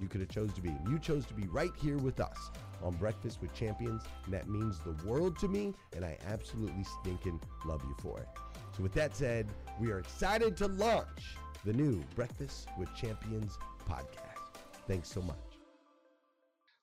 you 0.00 0.08
could 0.08 0.20
have 0.20 0.30
chose 0.30 0.52
to 0.54 0.60
be. 0.60 0.74
You 0.88 0.98
chose 0.98 1.26
to 1.26 1.34
be 1.34 1.46
right 1.48 1.72
here 1.80 1.98
with 1.98 2.20
us 2.20 2.50
on 2.82 2.94
Breakfast 2.94 3.40
with 3.40 3.52
Champions, 3.54 4.02
and 4.24 4.34
that 4.34 4.48
means 4.48 4.78
the 4.80 4.96
world 5.06 5.38
to 5.40 5.48
me, 5.48 5.74
and 5.94 6.04
I 6.04 6.16
absolutely 6.26 6.84
stinking 7.00 7.40
love 7.64 7.82
you 7.84 7.94
for 8.00 8.18
it. 8.20 8.28
So 8.76 8.82
with 8.82 8.92
that 8.94 9.16
said, 9.16 9.48
we 9.80 9.90
are 9.90 9.98
excited 9.98 10.56
to 10.58 10.68
launch 10.68 11.36
the 11.64 11.72
new 11.72 12.02
Breakfast 12.14 12.68
with 12.78 12.94
Champions 12.94 13.58
podcast. 13.88 14.60
Thanks 14.86 15.08
so 15.10 15.20
much. 15.22 15.36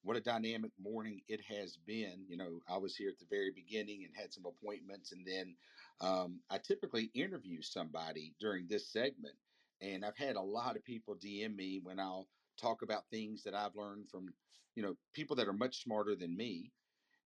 What 0.03 0.15
a 0.15 0.21
dynamic 0.21 0.71
morning 0.81 1.21
it 1.27 1.41
has 1.49 1.77
been. 1.85 2.23
You 2.29 2.37
know, 2.37 2.59
I 2.69 2.77
was 2.77 2.95
here 2.95 3.09
at 3.09 3.19
the 3.19 3.25
very 3.29 3.51
beginning 3.53 4.05
and 4.05 4.13
had 4.15 4.31
some 4.31 4.45
appointments, 4.45 5.11
and 5.11 5.25
then 5.25 5.55
um, 5.99 6.39
I 6.49 6.59
typically 6.59 7.09
interview 7.13 7.61
somebody 7.61 8.33
during 8.39 8.67
this 8.67 8.87
segment. 8.87 9.35
And 9.81 10.05
I've 10.05 10.17
had 10.17 10.37
a 10.37 10.41
lot 10.41 10.75
of 10.75 10.83
people 10.85 11.15
DM 11.15 11.55
me 11.55 11.79
when 11.83 11.99
I'll 11.99 12.27
talk 12.57 12.81
about 12.81 13.09
things 13.09 13.43
that 13.43 13.55
I've 13.55 13.75
learned 13.75 14.09
from, 14.09 14.33
you 14.75 14.83
know, 14.83 14.95
people 15.13 15.35
that 15.37 15.47
are 15.47 15.53
much 15.53 15.83
smarter 15.83 16.15
than 16.15 16.35
me. 16.35 16.73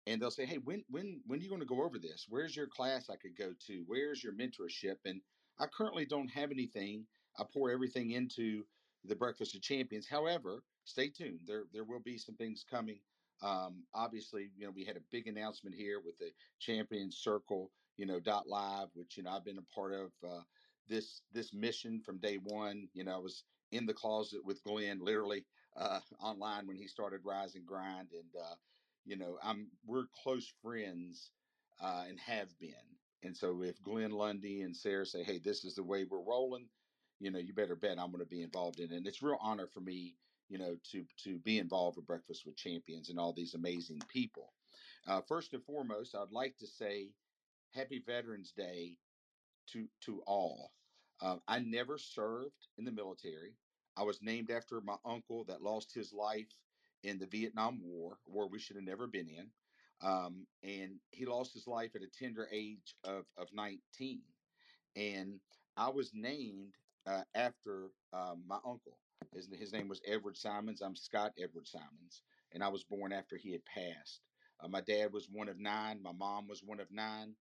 And 0.07 0.21
they'll 0.21 0.31
say, 0.31 0.47
"Hey, 0.47 0.59
when 0.59 0.85
when 0.89 1.23
when 1.27 1.39
are 1.39 1.43
you 1.43 1.49
going 1.49 1.61
to 1.61 1.67
go 1.67 1.83
over 1.83 1.99
this? 1.99 2.27
Where's 2.29 2.57
your 2.57 2.67
class 2.67 3.11
I 3.11 3.17
could 3.17 3.37
go 3.37 3.55
to? 3.67 3.85
Where's 3.87 4.23
your 4.25 4.33
mentorship?" 4.33 4.97
And 5.05 5.21
I 5.59 5.67
currently 5.67 6.07
don't 6.07 6.29
have 6.29 6.51
anything. 6.51 7.07
I 7.37 7.45
pour 7.45 7.71
everything 7.71 8.13
into 8.13 8.65
the 9.05 9.17
Breakfast 9.17 9.55
of 9.55 9.63
Champions. 9.63 10.09
However, 10.09 10.65
stay 10.85 11.11
tuned. 11.11 11.41
There 11.47 11.65
there 11.73 11.85
will 11.85 12.01
be 12.01 12.19
some 12.19 12.37
things 12.37 12.65
coming. 12.65 13.01
Um, 13.43 13.87
obviously, 13.95 14.51
you 14.57 14.67
know, 14.67 14.73
we 14.73 14.85
had 14.85 14.97
a 14.97 15.03
big 15.11 15.29
announcement 15.29 15.77
here 15.77 16.01
with 16.01 16.19
the 16.19 16.33
Champions 16.59 17.19
Circle, 17.19 17.73
you 17.97 18.07
know, 18.07 18.19
dot 18.19 18.49
live, 18.49 18.89
which 18.95 19.17
you 19.17 19.23
know 19.23 19.31
I've 19.31 19.45
been 19.45 19.59
a 19.59 19.75
part 19.75 19.93
of 19.93 20.13
uh, 20.27 20.43
this 20.87 21.23
this 21.33 21.53
mission 21.53 22.01
from 22.01 22.19
day 22.19 22.39
one. 22.39 22.89
You 22.95 23.05
know, 23.05 23.15
I 23.15 23.19
was 23.19 23.45
in 23.73 23.87
the 23.87 23.95
closet 23.95 24.45
with 24.45 24.63
Glenn, 24.65 25.01
literally 25.01 25.45
uh, 25.77 26.01
online 26.21 26.67
when 26.67 26.77
he 26.77 26.87
started 26.87 27.21
Rise 27.25 27.55
and 27.55 27.67
Grind, 27.67 28.13
and 28.13 28.35
uh, 28.41 28.55
you 29.05 29.17
know, 29.17 29.39
I'm 29.43 29.71
we're 29.87 30.07
close 30.23 30.53
friends 30.63 31.33
uh, 31.81 32.05
and 32.09 32.19
have 32.21 32.59
been. 32.59 32.75
And 33.23 33.37
so, 33.37 33.63
if 33.63 33.83
Glenn 33.83 34.13
Lundy 34.13 34.63
and 34.63 34.77
Sarah 34.77 35.07
say, 35.07 35.23
"Hey, 35.23 35.39
this 35.39 35.65
is 35.65 35.75
the 35.75 35.83
way 35.83 36.05
we're 36.05 36.23
rolling," 36.23 36.69
you 37.21 37.31
know, 37.31 37.39
you 37.39 37.53
better 37.53 37.77
bet 37.77 37.99
I'm 37.99 38.13
going 38.13 38.25
to 38.25 38.27
be 38.27 38.43
involved 38.43 38.81
in 38.81 38.93
it. 38.93 38.97
And 38.97 39.07
it's 39.07 39.23
real 39.23 39.39
honor 39.41 39.67
for 39.67 39.81
me, 39.81 40.17
you 40.49 40.59
know, 40.59 40.77
to 40.93 41.05
to 41.25 41.39
be 41.41 41.59
involved 41.59 41.97
with 41.97 42.07
Breakfast 42.07 42.47
with 42.47 42.57
Champions 42.57 43.11
and 43.11 43.19
all 43.19 43.33
these 43.33 43.55
amazing 43.55 44.01
people. 44.09 44.53
Uh, 45.07 45.21
first 45.23 45.53
and 45.55 45.65
foremost, 45.65 46.15
I'd 46.15 46.33
like 46.33 46.57
to 46.59 46.67
say 46.67 47.15
Happy 47.75 48.03
Veterans 48.05 48.53
Day 48.53 48.99
to 49.73 49.89
to 50.03 50.23
all. 50.27 50.73
Uh, 51.21 51.37
I 51.49 51.59
never 51.61 51.99
served 51.99 52.69
in 52.79 52.85
the 52.85 52.93
military. 52.93 53.55
I 53.97 54.03
was 54.03 54.23
named 54.23 54.51
after 54.51 54.81
my 54.81 54.97
uncle 55.05 55.45
that 55.45 55.63
lost 55.63 55.93
his 55.93 56.13
life 56.13 56.49
in 57.03 57.19
the 57.19 57.27
Vietnam 57.27 57.81
War, 57.83 58.19
war 58.27 58.49
we 58.49 58.59
should 58.59 58.77
have 58.77 58.85
never 58.85 59.07
been 59.07 59.29
in. 59.29 59.49
Um, 60.01 60.47
and 60.63 61.01
he 61.11 61.27
lost 61.27 61.53
his 61.55 61.67
life 61.67 61.91
at 61.97 62.03
a 62.03 62.25
tender 62.25 62.49
age 62.53 62.95
of, 63.05 63.25
of 63.37 63.49
19. 63.53 64.21
And 64.95 65.41
I 65.77 65.89
was 65.89 66.13
named 66.15 66.75
uh, 67.07 67.23
after 67.35 67.91
um, 68.13 68.43
my 68.47 68.59
uncle. 68.65 68.99
His, 69.35 69.49
his 69.59 69.73
name 69.73 69.89
was 69.89 70.01
Edward 70.07 70.37
Simons. 70.37 70.81
I'm 70.81 70.97
Scott 70.97 71.33
Edward 71.39 71.67
Simons, 71.67 72.23
and 72.53 72.63
I 72.63 72.69
was 72.69 72.85
born 72.85 73.13
after 73.13 73.37
he 73.37 73.53
had 73.53 73.65
passed. 73.65 74.21
Uh, 74.61 74.69
my 74.69 74.81
dad 74.81 75.13
was 75.13 75.29
one 75.31 75.49
of 75.49 75.59
nine. 75.59 76.01
My 76.03 76.13
mom 76.13 76.49
was 76.49 76.63
one 76.65 76.81
of 76.81 76.91
nine. 76.91 77.35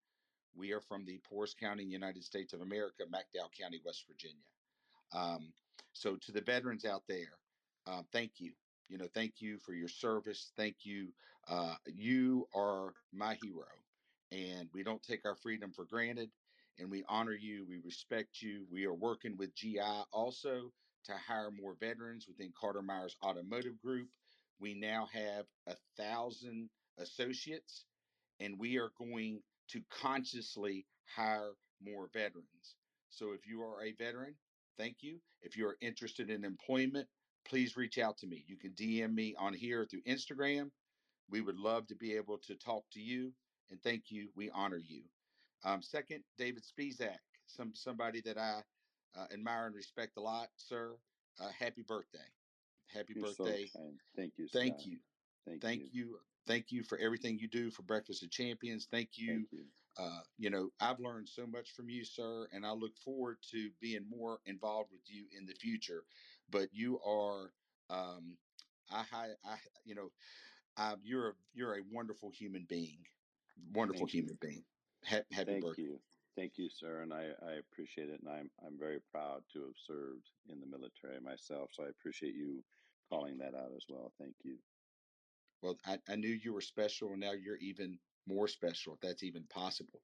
We 0.58 0.74
are 0.74 0.82
from 0.82 1.06
the 1.06 1.20
poorest 1.30 1.60
county 1.60 1.84
in 1.84 1.90
the 1.90 1.94
United 1.94 2.24
States 2.24 2.54
of 2.54 2.62
America, 2.62 3.04
McDowell 3.04 3.50
County, 3.60 3.80
West 3.86 4.06
Virginia. 4.08 4.36
Um, 5.14 5.54
so, 5.94 6.18
to 6.26 6.32
the 6.32 6.42
veterans 6.42 6.86
out 6.86 7.04
there, 7.08 7.38
uh, 7.86 8.02
thank 8.12 8.34
you. 8.38 8.52
You 8.90 8.98
know, 8.98 9.08
thank 9.14 9.36
you 9.40 9.58
for 9.60 9.74
your 9.74 9.88
service. 9.88 10.52
Thank 10.58 10.78
you. 10.84 11.10
Uh, 11.48 11.76
you 11.86 12.48
are 12.54 12.94
my 13.14 13.38
hero, 13.42 13.66
and 14.32 14.70
we 14.74 14.84
don't 14.84 15.04
take 15.04 15.26
our 15.26 15.36
freedom 15.36 15.72
for 15.76 15.86
granted. 15.86 16.30
And 16.80 16.92
we 16.92 17.04
honor 17.10 17.34
you. 17.34 17.66
We 17.68 17.80
respect 17.84 18.42
you. 18.42 18.66
We 18.72 18.86
are 18.86 18.94
working 18.94 19.36
with 19.38 19.56
GI 19.56 19.80
also 20.14 20.72
to 21.06 21.14
hire 21.28 21.50
more 21.50 21.76
veterans 21.80 22.28
within 22.28 22.54
Carter 22.60 22.82
Myers 22.82 23.16
Automotive 23.24 23.82
Group. 23.82 24.10
We 24.60 24.74
now 24.74 25.08
have 25.12 25.46
a 25.68 25.76
thousand 25.98 26.70
associates, 27.00 27.86
and 28.40 28.60
we 28.60 28.78
are 28.78 28.92
going 29.00 29.42
to 29.70 29.82
consciously 29.90 30.86
hire 31.16 31.52
more 31.82 32.10
veterans. 32.14 32.76
So 33.10 33.32
if 33.32 33.48
you 33.48 33.62
are 33.62 33.84
a 33.84 33.94
veteran, 33.94 34.36
thank 34.78 34.98
you. 35.02 35.20
If 35.42 35.58
you 35.58 35.68
are 35.68 35.78
interested 35.82 36.30
in 36.30 36.44
employment, 36.44 37.08
please 37.46 37.78
reach 37.78 37.98
out 37.98 38.18
to 38.20 38.28
me. 38.28 38.44
You 38.48 38.58
can 38.58 38.72
DM 38.72 39.14
me 39.14 39.36
on 39.40 39.54
here 39.54 39.86
through 39.86 40.02
Instagram. 40.04 40.70
We 41.30 41.42
would 41.42 41.58
love 41.58 41.88
to 41.88 41.96
be 41.96 42.14
able 42.16 42.38
to 42.40 42.56
talk 42.56 42.84
to 42.94 43.00
you. 43.00 43.34
And 43.70 43.82
thank 43.82 44.06
you. 44.10 44.30
We 44.36 44.50
honor 44.52 44.78
you. 44.78 45.04
Um, 45.64 45.82
second, 45.82 46.24
David 46.38 46.64
Spizak, 46.64 47.18
some 47.48 47.72
somebody 47.74 48.22
that 48.22 48.38
I 48.38 48.62
uh, 49.18 49.26
admire 49.34 49.66
and 49.66 49.76
respect 49.76 50.18
a 50.18 50.22
lot, 50.22 50.48
sir. 50.56 50.96
Uh, 51.40 51.50
happy 51.58 51.84
birthday. 51.88 52.20
Happy 52.94 53.14
You're 53.16 53.26
birthday. 53.26 53.66
So 53.66 53.80
Thank 54.16 54.34
you. 54.38 54.48
Thank 54.54 54.80
Scott. 54.80 54.88
you. 54.88 54.98
Thank, 55.46 55.62
Thank 55.62 55.82
you. 55.82 55.90
you. 55.92 56.20
Thank 56.48 56.72
you 56.72 56.84
for 56.84 56.98
everything 56.98 57.40
you 57.40 57.48
do 57.50 57.72
for 57.72 57.84
Breakfast 57.84 58.24
of 58.24 58.32
Champions. 58.32 58.88
Thank 58.88 59.18
you. 59.18 59.28
Thank 59.34 59.52
you. 59.52 59.74
Uh, 59.98 60.24
you 60.38 60.50
know, 60.50 60.72
I've 60.80 61.00
learned 61.00 61.30
so 61.30 61.48
much 61.48 61.72
from 61.72 61.90
you, 61.90 62.06
sir, 62.06 62.48
and 62.52 62.66
I 62.66 62.72
look 62.72 62.98
forward 62.98 63.44
to 63.52 63.72
being 63.74 64.10
more 64.10 64.42
involved 64.46 64.92
with 64.92 65.10
you 65.10 65.28
in 65.32 65.46
the 65.46 65.54
future. 65.56 66.06
But 66.50 66.74
you 66.74 67.02
are, 67.02 67.54
um, 67.90 68.40
I, 68.90 69.36
I, 69.44 69.60
you 69.86 69.96
know, 69.96 70.14
I, 70.78 70.98
you're 71.04 71.32
a, 71.32 71.36
you're 71.54 71.78
a 71.78 71.84
wonderful 71.84 72.32
human 72.32 72.66
being, 72.66 73.08
wonderful 73.72 74.08
Thank 74.08 74.14
you. 74.14 74.22
human 74.22 74.36
being. 74.38 74.66
Ha- 75.06 75.24
happy 75.32 75.54
Thank 75.54 75.66
birthday. 75.66 75.84
you. 75.84 76.04
Thank 76.36 76.58
you, 76.60 76.70
sir, 76.70 77.02
and 77.02 77.14
I, 77.14 77.32
I 77.32 77.54
appreciate 77.54 78.10
it, 78.10 78.22
and 78.22 78.30
I'm 78.30 78.52
I'm 78.64 78.78
very 78.78 79.02
proud 79.02 79.50
to 79.50 79.66
have 79.68 79.78
served 79.78 80.32
in 80.48 80.60
the 80.60 80.68
military 80.68 81.20
myself. 81.20 81.74
So 81.74 81.84
I 81.84 81.90
appreciate 81.90 82.36
you 82.36 82.64
calling 83.10 83.40
that 83.40 83.56
out 83.56 83.74
as 83.74 83.86
well. 83.90 84.14
Thank 84.20 84.36
you. 84.44 84.60
Well, 85.62 85.78
I, 85.86 86.00
I 86.10 86.16
knew 86.16 86.30
you 86.30 86.54
were 86.54 86.62
special, 86.62 87.12
and 87.12 87.22
now 87.22 87.34
you're 87.34 87.58
even 87.58 88.00
more 88.28 88.48
special, 88.48 88.94
if 88.94 89.02
that's 89.02 89.24
even 89.24 89.44
possible. 89.46 90.02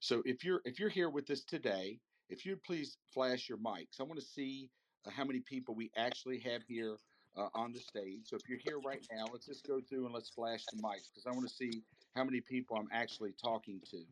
So, 0.00 0.22
if 0.26 0.44
you're 0.44 0.62
if 0.64 0.80
you're 0.80 0.90
here 0.90 1.10
with 1.10 1.30
us 1.30 1.44
today, 1.44 2.00
if 2.28 2.46
you'd 2.46 2.62
please 2.64 2.98
flash 3.14 3.48
your 3.48 3.58
mics, 3.58 4.00
I 4.00 4.04
want 4.04 4.20
to 4.20 4.26
see 4.26 4.70
uh, 5.06 5.10
how 5.10 5.24
many 5.24 5.40
people 5.40 5.74
we 5.74 5.90
actually 5.96 6.40
have 6.40 6.62
here 6.68 6.98
uh, 7.36 7.48
on 7.54 7.72
the 7.72 7.80
stage. 7.80 8.28
So, 8.28 8.36
if 8.36 8.48
you're 8.48 8.60
here 8.64 8.80
right 8.80 9.06
now, 9.12 9.26
let's 9.32 9.46
just 9.46 9.66
go 9.66 9.80
through 9.80 10.06
and 10.06 10.14
let's 10.14 10.30
flash 10.30 10.64
the 10.72 10.78
mics 10.78 11.08
because 11.10 11.26
I 11.26 11.32
want 11.32 11.48
to 11.48 11.54
see 11.54 11.84
how 12.16 12.24
many 12.24 12.40
people 12.40 12.76
I'm 12.76 12.88
actually 12.92 13.34
talking 13.42 13.80
to. 13.90 14.04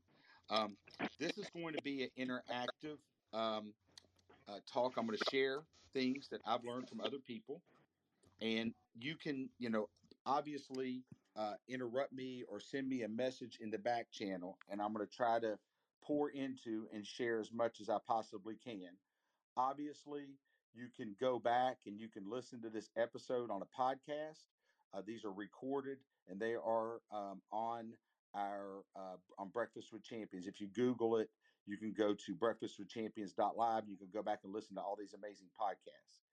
Um, 0.51 0.77
this 1.19 1.39
is 1.39 1.49
going 1.51 1.75
to 1.75 1.83
be 1.83 2.05
an 2.05 2.11
interactive 2.19 2.99
um, 3.33 3.75
uh, 4.49 4.61
talk. 4.73 4.95
I'm 4.99 5.07
going 5.07 5.19
to 5.19 5.31
share 5.31 5.61
things 5.95 6.29
that 6.31 6.41
I've 6.47 6.65
learned 6.65 6.89
from 6.89 7.01
other 7.01 7.19
people 7.19 7.63
and 8.41 8.75
you 8.95 9.17
can 9.17 9.49
you 9.59 9.71
know 9.71 9.89
obviously 10.27 11.03
uh, 11.37 11.55
interrupt 11.69 12.13
me 12.13 12.45
or 12.49 12.61
send 12.61 12.89
me 12.89 13.03
a 13.03 13.09
message 13.09 13.59
in 13.61 13.71
the 13.71 13.79
back 13.79 14.11
channel 14.11 14.59
and 14.71 14.81
i'm 14.81 14.93
going 14.93 15.07
to 15.07 15.13
try 15.13 15.39
to 15.39 15.59
pour 16.05 16.31
into 16.31 16.87
and 16.93 17.07
share 17.07 17.41
as 17.41 17.53
much 17.53 17.81
as 17.81 17.89
i 17.89 17.99
possibly 18.07 18.57
can. 18.63 18.91
Obviously 19.57 20.39
you 20.75 20.89
can 20.97 21.15
go 21.21 21.39
back 21.39 21.79
and 21.87 21.99
you 21.99 22.09
can 22.09 22.29
listen 22.29 22.61
to 22.63 22.69
this 22.69 22.91
episode 22.97 23.51
on 23.51 23.63
a 23.63 23.81
podcast. 23.81 24.43
Uh, 24.93 25.03
these 25.07 25.25
are 25.25 25.33
recorded 25.33 25.99
and 26.29 26.41
they 26.41 26.55
are 26.55 27.01
um, 27.13 27.41
on 27.53 27.93
our 28.35 28.83
uh, 28.97 29.17
on 29.39 29.49
breakfast 29.49 29.93
with 29.93 30.03
champions. 30.03 30.47
If 30.47 30.61
you 30.61 30.69
google 30.69 31.17
it 31.17 31.31
you 31.67 31.79
can 31.79 31.95
go 31.97 32.15
to 32.15 32.35
breakfastwithchampions.live 32.35 33.85
you 33.89 33.97
can 33.97 34.09
go 34.13 34.23
back 34.23 34.41
and 34.45 34.53
listen 34.53 34.77
to 34.77 34.83
all 34.83 34.97
these 34.99 35.15
amazing 35.15 35.49
podcasts 35.59 36.24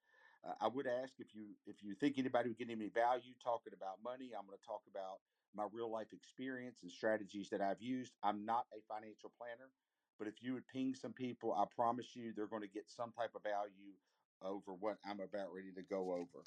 uh, 0.48 0.54
I 0.60 0.68
would 0.68 0.88
ask 0.88 1.14
if 1.20 1.34
you 1.34 1.54
if 1.68 1.84
you 1.84 1.96
think 1.96 2.18
anybody 2.18 2.50
would 2.50 2.58
get 2.58 2.70
any 2.70 2.90
value 2.90 3.34
talking 3.44 3.74
about 3.74 4.02
money. 4.04 4.32
I'm 4.38 4.46
going 4.48 4.58
to 4.58 4.66
talk 4.66 4.82
about 4.90 5.20
my 5.54 5.66
real 5.72 5.92
life 5.92 6.14
experience 6.14 6.80
and 6.82 6.92
strategies 6.92 7.50
that 7.50 7.62
I've 7.62 7.82
used. 7.82 8.14
I'm 8.24 8.46
not 8.46 8.66
a 8.74 8.82
financial 8.94 9.32
planner, 9.38 9.70
but 10.18 10.28
if 10.28 10.42
you 10.42 10.54
would 10.54 10.68
ping 10.68 10.96
some 10.96 11.14
people, 11.14 11.54
I 11.54 11.66
promise 11.76 12.16
you 12.16 12.34
they're 12.34 12.48
going 12.48 12.64
to 12.64 12.70
get 12.70 12.90
some 12.90 13.12
type 13.12 13.32
of 13.36 13.44
value 13.44 13.94
over 14.42 14.74
what 14.74 14.98
I'm 15.06 15.20
about 15.20 15.54
ready 15.54 15.72
to 15.76 15.84
go 15.84 16.14
over. 16.14 16.44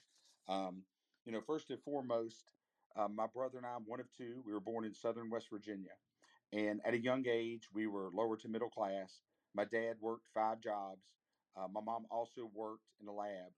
Um, 0.48 0.82
you 1.24 1.32
know, 1.32 1.40
first 1.40 1.70
and 1.70 1.80
foremost, 1.82 2.50
uh, 2.96 3.08
my 3.08 3.26
brother 3.26 3.58
and 3.58 3.66
I, 3.66 3.74
I'm 3.76 3.84
one 3.86 4.00
of 4.00 4.06
two. 4.16 4.42
We 4.44 4.52
were 4.52 4.60
born 4.60 4.84
in 4.84 4.94
Southern 4.94 5.30
West 5.30 5.48
Virginia, 5.50 5.94
and 6.52 6.80
at 6.84 6.94
a 6.94 6.98
young 7.00 7.24
age, 7.28 7.68
we 7.72 7.86
were 7.86 8.10
lower 8.12 8.36
to 8.38 8.48
middle 8.48 8.70
class. 8.70 9.20
My 9.54 9.64
dad 9.64 9.96
worked 10.00 10.26
five 10.34 10.60
jobs. 10.60 11.06
Uh, 11.56 11.68
my 11.72 11.80
mom 11.80 12.06
also 12.10 12.50
worked 12.52 12.82
in 13.00 13.06
a 13.06 13.12
lab 13.12 13.52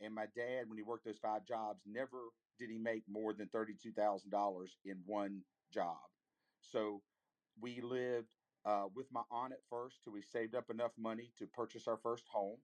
and 0.00 0.14
my 0.14 0.26
dad, 0.34 0.68
when 0.68 0.78
he 0.78 0.82
worked 0.82 1.04
those 1.04 1.18
five 1.18 1.44
jobs, 1.44 1.82
never 1.86 2.18
did 2.58 2.70
he 2.70 2.78
make 2.78 3.02
more 3.08 3.32
than 3.32 3.48
$32,000 3.48 4.66
in 4.84 4.96
one 5.06 5.42
job. 5.72 5.98
So 6.60 7.02
we 7.60 7.80
lived 7.80 8.34
uh, 8.64 8.84
with 8.94 9.06
my 9.10 9.22
aunt 9.30 9.52
at 9.52 9.60
first 9.68 10.02
till 10.04 10.12
we 10.12 10.22
saved 10.22 10.54
up 10.54 10.70
enough 10.70 10.92
money 10.98 11.32
to 11.38 11.46
purchase 11.46 11.86
our 11.86 11.98
first 12.02 12.24
home. 12.30 12.58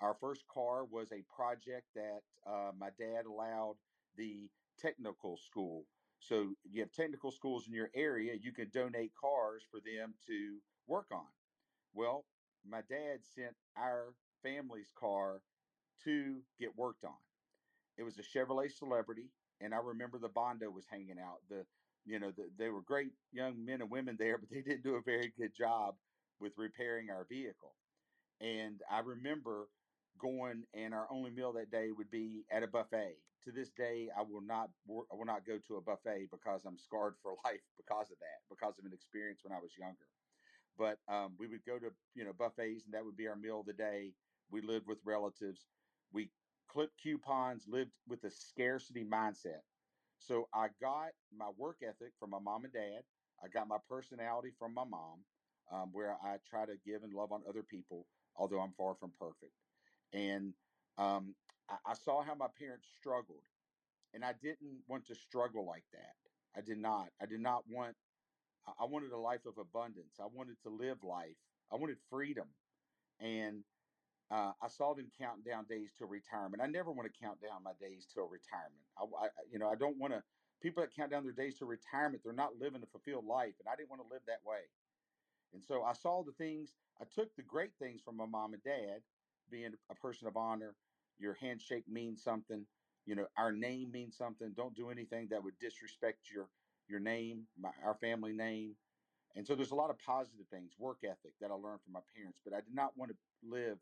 Our 0.00 0.16
first 0.20 0.44
car 0.48 0.84
was 0.84 1.12
a 1.12 1.24
project 1.34 1.86
that 1.94 2.20
uh, 2.46 2.72
my 2.78 2.88
dad 2.98 3.26
allowed 3.26 3.76
the 4.16 4.48
technical 4.78 5.36
school. 5.36 5.84
So 6.18 6.54
you 6.70 6.80
have 6.82 6.92
technical 6.92 7.30
schools 7.30 7.66
in 7.66 7.74
your 7.74 7.90
area, 7.94 8.34
you 8.40 8.52
can 8.52 8.70
donate 8.72 9.12
cars 9.20 9.64
for 9.70 9.80
them 9.80 10.14
to 10.26 10.58
work 10.86 11.06
on. 11.12 11.26
Well, 11.94 12.24
my 12.64 12.80
dad 12.88 13.18
sent 13.34 13.54
our 13.76 14.14
family's 14.42 14.92
car 14.96 15.42
to 16.04 16.42
get 16.58 16.76
worked 16.76 17.04
on. 17.04 17.16
It 17.96 18.02
was 18.04 18.18
a 18.18 18.22
Chevrolet 18.22 18.72
Celebrity, 18.72 19.30
and 19.60 19.74
I 19.74 19.78
remember 19.78 20.18
the 20.18 20.28
Bondo 20.28 20.70
was 20.70 20.86
hanging 20.90 21.18
out. 21.18 21.40
The 21.48 21.66
you 22.04 22.18
know 22.18 22.32
the, 22.32 22.50
they 22.58 22.68
were 22.68 22.82
great 22.82 23.12
young 23.32 23.64
men 23.64 23.80
and 23.80 23.90
women 23.90 24.16
there, 24.18 24.38
but 24.40 24.50
they 24.50 24.62
didn't 24.62 24.82
do 24.84 24.96
a 24.96 25.02
very 25.02 25.32
good 25.36 25.54
job 25.54 25.96
with 26.40 26.52
repairing 26.56 27.10
our 27.10 27.24
vehicle. 27.28 27.74
And 28.40 28.82
I 28.90 29.00
remember 29.00 29.68
going, 30.18 30.64
and 30.74 30.94
our 30.94 31.06
only 31.10 31.30
meal 31.30 31.52
that 31.54 31.70
day 31.70 31.90
would 31.92 32.10
be 32.10 32.44
at 32.50 32.62
a 32.62 32.66
buffet. 32.66 33.16
To 33.44 33.52
this 33.52 33.70
day, 33.70 34.08
I 34.16 34.22
will 34.22 34.40
not 34.40 34.70
I 34.88 35.14
will 35.16 35.24
not 35.26 35.46
go 35.46 35.58
to 35.58 35.76
a 35.76 35.80
buffet 35.82 36.28
because 36.30 36.64
I'm 36.64 36.78
scarred 36.78 37.14
for 37.22 37.32
life 37.44 37.62
because 37.76 38.10
of 38.10 38.18
that, 38.20 38.40
because 38.50 38.78
of 38.78 38.84
an 38.84 38.92
experience 38.92 39.40
when 39.44 39.52
I 39.52 39.60
was 39.60 39.72
younger. 39.78 40.06
But 40.78 40.98
um, 41.08 41.34
we 41.38 41.46
would 41.48 41.64
go 41.64 41.78
to 41.78 41.90
you 42.14 42.24
know 42.24 42.32
buffets, 42.32 42.84
and 42.84 42.94
that 42.94 43.04
would 43.04 43.16
be 43.16 43.28
our 43.28 43.36
meal 43.36 43.60
of 43.60 43.66
the 43.66 43.72
day. 43.72 44.14
We 44.50 44.60
lived 44.62 44.86
with 44.86 44.98
relatives 45.04 45.66
we 46.12 46.30
clipped 46.68 46.98
coupons, 47.02 47.66
lived 47.68 47.92
with 48.08 48.24
a 48.24 48.30
scarcity 48.30 49.04
mindset. 49.04 49.62
So 50.18 50.48
I 50.54 50.68
got 50.80 51.12
my 51.36 51.50
work 51.56 51.78
ethic 51.82 52.12
from 52.18 52.30
my 52.30 52.38
mom 52.38 52.64
and 52.64 52.72
dad. 52.72 53.04
I 53.42 53.48
got 53.48 53.68
my 53.68 53.78
personality 53.88 54.52
from 54.58 54.74
my 54.74 54.84
mom, 54.84 55.24
um, 55.70 55.92
where 55.92 56.16
I 56.22 56.38
try 56.46 56.66
to 56.66 56.76
give 56.76 57.02
and 57.02 57.12
love 57.12 57.32
on 57.32 57.42
other 57.48 57.62
people, 57.64 58.06
although 58.36 58.60
I'm 58.60 58.72
far 58.72 58.94
from 58.94 59.12
perfect. 59.18 59.52
And 60.12 60.54
um, 60.98 61.34
I, 61.68 61.78
I 61.86 61.94
saw 61.94 62.22
how 62.22 62.34
my 62.34 62.48
parents 62.58 62.88
struggled, 62.98 63.44
and 64.14 64.24
I 64.24 64.34
didn't 64.34 64.82
want 64.88 65.06
to 65.06 65.14
struggle 65.14 65.66
like 65.66 65.84
that. 65.92 66.14
I 66.56 66.62
did 66.62 66.78
not. 66.78 67.10
I 67.20 67.26
did 67.26 67.40
not 67.40 67.64
want. 67.68 67.96
I 68.66 68.84
wanted 68.84 69.12
a 69.12 69.18
life 69.18 69.46
of 69.46 69.58
abundance. 69.58 70.20
I 70.20 70.26
wanted 70.26 70.60
to 70.62 70.70
live 70.70 71.02
life. 71.02 71.36
I 71.72 71.76
wanted 71.76 71.98
freedom, 72.10 72.48
and 73.20 73.64
uh, 74.32 74.52
I 74.62 74.68
saw 74.68 74.94
them 74.94 75.10
counting 75.18 75.44
down 75.44 75.66
days 75.66 75.92
till 75.96 76.08
retirement. 76.08 76.62
I 76.62 76.66
never 76.66 76.90
want 76.90 77.12
to 77.12 77.20
count 77.20 77.42
down 77.42 77.62
my 77.62 77.74
days 77.78 78.06
till 78.12 78.28
retirement. 78.28 78.80
I, 78.96 79.04
I 79.26 79.28
you 79.50 79.58
know, 79.58 79.68
I 79.68 79.74
don't 79.74 79.98
want 79.98 80.14
to. 80.14 80.22
People 80.62 80.82
that 80.82 80.94
count 80.94 81.10
down 81.10 81.24
their 81.24 81.32
days 81.34 81.58
to 81.58 81.66
retirement, 81.66 82.22
they're 82.24 82.32
not 82.32 82.56
living 82.58 82.82
a 82.82 82.86
fulfilled 82.86 83.26
life, 83.26 83.54
and 83.58 83.68
I 83.68 83.76
didn't 83.76 83.90
want 83.90 84.00
to 84.02 84.08
live 84.08 84.22
that 84.26 84.44
way. 84.46 84.60
And 85.52 85.62
so 85.62 85.82
I 85.82 85.92
saw 85.92 86.22
the 86.22 86.32
things. 86.32 86.76
I 87.00 87.04
took 87.04 87.36
the 87.36 87.42
great 87.42 87.72
things 87.78 88.00
from 88.00 88.16
my 88.16 88.26
mom 88.26 88.54
and 88.54 88.62
dad, 88.62 89.02
being 89.50 89.72
a 89.90 89.94
person 89.96 90.28
of 90.28 90.36
honor, 90.36 90.76
your 91.18 91.34
handshake 91.34 91.84
means 91.88 92.22
something. 92.22 92.64
You 93.04 93.16
know, 93.16 93.26
our 93.36 93.52
name 93.52 93.90
means 93.92 94.16
something. 94.16 94.52
Don't 94.56 94.74
do 94.74 94.88
anything 94.90 95.28
that 95.28 95.44
would 95.44 95.58
disrespect 95.58 96.30
your 96.32 96.48
your 96.88 97.00
name, 97.00 97.46
my, 97.58 97.70
our 97.84 97.94
family 97.94 98.32
name. 98.32 98.76
And 99.34 99.46
so 99.46 99.54
there's 99.54 99.70
a 99.70 99.76
lot 99.76 99.90
of 99.90 99.98
positive 99.98 100.46
things, 100.50 100.72
work 100.78 100.98
ethic 101.04 101.32
that 101.40 101.50
I 101.50 101.54
learned 101.54 101.80
from 101.82 101.92
my 101.92 102.00
parents, 102.14 102.40
but 102.44 102.54
I 102.54 102.60
did 102.60 102.74
not 102.74 102.96
want 102.96 103.10
to 103.12 103.16
live 103.48 103.78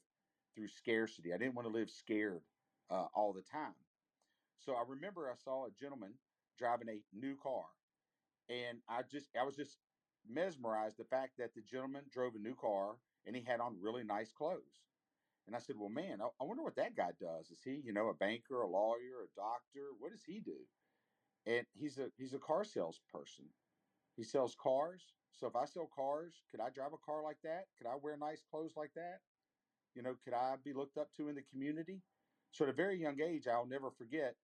through 0.54 0.68
scarcity. 0.68 1.32
I 1.32 1.38
didn't 1.38 1.54
want 1.54 1.66
to 1.68 1.72
live 1.74 1.90
scared 1.90 2.44
uh, 2.90 3.08
all 3.14 3.32
the 3.32 3.42
time. 3.42 3.76
So 4.58 4.74
I 4.74 4.82
remember 4.86 5.30
I 5.30 5.34
saw 5.36 5.66
a 5.66 5.70
gentleman 5.72 6.18
driving 6.58 6.88
a 6.88 7.02
new 7.12 7.36
car, 7.36 7.66
and 8.48 8.82
I 8.88 9.02
just 9.02 9.36
I 9.36 9.44
was 9.44 9.56
just 9.56 9.78
mesmerized 10.26 10.98
the 10.98 11.04
fact 11.04 11.38
that 11.38 11.54
the 11.54 11.62
gentleman 11.62 12.06
drove 12.10 12.34
a 12.34 12.38
new 12.38 12.54
car 12.54 13.00
and 13.26 13.36
he 13.36 13.42
had 13.42 13.60
on 13.60 13.80
really 13.80 14.04
nice 14.04 14.32
clothes. 14.32 14.86
And 15.46 15.56
I 15.56 15.58
said, 15.60 15.76
"Well, 15.78 15.88
man, 15.90 16.22
I, 16.22 16.28
I 16.40 16.44
wonder 16.44 16.62
what 16.62 16.76
that 16.76 16.94
guy 16.96 17.12
does. 17.12 17.50
Is 17.50 17.62
he, 17.62 17.76
you 17.76 17.92
know, 17.92 18.08
a 18.08 18.14
banker, 18.14 18.62
a 18.62 18.68
lawyer, 18.68 19.22
a 19.24 19.28
doctor? 19.36 19.92
What 19.98 20.12
does 20.12 20.24
he 20.24 20.40
do?" 20.40 20.68
And 21.46 21.66
he's 21.74 21.98
a 21.98 22.12
he's 22.16 22.34
a 22.34 22.38
car 22.38 22.64
salesperson. 22.64 23.54
He 24.16 24.24
sells 24.24 24.54
cars. 24.56 25.14
So 25.32 25.46
if 25.46 25.56
I 25.56 25.64
sell 25.66 25.86
cars, 25.88 26.44
could 26.50 26.60
I 26.60 26.70
drive 26.70 26.92
a 26.92 26.98
car 26.98 27.22
like 27.22 27.40
that? 27.42 27.68
Could 27.78 27.86
I 27.86 27.96
wear 27.96 28.16
nice 28.16 28.42
clothes 28.42 28.76
like 28.76 28.94
that? 28.94 29.22
You 29.94 30.02
know, 30.02 30.14
could 30.24 30.34
I 30.34 30.56
be 30.64 30.72
looked 30.72 30.98
up 30.98 31.12
to 31.16 31.28
in 31.28 31.34
the 31.34 31.42
community? 31.42 32.00
So 32.52 32.64
at 32.64 32.70
a 32.70 32.74
very 32.74 33.00
young 33.00 33.20
age, 33.20 33.46
I'll 33.46 33.66
never 33.66 33.90
forget 33.90 34.36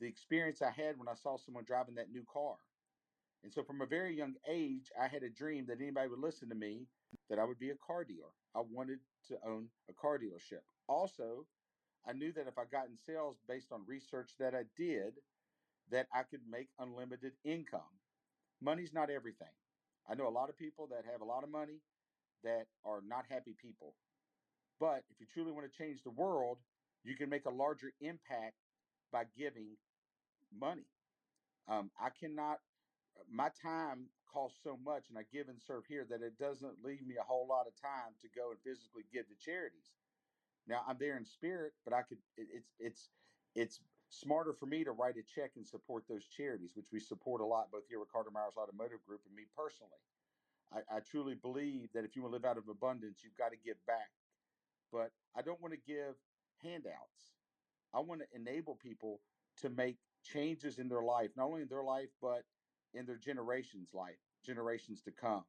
the 0.00 0.06
experience 0.06 0.62
I 0.62 0.70
had 0.70 0.98
when 0.98 1.08
I 1.08 1.14
saw 1.14 1.36
someone 1.36 1.64
driving 1.64 1.94
that 1.96 2.10
new 2.10 2.24
car. 2.32 2.56
And 3.44 3.52
so 3.52 3.62
from 3.62 3.80
a 3.80 3.86
very 3.86 4.16
young 4.16 4.34
age, 4.48 4.90
I 5.00 5.08
had 5.08 5.22
a 5.22 5.30
dream 5.30 5.66
that 5.66 5.80
anybody 5.80 6.08
would 6.08 6.18
listen 6.20 6.48
to 6.48 6.54
me, 6.54 6.86
that 7.28 7.38
I 7.38 7.44
would 7.44 7.58
be 7.58 7.70
a 7.70 7.76
car 7.86 8.04
dealer. 8.04 8.30
I 8.54 8.60
wanted 8.60 9.00
to 9.28 9.38
own 9.46 9.68
a 9.90 9.92
car 9.94 10.18
dealership. 10.18 10.62
Also, 10.88 11.46
I 12.06 12.12
knew 12.12 12.32
that 12.32 12.46
if 12.46 12.58
I 12.58 12.64
got 12.70 12.88
in 12.88 12.96
sales 12.96 13.38
based 13.48 13.72
on 13.72 13.84
research 13.86 14.32
that 14.38 14.54
I 14.54 14.64
did, 14.76 15.14
that 15.90 16.06
I 16.14 16.22
could 16.22 16.40
make 16.48 16.68
unlimited 16.78 17.32
income. 17.44 17.98
Money's 18.60 18.92
not 18.92 19.10
everything. 19.10 19.48
I 20.08 20.14
know 20.14 20.28
a 20.28 20.30
lot 20.30 20.48
of 20.48 20.58
people 20.58 20.88
that 20.88 21.04
have 21.10 21.20
a 21.20 21.24
lot 21.24 21.44
of 21.44 21.50
money 21.50 21.80
that 22.44 22.66
are 22.84 23.02
not 23.06 23.24
happy 23.28 23.54
people. 23.60 23.94
But 24.82 25.04
if 25.14 25.20
you 25.20 25.26
truly 25.32 25.52
want 25.52 25.70
to 25.70 25.78
change 25.78 26.02
the 26.02 26.10
world, 26.10 26.58
you 27.04 27.14
can 27.14 27.30
make 27.30 27.46
a 27.46 27.54
larger 27.54 27.92
impact 28.00 28.58
by 29.12 29.26
giving 29.38 29.76
money. 30.50 30.88
Um, 31.68 31.92
I 32.00 32.10
cannot, 32.10 32.58
my 33.30 33.50
time 33.62 34.10
costs 34.26 34.58
so 34.64 34.76
much, 34.76 35.04
and 35.08 35.16
I 35.16 35.22
give 35.32 35.46
and 35.48 35.62
serve 35.62 35.84
here 35.86 36.04
that 36.10 36.20
it 36.20 36.36
doesn't 36.36 36.82
leave 36.82 37.06
me 37.06 37.14
a 37.14 37.22
whole 37.22 37.46
lot 37.46 37.68
of 37.68 37.80
time 37.80 38.18
to 38.22 38.28
go 38.34 38.50
and 38.50 38.58
physically 38.66 39.04
give 39.12 39.28
to 39.28 39.36
charities. 39.38 39.94
Now 40.66 40.82
I'm 40.88 40.98
there 40.98 41.16
in 41.16 41.24
spirit, 41.26 41.74
but 41.84 41.94
I 41.94 42.02
could. 42.02 42.18
It, 42.36 42.48
it's 42.50 42.74
it's 42.80 43.10
it's 43.54 43.80
smarter 44.08 44.52
for 44.52 44.66
me 44.66 44.82
to 44.82 44.90
write 44.90 45.14
a 45.16 45.22
check 45.22 45.52
and 45.54 45.66
support 45.66 46.08
those 46.08 46.26
charities, 46.26 46.72
which 46.74 46.90
we 46.92 46.98
support 46.98 47.40
a 47.40 47.46
lot 47.46 47.70
both 47.70 47.86
here 47.88 48.00
with 48.00 48.10
Carter 48.10 48.32
Myers 48.32 48.54
Automotive 48.58 49.06
Group 49.06 49.20
and 49.26 49.34
me 49.34 49.44
personally. 49.56 50.02
I, 50.72 50.96
I 50.96 51.00
truly 51.00 51.36
believe 51.36 51.92
that 51.94 52.04
if 52.04 52.16
you 52.16 52.22
want 52.22 52.32
to 52.32 52.36
live 52.36 52.44
out 52.44 52.58
of 52.58 52.68
abundance, 52.68 53.22
you've 53.22 53.38
got 53.38 53.50
to 53.50 53.58
give 53.62 53.78
back. 53.86 54.10
But 54.92 55.12
I 55.34 55.42
don't 55.42 55.60
want 55.60 55.74
to 55.74 55.80
give 55.80 56.16
handouts. 56.58 57.34
I 57.94 58.00
want 58.00 58.20
to 58.22 58.28
enable 58.36 58.76
people 58.76 59.22
to 59.58 59.70
make 59.70 59.98
changes 60.22 60.78
in 60.78 60.88
their 60.88 61.02
life, 61.02 61.30
not 61.36 61.46
only 61.46 61.62
in 61.62 61.68
their 61.68 61.84
life, 61.84 62.10
but 62.20 62.46
in 62.94 63.06
their 63.06 63.18
generation's 63.18 63.94
life, 63.94 64.18
generations 64.44 65.02
to 65.02 65.12
come. 65.12 65.44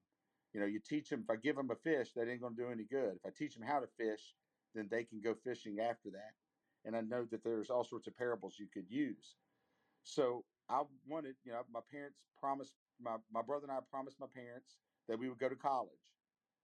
You 0.54 0.62
know, 0.62 0.68
you 0.68 0.80
teach 0.80 1.10
them, 1.10 1.22
if 1.22 1.30
I 1.30 1.36
give 1.36 1.56
them 1.56 1.72
a 1.72 1.76
fish, 1.76 2.14
that 2.14 2.30
ain't 2.30 2.42
going 2.42 2.56
to 2.56 2.64
do 2.64 2.70
any 2.70 2.86
good. 2.86 3.18
If 3.18 3.26
I 3.26 3.32
teach 3.32 3.56
them 3.56 3.64
how 3.64 3.82
to 3.82 3.88
fish, 3.88 4.36
then 4.74 4.88
they 4.90 5.04
can 5.04 5.22
go 5.22 5.36
fishing 5.36 5.80
after 5.80 6.12
that. 6.12 6.34
And 6.86 6.96
I 6.96 7.02
know 7.02 7.26
that 7.26 7.44
there's 7.44 7.70
all 7.70 7.84
sorts 7.84 8.08
of 8.08 8.16
parables 8.16 8.60
you 8.60 8.68
could 8.68 8.90
use. 8.90 9.38
So 10.04 10.46
I 10.70 10.84
wanted, 11.08 11.36
you 11.44 11.52
know, 11.54 11.64
my 11.70 11.82
parents 11.92 12.20
promised, 12.38 12.76
my, 13.00 13.18
my 13.32 13.42
brother 13.42 13.66
and 13.66 13.72
I 13.72 13.80
promised 13.90 14.20
my 14.20 14.28
parents 14.28 14.80
that 15.08 15.20
we 15.20 15.30
would 15.30 15.40
go 15.40 15.50
to 15.50 15.56
college. 15.56 16.14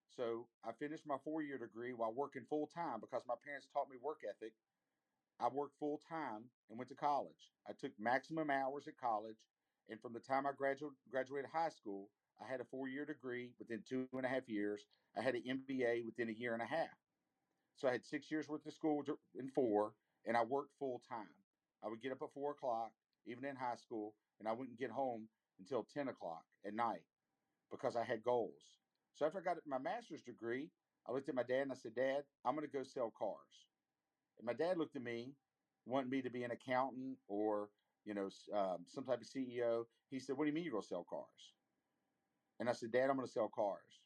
So 0.09 0.47
I 0.63 0.71
finished 0.73 1.05
my 1.05 1.17
four 1.23 1.41
year 1.41 1.57
degree 1.57 1.93
while 1.93 2.13
working 2.13 2.45
full 2.49 2.67
time 2.67 2.99
because 2.99 3.23
my 3.27 3.35
parents 3.43 3.67
taught 3.71 3.89
me 3.89 3.97
work 4.01 4.21
ethic. 4.27 4.53
I 5.39 5.47
worked 5.47 5.77
full 5.79 5.99
time 5.99 6.49
and 6.69 6.77
went 6.77 6.89
to 6.89 6.95
college. 6.95 7.53
I 7.67 7.73
took 7.73 7.93
maximum 7.99 8.49
hours 8.49 8.87
at 8.87 8.97
college. 8.97 9.37
And 9.87 10.01
from 10.01 10.13
the 10.13 10.19
time 10.19 10.45
I 10.45 10.51
graduated, 10.51 10.97
graduated 11.09 11.49
high 11.51 11.69
school, 11.69 12.11
I 12.41 12.47
had 12.47 12.61
a 12.61 12.65
four 12.65 12.87
year 12.87 13.05
degree 13.05 13.53
within 13.59 13.83
two 13.87 14.07
and 14.13 14.25
a 14.25 14.29
half 14.29 14.47
years. 14.49 14.87
I 15.15 15.21
had 15.21 15.35
an 15.35 15.43
MBA 15.43 16.05
within 16.05 16.29
a 16.29 16.33
year 16.33 16.53
and 16.53 16.61
a 16.61 16.65
half. 16.65 16.97
So 17.75 17.87
I 17.87 17.93
had 17.93 18.05
six 18.05 18.29
years 18.29 18.47
worth 18.49 18.65
of 18.65 18.73
school 18.73 19.03
in 19.35 19.49
four, 19.49 19.95
and 20.25 20.35
I 20.35 20.43
worked 20.43 20.73
full 20.79 20.99
time. 21.07 21.33
I 21.83 21.87
would 21.87 22.01
get 22.01 22.11
up 22.11 22.21
at 22.21 22.33
four 22.33 22.51
o'clock, 22.51 22.91
even 23.25 23.45
in 23.45 23.55
high 23.55 23.75
school, 23.75 24.15
and 24.39 24.47
I 24.47 24.51
wouldn't 24.51 24.77
get 24.79 24.91
home 24.91 25.29
until 25.59 25.83
10 25.83 26.09
o'clock 26.09 26.43
at 26.65 26.73
night 26.73 27.03
because 27.71 27.95
I 27.95 28.03
had 28.03 28.23
goals. 28.23 28.61
So 29.13 29.25
after 29.25 29.39
I 29.39 29.41
got 29.41 29.57
my 29.65 29.79
master's 29.79 30.23
degree, 30.23 30.71
I 31.07 31.11
looked 31.11 31.29
at 31.29 31.35
my 31.35 31.43
dad 31.43 31.63
and 31.63 31.71
I 31.71 31.75
said, 31.75 31.95
Dad, 31.95 32.23
I'm 32.45 32.55
going 32.55 32.67
to 32.67 32.71
go 32.71 32.83
sell 32.83 33.11
cars. 33.11 33.67
And 34.37 34.45
my 34.45 34.53
dad 34.53 34.77
looked 34.77 34.95
at 34.95 35.01
me, 35.03 35.35
wanted 35.85 36.09
me 36.09 36.21
to 36.21 36.29
be 36.29 36.43
an 36.43 36.51
accountant 36.51 37.17
or, 37.27 37.71
you 38.05 38.13
know, 38.13 38.29
um, 38.53 38.85
some 38.87 39.03
type 39.05 39.21
of 39.21 39.27
CEO. 39.27 39.85
He 40.09 40.19
said, 40.19 40.37
What 40.37 40.45
do 40.45 40.49
you 40.49 40.53
mean 40.53 40.63
you're 40.63 40.71
going 40.71 40.83
to 40.83 40.87
sell 40.87 41.03
cars? 41.03 41.55
And 42.59 42.69
I 42.69 42.73
said, 42.73 42.91
Dad, 42.91 43.09
I'm 43.09 43.15
going 43.15 43.27
to 43.27 43.31
sell 43.31 43.49
cars. 43.49 44.03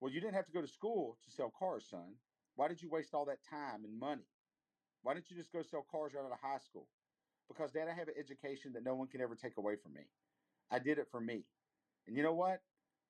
Well, 0.00 0.12
you 0.12 0.20
didn't 0.20 0.34
have 0.34 0.46
to 0.46 0.52
go 0.52 0.60
to 0.60 0.68
school 0.68 1.18
to 1.24 1.30
sell 1.30 1.50
cars, 1.50 1.88
son. 1.88 2.14
Why 2.54 2.68
did 2.68 2.82
you 2.82 2.90
waste 2.90 3.14
all 3.14 3.24
that 3.26 3.42
time 3.48 3.84
and 3.84 3.98
money? 3.98 4.26
Why 5.02 5.14
didn't 5.14 5.30
you 5.30 5.36
just 5.36 5.52
go 5.52 5.62
sell 5.62 5.86
cars 5.90 6.12
right 6.14 6.24
out 6.24 6.32
of 6.32 6.38
high 6.40 6.58
school? 6.58 6.88
Because, 7.48 7.72
Dad, 7.72 7.88
I 7.88 7.94
have 7.94 8.08
an 8.08 8.14
education 8.18 8.72
that 8.74 8.84
no 8.84 8.94
one 8.94 9.08
can 9.08 9.20
ever 9.20 9.34
take 9.34 9.56
away 9.56 9.76
from 9.76 9.94
me. 9.94 10.02
I 10.70 10.78
did 10.78 10.98
it 10.98 11.08
for 11.10 11.20
me. 11.20 11.46
And 12.06 12.16
you 12.16 12.22
know 12.22 12.34
what? 12.34 12.60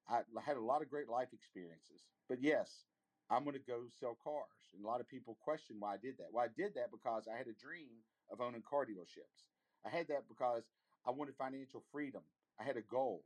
I 0.08 0.22
had 0.44 0.56
a 0.56 0.64
lot 0.64 0.82
of 0.82 0.88
great 0.88 1.08
life 1.08 1.28
experiences. 1.32 2.02
But 2.28 2.40
yes, 2.40 2.86
I'm 3.30 3.44
going 3.44 3.56
to 3.56 3.62
go 3.62 3.84
sell 4.00 4.16
cars. 4.22 4.72
And 4.74 4.84
a 4.84 4.88
lot 4.88 5.00
of 5.00 5.08
people 5.08 5.36
question 5.40 5.76
why 5.78 5.94
I 5.94 5.96
did 5.98 6.16
that. 6.18 6.28
Well, 6.32 6.44
I 6.44 6.48
did 6.56 6.74
that 6.74 6.90
because 6.90 7.28
I 7.28 7.36
had 7.36 7.46
a 7.46 7.52
dream 7.52 8.00
of 8.30 8.40
owning 8.40 8.62
car 8.68 8.86
dealerships. 8.86 9.48
I 9.84 9.90
had 9.90 10.08
that 10.08 10.28
because 10.28 10.64
I 11.06 11.10
wanted 11.10 11.34
financial 11.36 11.84
freedom. 11.92 12.22
I 12.60 12.64
had 12.64 12.76
a 12.76 12.82
goal. 12.82 13.24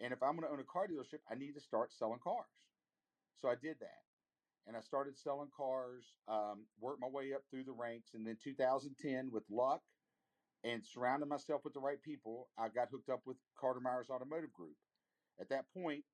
And 0.00 0.12
if 0.12 0.22
I'm 0.22 0.36
going 0.36 0.46
to 0.46 0.52
own 0.52 0.60
a 0.60 0.64
car 0.64 0.86
dealership, 0.88 1.20
I 1.30 1.34
need 1.34 1.54
to 1.54 1.60
start 1.60 1.92
selling 1.92 2.20
cars. 2.22 2.46
So 3.40 3.48
I 3.48 3.54
did 3.54 3.76
that. 3.80 4.02
And 4.66 4.76
I 4.76 4.80
started 4.80 5.18
selling 5.18 5.50
cars, 5.56 6.04
um, 6.28 6.66
worked 6.80 7.00
my 7.00 7.08
way 7.08 7.32
up 7.34 7.42
through 7.50 7.64
the 7.64 7.72
ranks. 7.72 8.14
And 8.14 8.26
then 8.26 8.36
2010, 8.42 9.30
with 9.32 9.42
luck 9.50 9.82
and 10.64 10.84
surrounding 10.86 11.28
myself 11.28 11.62
with 11.64 11.74
the 11.74 11.80
right 11.80 12.00
people, 12.00 12.48
I 12.56 12.68
got 12.68 12.88
hooked 12.90 13.08
up 13.08 13.22
with 13.26 13.36
Carter 13.58 13.80
Myers 13.80 14.08
Automotive 14.08 14.52
Group. 14.52 14.76
At 15.40 15.48
that 15.48 15.64
point, 15.74 16.04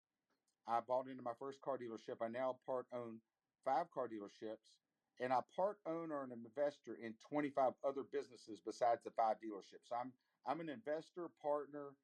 I 0.68 0.80
bought 0.80 1.08
into 1.08 1.22
my 1.22 1.34
first 1.34 1.62
car 1.62 1.78
dealership. 1.78 2.18
I 2.22 2.28
now 2.28 2.54
part 2.66 2.88
own 2.92 3.22
five 3.64 3.90
car 3.90 4.08
dealerships, 4.08 4.78
and 5.20 5.32
I 5.32 5.42
part 5.56 5.80
own 5.86 6.12
or 6.12 6.24
an 6.24 6.32
investor 6.32 6.94
in 6.94 7.16
25 7.16 7.74
other 7.84 8.04
businesses 8.04 8.60
besides 8.60 9.02
the 9.04 9.12
five 9.12 9.40
dealerships. 9.40 9.92
I'm 9.92 10.14
I'm 10.46 10.60
an 10.60 10.70
investor 10.70 11.28
partner 11.28 11.98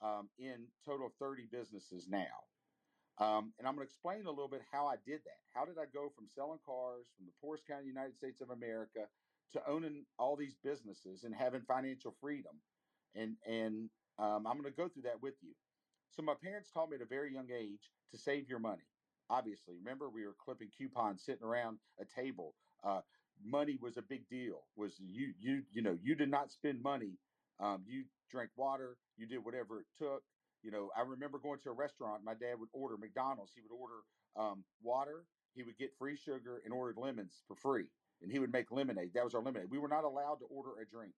um, 0.00 0.30
in 0.38 0.72
total 0.84 1.08
of 1.08 1.14
30 1.16 1.46
businesses 1.46 2.08
now. 2.08 2.48
Um, 3.18 3.54
and 3.58 3.68
I'm 3.68 3.76
going 3.76 3.86
to 3.86 3.90
explain 3.92 4.26
a 4.26 4.30
little 4.30 4.48
bit 4.48 4.62
how 4.62 4.86
I 4.86 4.96
did 4.96 5.24
that. 5.24 5.40
How 5.52 5.64
did 5.66 5.78
I 5.78 5.86
go 5.86 6.10
from 6.10 6.28
selling 6.28 6.60
cars 6.60 7.10
from 7.16 7.26
the 7.26 7.32
poorest 7.32 7.66
county 7.66 7.80
in 7.80 7.86
the 7.86 8.00
United 8.00 8.14
States 8.14 8.40
of 8.40 8.50
America 8.50 9.10
to 9.52 9.66
owning 9.66 10.06
all 10.18 10.36
these 10.36 10.56
businesses 10.56 11.24
and 11.24 11.34
having 11.34 11.64
financial 11.64 12.12
freedom? 12.12 12.62
And 13.14 13.38
and 13.46 13.90
um, 14.18 14.46
I'm 14.46 14.54
going 14.54 14.64
to 14.64 14.70
go 14.72 14.88
through 14.88 15.02
that 15.04 15.22
with 15.22 15.42
you. 15.42 15.54
So 16.10 16.22
my 16.22 16.34
parents 16.34 16.70
taught 16.70 16.90
me 16.90 16.96
at 16.96 17.02
a 17.02 17.06
very 17.06 17.32
young 17.32 17.50
age 17.50 17.92
to 18.10 18.18
save 18.18 18.48
your 18.48 18.58
money. 18.58 18.84
Obviously, 19.30 19.76
remember 19.76 20.08
we 20.08 20.26
were 20.26 20.34
clipping 20.34 20.70
coupons, 20.76 21.24
sitting 21.24 21.44
around 21.44 21.78
a 22.00 22.04
table. 22.04 22.54
Uh, 22.82 23.02
money 23.42 23.76
was 23.80 23.96
a 23.96 24.02
big 24.02 24.28
deal. 24.28 24.68
Was 24.76 24.98
you 24.98 25.34
you 25.38 25.62
you 25.70 25.82
know 25.82 25.98
you 26.00 26.14
did 26.14 26.30
not 26.30 26.50
spend 26.50 26.82
money. 26.82 27.18
Um, 27.60 27.84
you 27.86 28.04
drank 28.30 28.50
water. 28.56 28.98
You 29.16 29.26
did 29.26 29.44
whatever 29.44 29.80
it 29.80 29.86
took. 29.98 30.22
You 30.62 30.70
know, 30.70 30.90
I 30.96 31.02
remember 31.02 31.38
going 31.38 31.60
to 31.60 31.70
a 31.70 31.74
restaurant. 31.74 32.24
My 32.24 32.34
dad 32.34 32.58
would 32.58 32.70
order 32.72 32.96
McDonald's. 32.96 33.52
He 33.54 33.60
would 33.60 33.72
order 33.74 34.02
um, 34.36 34.64
water. 34.82 35.26
He 35.54 35.62
would 35.62 35.76
get 35.78 35.96
free 35.98 36.16
sugar 36.16 36.62
and 36.64 36.72
ordered 36.72 36.98
lemons 37.00 37.42
for 37.46 37.56
free. 37.56 37.86
And 38.22 38.30
he 38.32 38.38
would 38.38 38.52
make 38.52 38.70
lemonade. 38.70 39.12
That 39.14 39.24
was 39.24 39.34
our 39.34 39.42
lemonade. 39.42 39.70
We 39.70 39.78
were 39.78 39.88
not 39.88 40.04
allowed 40.04 40.36
to 40.40 40.46
order 40.46 40.80
a 40.80 40.86
drink. 40.86 41.14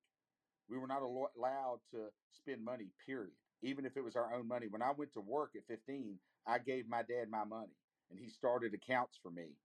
We 0.70 0.78
were 0.78 0.86
not 0.86 1.02
allowed 1.02 1.80
to 1.90 2.06
spend 2.32 2.64
money. 2.64 2.92
Period 3.04 3.34
even 3.62 3.84
if 3.84 3.96
it 3.96 4.04
was 4.04 4.16
our 4.16 4.32
own 4.34 4.48
money. 4.48 4.66
When 4.68 4.82
I 4.82 4.92
went 4.92 5.12
to 5.14 5.20
work 5.20 5.54
at 5.56 5.66
15, 5.66 6.18
I 6.46 6.58
gave 6.58 6.88
my 6.88 7.02
dad 7.02 7.28
my 7.30 7.44
money 7.44 7.76
and 8.10 8.18
he 8.18 8.28
started 8.28 8.74
accounts 8.74 9.18
for 9.22 9.30
me. 9.30 9.56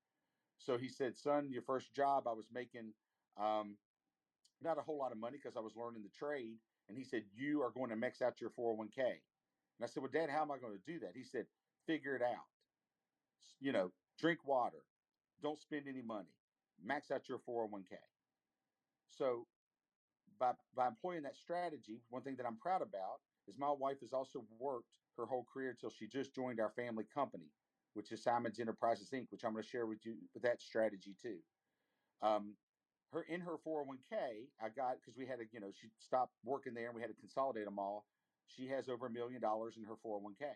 So 0.58 0.78
he 0.78 0.90
said, 0.90 1.16
Son, 1.16 1.50
your 1.52 1.62
first 1.62 1.94
job, 1.94 2.28
I 2.28 2.34
was 2.34 2.48
making 2.52 2.94
um, 3.38 3.78
not 4.62 4.78
a 4.78 4.82
whole 4.82 4.98
lot 4.98 5.12
of 5.12 5.18
money 5.18 5.38
because 5.38 5.58
I 5.58 5.62
was 5.62 5.76
learning 5.76 6.04
the 6.04 6.10
trade. 6.10 6.58
And 6.88 6.98
he 6.98 7.04
said, 7.04 7.24
You 7.34 7.62
are 7.62 7.72
going 7.72 7.90
to 7.90 7.96
max 7.96 8.22
out 8.22 8.40
your 8.42 8.52
401k. 8.52 9.00
And 9.00 9.84
I 9.84 9.88
said, 9.88 10.02
Well, 10.04 10.12
Dad, 10.12 10.30
how 10.30 10.42
am 10.42 10.52
I 10.52 10.58
going 10.58 10.78
to 10.78 10.92
do 10.92 11.00
that? 11.00 11.12
He 11.16 11.24
said, 11.24 11.46
Figure 11.88 12.16
it 12.16 12.22
out. 12.22 12.46
You 13.60 13.72
know, 13.72 13.92
drink 14.20 14.46
water, 14.46 14.84
don't 15.42 15.60
spend 15.60 15.88
any 15.88 16.02
money, 16.02 16.30
max 16.84 17.12
out 17.12 17.28
your 17.28 17.40
401k. 17.40 17.96
So 19.10 19.48
by 20.40 20.54
by 20.76 20.88
employing 20.88 21.24
that 21.24 21.38
strategy, 21.38 22.02
one 22.10 22.24
thing 22.24 22.36
that 22.38 22.46
I'm 22.46 22.58
proud 22.58 22.82
about 22.82 23.22
is 23.48 23.58
my 23.58 23.72
wife 23.72 24.02
has 24.02 24.14
also 24.14 24.46
worked 24.60 25.00
her 25.18 25.26
whole 25.26 25.46
career 25.46 25.72
until 25.72 25.90
she 25.90 26.08
just 26.08 26.34
joined 26.34 26.60
our 26.60 26.72
family 26.72 27.06
company, 27.06 27.52
which 27.94 28.12
is 28.12 28.24
Simons 28.24 28.60
Enterprises 28.60 29.12
Inc., 29.12 29.32
which 29.32 29.46
I'm 29.46 29.54
going 29.54 29.64
to 29.64 29.70
share 29.70 29.86
with 29.88 30.06
you 30.06 30.18
with 30.34 30.44
that 30.44 30.62
strategy 30.62 31.16
too. 31.20 31.40
Um, 32.22 32.58
her 33.12 33.24
in 33.24 33.42
her 33.42 33.58
401k, 33.58 34.50
I 34.60 34.70
got 34.70 34.98
because 34.98 35.18
we 35.18 35.26
had 35.26 35.40
to, 35.40 35.46
you 35.52 35.60
know, 35.60 35.72
she 35.72 35.90
stopped 36.00 36.34
working 36.44 36.74
there 36.74 36.88
and 36.88 36.96
we 36.96 37.02
had 37.02 37.10
to 37.10 37.16
consolidate 37.16 37.66
them 37.66 37.80
all. 37.80 38.08
She 38.48 38.68
has 38.68 38.90
over 38.90 39.08
a 39.08 39.12
million 39.12 39.42
dollars 39.42 39.78
in 39.78 39.84
her 39.86 39.96
401k. 39.96 40.54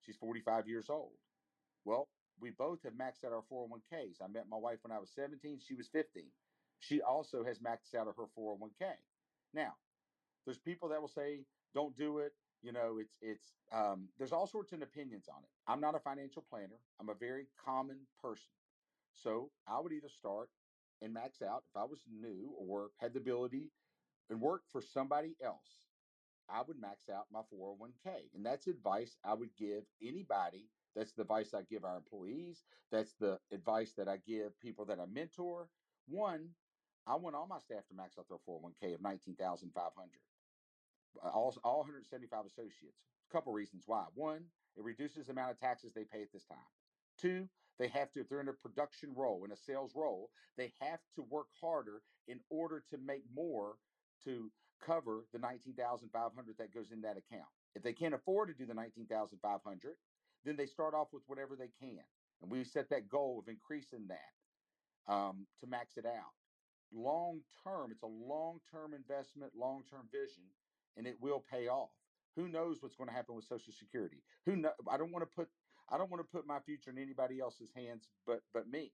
She's 0.00 0.16
45 0.16 0.68
years 0.68 0.90
old. 0.90 1.18
Well, 1.84 2.10
we 2.38 2.50
both 2.50 2.82
have 2.84 2.94
maxed 2.94 3.24
out 3.24 3.32
our 3.32 3.42
401ks. 3.42 4.20
I 4.22 4.26
met 4.28 4.48
my 4.48 4.58
wife 4.58 4.78
when 4.82 4.92
I 4.92 4.98
was 4.98 5.10
17, 5.14 5.60
she 5.60 5.74
was 5.74 5.88
15. 5.88 6.32
She 6.80 7.00
also 7.00 7.44
has 7.44 7.58
maxed 7.58 7.94
out 7.94 8.08
of 8.08 8.16
her 8.16 8.26
401k. 8.38 8.92
Now, 9.54 9.74
there's 10.44 10.58
people 10.58 10.88
that 10.90 11.00
will 11.00 11.08
say, 11.08 11.40
don't 11.74 11.96
do 11.96 12.18
it. 12.18 12.32
You 12.62 12.72
know, 12.72 12.98
it's, 12.98 13.16
it's, 13.20 13.52
um, 13.72 14.08
there's 14.18 14.32
all 14.32 14.46
sorts 14.46 14.72
of 14.72 14.82
opinions 14.82 15.28
on 15.28 15.42
it. 15.42 15.50
I'm 15.66 15.80
not 15.80 15.94
a 15.94 16.00
financial 16.00 16.42
planner, 16.48 16.80
I'm 17.00 17.08
a 17.08 17.14
very 17.14 17.46
common 17.64 17.98
person. 18.20 18.52
So 19.12 19.50
I 19.66 19.80
would 19.80 19.92
either 19.92 20.08
start 20.08 20.50
and 21.02 21.12
max 21.12 21.42
out 21.42 21.64
if 21.68 21.76
I 21.80 21.84
was 21.84 22.00
new 22.10 22.52
or 22.58 22.90
had 22.98 23.12
the 23.12 23.20
ability 23.20 23.70
and 24.30 24.40
work 24.40 24.62
for 24.70 24.80
somebody 24.80 25.36
else. 25.42 25.80
I 26.48 26.62
would 26.66 26.80
max 26.80 27.08
out 27.08 27.26
my 27.32 27.40
401k. 27.52 28.30
And 28.34 28.44
that's 28.44 28.66
advice 28.66 29.16
I 29.24 29.34
would 29.34 29.50
give 29.58 29.84
anybody. 30.02 30.68
That's 30.94 31.12
the 31.12 31.22
advice 31.22 31.52
I 31.54 31.62
give 31.62 31.84
our 31.84 31.96
employees. 31.96 32.64
That's 32.90 33.14
the 33.14 33.38
advice 33.52 33.92
that 33.96 34.08
I 34.08 34.18
give 34.26 34.58
people 34.60 34.84
that 34.86 35.00
I 35.00 35.06
mentor. 35.06 35.68
One, 36.06 36.50
I 37.06 37.14
want 37.14 37.36
all 37.36 37.46
my 37.46 37.58
staff 37.60 37.86
to 37.88 37.94
max 37.94 38.18
out 38.18 38.26
their 38.28 38.38
401k 38.48 38.94
of 38.94 39.02
19,500. 39.02 39.72
Uh, 41.22 41.28
all, 41.28 41.54
all 41.64 41.78
175 41.78 42.46
associates. 42.46 42.98
A 43.30 43.32
couple 43.32 43.52
reasons 43.52 43.84
why. 43.86 44.04
One, 44.14 44.44
it 44.76 44.84
reduces 44.84 45.26
the 45.26 45.32
amount 45.32 45.52
of 45.52 45.60
taxes 45.60 45.92
they 45.94 46.04
pay 46.04 46.22
at 46.22 46.32
this 46.32 46.44
time. 46.44 46.58
Two, 47.18 47.48
they 47.78 47.88
have 47.88 48.10
to, 48.12 48.20
if 48.20 48.28
they're 48.28 48.40
in 48.40 48.48
a 48.48 48.52
production 48.52 49.14
role, 49.14 49.44
in 49.44 49.52
a 49.52 49.56
sales 49.56 49.92
role, 49.94 50.30
they 50.56 50.72
have 50.80 51.00
to 51.14 51.22
work 51.22 51.48
harder 51.60 52.02
in 52.28 52.40
order 52.50 52.82
to 52.90 52.98
make 52.98 53.22
more 53.34 53.76
to 54.24 54.50
cover 54.84 55.24
the 55.32 55.38
19,500 55.38 56.58
that 56.58 56.74
goes 56.74 56.90
in 56.92 57.00
that 57.02 57.16
account. 57.16 57.48
If 57.74 57.82
they 57.82 57.92
can't 57.92 58.14
afford 58.14 58.48
to 58.48 58.54
do 58.54 58.66
the 58.66 58.74
19,500, 58.74 59.94
then 60.44 60.56
they 60.56 60.66
start 60.66 60.94
off 60.94 61.08
with 61.12 61.22
whatever 61.26 61.56
they 61.56 61.70
can. 61.80 62.04
And 62.42 62.50
we 62.50 62.64
set 62.64 62.90
that 62.90 63.08
goal 63.08 63.42
of 63.42 63.48
increasing 63.48 64.08
that 64.08 65.12
um, 65.12 65.46
to 65.60 65.66
max 65.66 65.96
it 65.96 66.06
out. 66.06 66.32
Long 66.92 67.40
term, 67.64 67.90
it's 67.90 68.02
a 68.02 68.06
long 68.06 68.60
term 68.70 68.94
investment, 68.94 69.52
long 69.56 69.82
term 69.90 70.08
vision, 70.12 70.44
and 70.96 71.06
it 71.06 71.16
will 71.20 71.44
pay 71.50 71.68
off. 71.68 71.90
Who 72.36 72.48
knows 72.48 72.78
what's 72.80 72.96
going 72.96 73.08
to 73.08 73.14
happen 73.14 73.34
with 73.34 73.44
Social 73.44 73.72
Security? 73.72 74.22
Who 74.44 74.56
know? 74.56 74.72
I 74.90 74.96
don't 74.96 75.12
want 75.12 75.22
to 75.22 75.34
put 75.34 75.48
I 75.90 75.98
don't 75.98 76.10
want 76.10 76.22
to 76.22 76.36
put 76.36 76.46
my 76.46 76.60
future 76.60 76.90
in 76.90 76.98
anybody 76.98 77.40
else's 77.40 77.70
hands 77.74 78.08
but 78.26 78.40
but 78.52 78.68
me. 78.68 78.92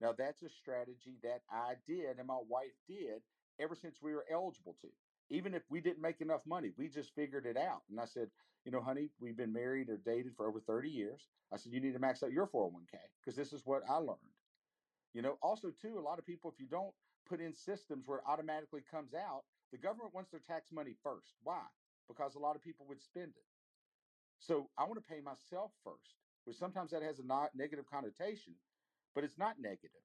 Now 0.00 0.12
that's 0.16 0.42
a 0.42 0.48
strategy 0.48 1.18
that 1.22 1.40
I 1.50 1.74
did 1.86 2.18
and 2.18 2.26
my 2.26 2.38
wife 2.48 2.76
did 2.86 3.22
ever 3.58 3.74
since 3.74 3.96
we 4.02 4.12
were 4.14 4.26
eligible 4.30 4.76
to. 4.82 4.88
Even 5.30 5.54
if 5.54 5.62
we 5.68 5.80
didn't 5.80 6.02
make 6.02 6.20
enough 6.20 6.42
money, 6.46 6.70
we 6.76 6.88
just 6.88 7.14
figured 7.14 7.46
it 7.46 7.56
out. 7.56 7.82
And 7.90 7.98
I 7.98 8.04
said, 8.04 8.28
you 8.64 8.70
know, 8.70 8.80
honey, 8.80 9.10
we've 9.18 9.36
been 9.36 9.52
married 9.52 9.88
or 9.88 9.96
dated 9.96 10.34
for 10.36 10.46
over 10.46 10.60
30 10.60 10.88
years. 10.88 11.28
I 11.52 11.56
said, 11.56 11.72
you 11.72 11.80
need 11.80 11.94
to 11.94 11.98
max 11.98 12.22
out 12.22 12.30
your 12.30 12.46
401k 12.46 12.98
because 13.20 13.36
this 13.36 13.52
is 13.52 13.62
what 13.64 13.82
I 13.88 13.96
learned. 13.96 14.18
You 15.14 15.22
know, 15.22 15.38
also 15.42 15.70
too, 15.70 15.98
a 15.98 16.00
lot 16.00 16.18
of 16.18 16.26
people, 16.26 16.50
if 16.50 16.60
you 16.60 16.66
don't 16.66 16.92
put 17.28 17.40
in 17.40 17.54
systems 17.54 18.06
where 18.06 18.18
it 18.18 18.24
automatically 18.26 18.82
comes 18.90 19.14
out, 19.14 19.42
the 19.72 19.78
government 19.78 20.14
wants 20.14 20.30
their 20.30 20.40
tax 20.40 20.70
money 20.72 20.94
first. 21.02 21.34
Why? 21.42 21.62
Because 22.08 22.34
a 22.34 22.38
lot 22.38 22.56
of 22.56 22.62
people 22.62 22.86
would 22.88 23.02
spend 23.02 23.32
it. 23.36 23.44
So 24.38 24.68
I 24.78 24.84
want 24.84 24.96
to 24.96 25.12
pay 25.12 25.20
myself 25.20 25.72
first, 25.82 26.14
which 26.44 26.56
sometimes 26.56 26.90
that 26.90 27.02
has 27.02 27.18
a 27.18 27.26
not 27.26 27.50
negative 27.54 27.86
connotation, 27.90 28.54
but 29.14 29.24
it's 29.24 29.38
not 29.38 29.58
negative. 29.58 30.04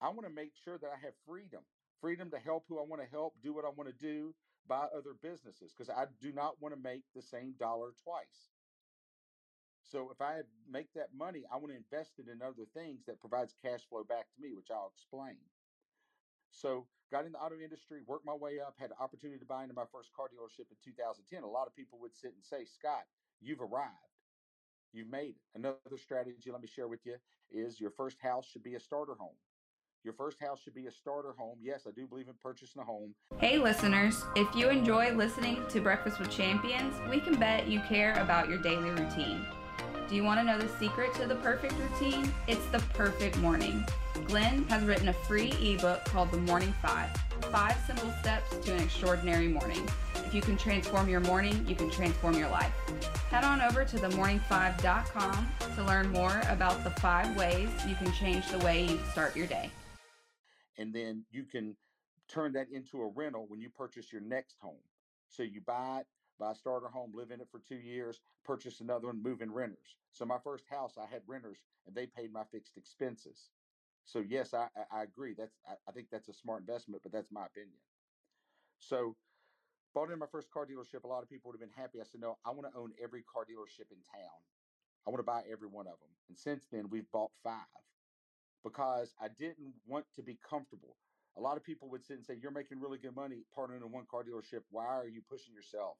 I 0.00 0.08
want 0.08 0.26
to 0.26 0.32
make 0.32 0.52
sure 0.64 0.78
that 0.78 0.90
I 0.90 1.04
have 1.04 1.14
freedom, 1.26 1.62
freedom 2.00 2.30
to 2.30 2.38
help 2.38 2.64
who 2.68 2.78
I 2.78 2.82
want 2.82 3.02
to 3.02 3.08
help, 3.08 3.34
do 3.42 3.54
what 3.54 3.64
I 3.64 3.70
want 3.70 3.88
to 3.88 4.06
do, 4.06 4.34
buy 4.68 4.86
other 4.96 5.14
businesses, 5.20 5.72
because 5.72 5.90
I 5.90 6.06
do 6.20 6.32
not 6.32 6.60
want 6.60 6.74
to 6.74 6.80
make 6.80 7.02
the 7.14 7.22
same 7.22 7.54
dollar 7.58 7.92
twice. 8.02 8.52
So 9.82 10.10
if 10.10 10.20
I 10.20 10.40
make 10.68 10.92
that 10.94 11.14
money, 11.14 11.44
I 11.52 11.56
want 11.56 11.68
to 11.68 11.76
invest 11.76 12.12
it 12.18 12.28
in 12.30 12.42
other 12.42 12.64
things 12.72 13.04
that 13.06 13.20
provides 13.20 13.54
cash 13.62 13.80
flow 13.88 14.04
back 14.04 14.26
to 14.34 14.40
me, 14.40 14.54
which 14.54 14.70
I'll 14.70 14.92
explain. 14.94 15.36
So 16.54 16.86
got 17.10 17.26
in 17.26 17.32
the 17.32 17.38
auto 17.38 17.56
industry, 17.62 18.00
worked 18.06 18.24
my 18.24 18.34
way 18.34 18.60
up, 18.60 18.74
had 18.78 18.90
the 18.90 18.98
opportunity 19.02 19.38
to 19.38 19.44
buy 19.44 19.62
into 19.62 19.74
my 19.74 19.84
first 19.92 20.12
car 20.14 20.26
dealership 20.26 20.70
in 20.70 20.76
2010. 20.84 21.42
A 21.42 21.46
lot 21.46 21.66
of 21.66 21.74
people 21.74 21.98
would 22.00 22.14
sit 22.14 22.32
and 22.34 22.42
say, 22.42 22.64
Scott, 22.64 23.04
you've 23.40 23.60
arrived. 23.60 23.92
You've 24.92 25.10
made 25.10 25.34
it. 25.34 25.42
Another 25.56 25.98
strategy, 26.00 26.50
let 26.50 26.62
me 26.62 26.68
share 26.68 26.86
with 26.86 27.04
you, 27.04 27.16
is 27.50 27.80
your 27.80 27.90
first 27.90 28.18
house 28.22 28.46
should 28.46 28.62
be 28.62 28.76
a 28.76 28.80
starter 28.80 29.14
home. 29.18 29.34
Your 30.04 30.14
first 30.14 30.38
house 30.38 30.60
should 30.60 30.74
be 30.74 30.86
a 30.86 30.92
starter 30.92 31.32
home. 31.36 31.58
Yes, 31.60 31.86
I 31.88 31.90
do 31.90 32.06
believe 32.06 32.28
in 32.28 32.34
purchasing 32.40 32.80
a 32.80 32.84
home. 32.84 33.14
Hey, 33.38 33.58
listeners, 33.58 34.22
if 34.36 34.54
you 34.54 34.68
enjoy 34.68 35.12
listening 35.14 35.64
to 35.70 35.80
Breakfast 35.80 36.20
with 36.20 36.30
Champions, 36.30 36.94
we 37.10 37.20
can 37.20 37.34
bet 37.40 37.68
you 37.68 37.80
care 37.80 38.12
about 38.20 38.48
your 38.48 38.58
daily 38.58 38.90
routine. 38.90 39.44
Do 40.08 40.14
you 40.14 40.22
want 40.22 40.38
to 40.40 40.44
know 40.44 40.58
the 40.58 40.68
secret 40.78 41.14
to 41.14 41.26
the 41.26 41.36
perfect 41.36 41.74
routine? 41.78 42.32
It's 42.46 42.66
the 42.66 42.80
perfect 42.92 43.38
morning. 43.38 43.84
Glenn 44.22 44.64
has 44.68 44.82
written 44.84 45.08
a 45.08 45.12
free 45.12 45.50
ebook 45.60 46.04
called 46.04 46.30
The 46.30 46.38
Morning 46.38 46.72
Five 46.80 47.10
Five 47.50 47.76
Simple 47.86 48.12
Steps 48.20 48.56
to 48.64 48.72
an 48.72 48.82
Extraordinary 48.82 49.48
Morning. 49.48 49.86
If 50.14 50.34
you 50.34 50.40
can 50.40 50.56
transform 50.56 51.08
your 51.08 51.20
morning, 51.20 51.64
you 51.68 51.74
can 51.74 51.90
transform 51.90 52.38
your 52.38 52.48
life. 52.48 52.72
Head 53.30 53.44
on 53.44 53.60
over 53.60 53.84
to 53.84 53.96
themorning5.com 53.96 55.48
to 55.74 55.84
learn 55.84 56.10
more 56.10 56.42
about 56.48 56.82
the 56.84 56.90
five 56.90 57.36
ways 57.36 57.68
you 57.86 57.94
can 57.96 58.12
change 58.12 58.48
the 58.48 58.58
way 58.58 58.86
you 58.86 58.98
start 59.12 59.36
your 59.36 59.46
day. 59.46 59.70
And 60.78 60.92
then 60.92 61.24
you 61.30 61.44
can 61.44 61.76
turn 62.28 62.52
that 62.54 62.68
into 62.72 63.02
a 63.02 63.08
rental 63.08 63.46
when 63.48 63.60
you 63.60 63.68
purchase 63.68 64.12
your 64.12 64.22
next 64.22 64.56
home. 64.60 64.82
So 65.28 65.42
you 65.42 65.60
buy 65.60 66.00
it, 66.00 66.06
buy 66.38 66.52
a 66.52 66.54
starter 66.54 66.88
home, 66.88 67.12
live 67.14 67.30
in 67.30 67.40
it 67.40 67.48
for 67.50 67.60
two 67.60 67.76
years, 67.76 68.20
purchase 68.44 68.80
another 68.80 69.08
one, 69.08 69.22
move 69.22 69.42
in 69.42 69.52
renters. 69.52 69.96
So 70.12 70.24
my 70.24 70.38
first 70.42 70.64
house, 70.70 70.94
I 70.98 71.12
had 71.12 71.22
renters 71.26 71.58
and 71.86 71.94
they 71.94 72.06
paid 72.06 72.32
my 72.32 72.44
fixed 72.50 72.76
expenses. 72.76 73.50
So 74.04 74.20
yes, 74.20 74.54
I, 74.54 74.70
I 74.90 75.02
agree. 75.04 75.34
That's 75.34 75.60
I, 75.66 75.78
I 75.86 75.92
think 75.92 76.10
that's 76.10 76.28
a 76.28 76.34
smart 76.34 76.60
investment, 76.62 77.02
but 77.02 77.12
that's 77.12 77.30
my 77.32 77.46
opinion. 77.46 77.80
So 78.78 79.18
bought 79.94 80.10
in 80.10 80.18
my 80.18 80.26
first 80.26 80.50
car 80.50 80.66
dealership. 80.66 81.04
A 81.04 81.08
lot 81.08 81.22
of 81.22 81.28
people 81.28 81.50
would 81.50 81.60
have 81.60 81.68
been 81.68 81.76
happy. 81.76 82.00
I 82.00 82.04
said, 82.04 82.20
no, 82.20 82.38
I 82.44 82.50
want 82.50 82.72
to 82.72 82.78
own 82.78 82.94
every 82.98 83.22
car 83.22 83.46
dealership 83.46 83.92
in 83.92 84.02
town. 84.02 84.44
I 85.06 85.10
want 85.10 85.20
to 85.20 85.24
buy 85.24 85.44
every 85.44 85.68
one 85.68 85.86
of 85.86 86.00
them. 86.00 86.16
And 86.28 86.38
since 86.38 86.68
then, 86.68 86.90
we've 86.90 87.10
bought 87.10 87.32
five 87.42 87.66
because 88.64 89.14
I 89.18 89.28
didn't 89.28 89.76
want 89.86 90.12
to 90.14 90.22
be 90.22 90.36
comfortable. 90.36 90.98
A 91.36 91.40
lot 91.40 91.56
of 91.56 91.64
people 91.64 91.90
would 91.90 92.04
sit 92.04 92.16
and 92.16 92.24
say, 92.26 92.34
You're 92.34 92.50
making 92.52 92.80
really 92.80 92.98
good 92.98 93.14
money 93.14 93.44
partnering 93.56 93.84
in 93.84 93.92
one 93.92 94.06
car 94.06 94.24
dealership. 94.24 94.64
Why 94.70 94.86
are 94.86 95.08
you 95.08 95.22
pushing 95.22 95.54
yourself? 95.54 95.98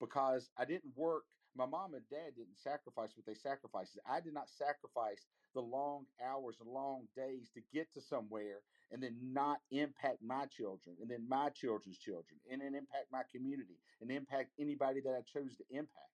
Because 0.00 0.50
I 0.56 0.64
didn't 0.64 0.96
work. 0.96 1.26
My 1.54 1.66
mom 1.66 1.94
and 1.94 2.08
dad 2.08 2.36
didn't 2.36 2.56
sacrifice 2.56 3.16
what 3.16 3.26
they 3.26 3.34
sacrificed. 3.34 3.98
I 4.06 4.20
did 4.20 4.34
not 4.34 4.50
sacrifice 4.50 5.28
the 5.54 5.62
long 5.62 6.08
hours 6.20 6.60
and 6.60 6.68
long 6.68 7.08
days 7.14 7.50
to 7.52 7.62
get 7.62 7.92
to 7.92 8.00
somewhere 8.00 8.64
and 8.90 9.02
then 9.02 9.32
not 9.32 9.62
impact 9.70 10.22
my 10.22 10.46
children 10.46 10.98
and 11.00 11.10
then 11.10 11.28
my 11.28 11.50
children's 11.50 11.98
children 11.98 12.40
and 12.50 12.62
then 12.62 12.74
impact 12.74 13.12
my 13.12 13.24
community 13.24 13.80
and 14.00 14.10
impact 14.10 14.52
anybody 14.58 15.00
that 15.02 15.14
I 15.14 15.22
chose 15.22 15.56
to 15.58 15.66
impact. 15.70 16.12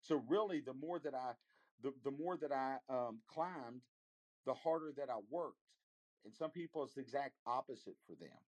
So 0.00 0.16
really 0.16 0.60
the 0.60 0.74
more 0.74 1.00
that 1.00 1.14
I 1.14 1.36
the, 1.80 1.92
the 2.04 2.12
more 2.12 2.36
that 2.38 2.52
I 2.52 2.80
um, 2.88 3.22
climbed, 3.26 3.84
the 4.46 4.54
harder 4.54 4.92
that 4.94 5.10
I 5.10 5.18
worked. 5.18 5.60
And 6.24 6.34
some 6.34 6.52
people 6.52 6.84
it's 6.84 6.94
the 6.94 7.02
exact 7.02 7.38
opposite 7.46 7.98
for 8.06 8.16
them. 8.16 8.49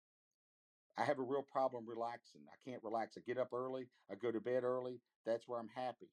I 0.96 1.04
have 1.04 1.18
a 1.18 1.24
real 1.24 1.42
problem 1.44 1.88
relaxing. 1.88 2.48
I 2.48 2.56
can't 2.56 2.82
relax. 2.84 3.16
I 3.18 3.22
get 3.22 3.38
up 3.38 3.52
early, 3.52 3.90
I 4.10 4.16
go 4.16 4.32
to 4.32 4.40
bed 4.40 4.64
early. 4.64 5.02
That's 5.24 5.48
where 5.48 5.60
I'm 5.60 5.68
happy. 5.68 6.12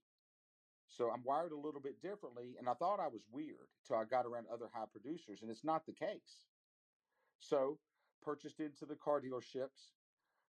So 0.87 1.11
I'm 1.11 1.23
wired 1.23 1.53
a 1.53 1.57
little 1.57 1.81
bit 1.81 2.01
differently. 2.01 2.57
And 2.57 2.69
I 2.69 2.75
thought 2.75 2.99
I 2.99 3.07
was 3.07 3.27
weird 3.27 3.69
till 3.83 3.97
I 3.97 4.05
got 4.05 4.25
around 4.25 4.47
other 4.47 4.69
high 4.69 4.87
producers, 4.87 5.41
and 5.43 5.51
it's 5.51 5.63
not 5.65 5.85
the 5.85 5.93
case. 5.93 6.49
So 7.39 7.81
purchased 8.21 8.59
into 8.59 8.85
the 8.85 8.97
car 8.97 9.21
dealerships. 9.21 9.95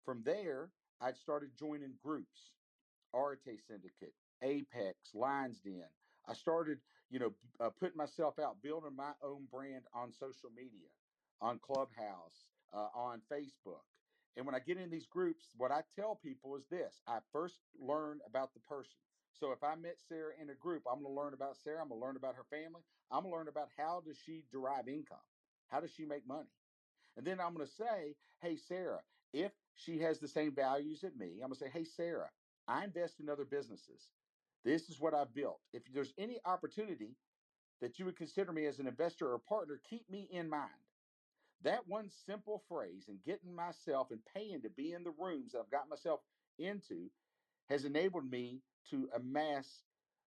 From 0.04 0.22
there, 0.24 0.74
I'd 1.00 1.16
started 1.16 1.54
joining 1.56 1.96
groups, 1.96 2.58
Arete 3.14 3.60
Syndicate, 3.60 4.16
Apex, 4.42 5.14
Lions 5.14 5.60
Den. 5.62 5.90
I 6.26 6.34
started, 6.34 6.82
you 7.10 7.18
know, 7.18 7.36
uh, 7.60 7.70
putting 7.70 7.96
myself 7.98 8.38
out, 8.38 8.62
building 8.62 8.94
my 8.96 9.16
own 9.22 9.46
brand 9.46 9.88
on 9.92 10.12
social 10.12 10.50
media, 10.50 10.90
on 11.40 11.60
Clubhouse, 11.60 12.50
uh, 12.72 12.90
on 12.94 13.22
Facebook. 13.22 13.84
And 14.36 14.46
when 14.46 14.54
I 14.54 14.60
get 14.60 14.78
in 14.78 14.90
these 14.90 15.06
groups, 15.06 15.52
what 15.56 15.72
I 15.72 15.82
tell 15.94 16.16
people 16.16 16.56
is 16.56 16.68
this 16.68 17.02
I 17.06 17.20
first 17.32 17.62
learn 17.74 18.20
about 18.26 18.54
the 18.54 18.60
person. 18.60 19.00
So 19.32 19.52
if 19.52 19.62
I 19.62 19.74
met 19.76 19.98
Sarah 20.00 20.34
in 20.38 20.50
a 20.50 20.54
group, 20.54 20.84
I'm 20.86 21.02
going 21.02 21.14
to 21.14 21.20
learn 21.20 21.34
about 21.34 21.56
Sarah. 21.56 21.82
I'm 21.82 21.88
going 21.88 22.00
to 22.00 22.06
learn 22.06 22.16
about 22.16 22.36
her 22.36 22.44
family. 22.44 22.82
I'm 23.10 23.22
going 23.22 23.32
to 23.32 23.36
learn 23.38 23.48
about 23.48 23.70
how 23.76 24.00
does 24.00 24.18
she 24.18 24.46
derive 24.50 24.88
income? 24.88 25.24
How 25.68 25.80
does 25.80 25.92
she 25.92 26.04
make 26.06 26.26
money? 26.26 26.50
And 27.16 27.26
then 27.26 27.40
I'm 27.40 27.54
going 27.54 27.66
to 27.66 27.72
say, 27.72 28.16
hey, 28.40 28.56
Sarah, 28.56 29.04
if 29.32 29.52
she 29.74 29.98
has 30.00 30.20
the 30.20 30.28
same 30.28 30.54
values 30.54 31.04
as 31.04 31.14
me, 31.14 31.34
I'm 31.34 31.50
going 31.50 31.52
to 31.52 31.58
say, 31.58 31.70
hey, 31.70 31.84
Sarah, 31.84 32.32
I 32.66 32.84
invest 32.84 33.20
in 33.20 33.28
other 33.28 33.44
businesses. 33.44 34.12
This 34.64 34.90
is 34.90 35.00
what 35.00 35.14
I've 35.14 35.34
built. 35.34 35.62
If 35.72 35.92
there's 35.92 36.14
any 36.18 36.40
opportunity 36.44 37.18
that 37.80 37.98
you 37.98 38.06
would 38.06 38.16
consider 38.16 38.52
me 38.52 38.66
as 38.66 38.80
an 38.80 38.88
investor 38.88 39.32
or 39.32 39.38
partner, 39.38 39.78
keep 39.78 40.10
me 40.10 40.22
in 40.22 40.48
mind. 40.48 40.87
That 41.62 41.88
one 41.88 42.08
simple 42.08 42.58
phrase 42.68 43.08
and 43.08 43.22
getting 43.22 43.54
myself 43.54 44.10
and 44.10 44.24
paying 44.24 44.62
to 44.62 44.70
be 44.70 44.92
in 44.92 45.04
the 45.04 45.10
rooms 45.10 45.52
that 45.52 45.60
I've 45.60 45.70
got 45.70 45.88
myself 45.88 46.20
into 46.58 47.10
has 47.68 47.84
enabled 47.84 48.30
me 48.30 48.62
to 48.90 49.10
amass 49.14 49.84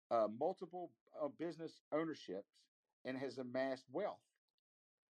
uh, 0.09 0.27
multiple 0.27 0.93
uh, 1.19 1.29
business 1.29 1.81
ownerships 1.91 2.63
and 3.05 3.17
has 3.17 3.37
amassed 3.37 3.89
wealth. 3.89 4.21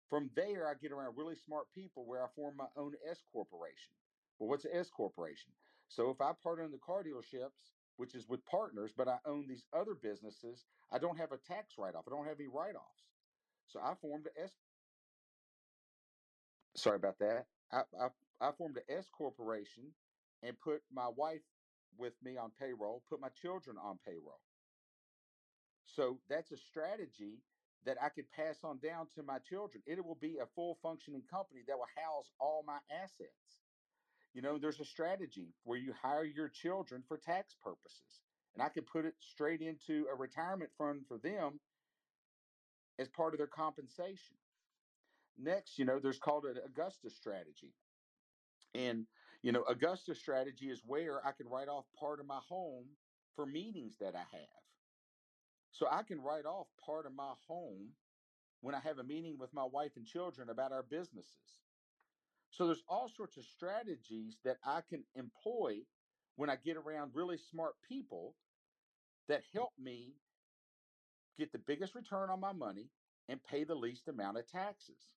From 0.09 0.29
there, 0.35 0.67
I 0.69 0.75
get 0.75 0.91
around 0.91 1.17
really 1.17 1.35
smart 1.35 1.71
people 1.71 2.05
where 2.05 2.23
I 2.23 2.27
form 2.35 2.57
my 2.57 2.67
own 2.75 2.95
S 3.05 3.23
corporation. 3.31 3.93
Well, 4.37 4.49
what's 4.49 4.65
an 4.65 4.71
S 4.73 4.89
corporation? 4.89 5.53
So 5.87 6.09
if 6.09 6.21
I 6.21 6.33
partner 6.33 6.65
in 6.65 6.71
the 6.71 6.77
car 6.77 7.03
dealerships, 7.03 7.73
which 7.95 8.15
is 8.15 8.27
with 8.27 8.45
partners, 8.45 8.93
but 8.95 9.07
I 9.07 9.19
own 9.25 9.47
these 9.47 9.65
other 9.73 9.95
businesses, 9.95 10.65
I 10.91 10.99
don't 10.99 11.17
have 11.17 11.31
a 11.31 11.37
tax 11.37 11.77
write 11.77 11.95
off. 11.95 12.05
I 12.07 12.11
don't 12.11 12.25
have 12.27 12.39
any 12.39 12.47
write 12.47 12.75
offs. 12.75 13.13
So 13.67 13.79
I 13.79 13.95
formed 13.95 14.27
an 14.27 14.33
S. 14.43 14.60
Sorry 16.75 16.97
about 16.97 17.19
that. 17.19 17.49
I, 17.71 17.83
I, 17.99 18.09
I 18.41 18.51
formed 18.53 18.77
an 18.77 18.83
S 18.89 19.09
corporation 19.09 19.95
and 20.41 20.59
put 20.59 20.83
my 20.91 21.09
wife 21.09 21.43
with 21.97 22.21
me 22.21 22.37
on 22.37 22.51
payroll, 22.51 23.01
put 23.01 23.19
my 23.21 23.29
children 23.29 23.77
on 23.77 23.99
payroll. 23.99 24.41
So 25.85 26.23
that's 26.29 26.51
a 26.51 26.57
strategy 26.57 27.43
that 27.83 28.01
I 28.01 28.09
could 28.09 28.31
pass 28.31 28.63
on 28.63 28.79
down 28.79 29.09
to 29.09 29.23
my 29.23 29.39
children. 29.39 29.83
It 29.87 30.05
will 30.05 30.15
be 30.15 30.39
a 30.39 30.47
full 30.47 30.75
functioning 30.75 31.23
company 31.23 31.63
that 31.67 31.77
will 31.77 31.87
house 31.97 32.33
all 32.39 32.63
my 32.63 32.81
assets. 32.91 33.63
You 34.33 34.41
know, 34.41 34.59
there's 34.59 34.79
a 34.79 34.85
strategy 34.85 35.55
where 35.63 35.79
you 35.79 35.93
hire 35.93 36.25
your 36.25 36.49
children 36.49 37.03
for 37.03 37.17
tax 37.17 37.55
purposes. 37.55 38.23
And 38.53 38.63
I 38.63 38.69
could 38.69 38.87
put 38.87 39.05
it 39.05 39.15
straight 39.21 39.61
into 39.61 40.07
a 40.07 40.15
retirement 40.15 40.71
fund 40.77 41.07
for 41.07 41.19
them 41.19 41.61
as 42.99 43.09
part 43.09 43.33
of 43.33 43.39
their 43.39 43.47
compensation. 43.47 44.40
Next, 45.37 45.77
you 45.77 45.85
know, 45.85 45.99
there's 45.99 46.19
called 46.19 46.45
an 46.45 46.57
Augusta 46.65 47.09
strategy. 47.09 47.73
And, 48.73 49.05
you 49.41 49.51
know, 49.51 49.63
Augusta 49.63 50.15
strategy 50.15 50.69
is 50.69 50.81
where 50.85 51.25
I 51.25 51.31
can 51.31 51.47
write 51.47 51.67
off 51.67 51.85
part 51.99 52.19
of 52.19 52.25
my 52.25 52.39
home 52.47 52.85
for 53.35 53.45
meetings 53.45 53.97
that 53.99 54.15
I 54.15 54.19
have. 54.31 54.61
So 55.71 55.87
I 55.89 56.03
can 56.03 56.21
write 56.21 56.45
off 56.45 56.67
part 56.85 57.05
of 57.05 57.13
my 57.13 57.33
home 57.47 57.89
when 58.61 58.75
I 58.75 58.79
have 58.79 58.99
a 58.99 59.03
meeting 59.03 59.37
with 59.39 59.53
my 59.53 59.63
wife 59.63 59.93
and 59.95 60.05
children 60.05 60.49
about 60.49 60.71
our 60.71 60.83
businesses. 60.83 61.61
So 62.51 62.67
there's 62.67 62.83
all 62.87 63.07
sorts 63.07 63.37
of 63.37 63.45
strategies 63.45 64.37
that 64.43 64.57
I 64.63 64.81
can 64.87 65.03
employ 65.15 65.79
when 66.35 66.49
I 66.49 66.57
get 66.57 66.77
around 66.77 67.11
really 67.15 67.37
smart 67.37 67.73
people 67.87 68.35
that 69.27 69.43
help 69.53 69.71
me 69.79 70.15
get 71.37 71.51
the 71.51 71.59
biggest 71.59 71.95
return 71.95 72.29
on 72.29 72.39
my 72.39 72.51
money 72.51 72.89
and 73.29 73.43
pay 73.43 73.63
the 73.63 73.75
least 73.75 74.07
amount 74.09 74.37
of 74.37 74.47
taxes. 74.47 75.13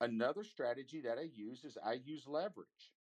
Another 0.00 0.44
strategy 0.44 1.00
that 1.02 1.18
I 1.18 1.22
use 1.22 1.64
is 1.64 1.78
I 1.82 1.94
use 1.94 2.26
leverage. 2.26 2.94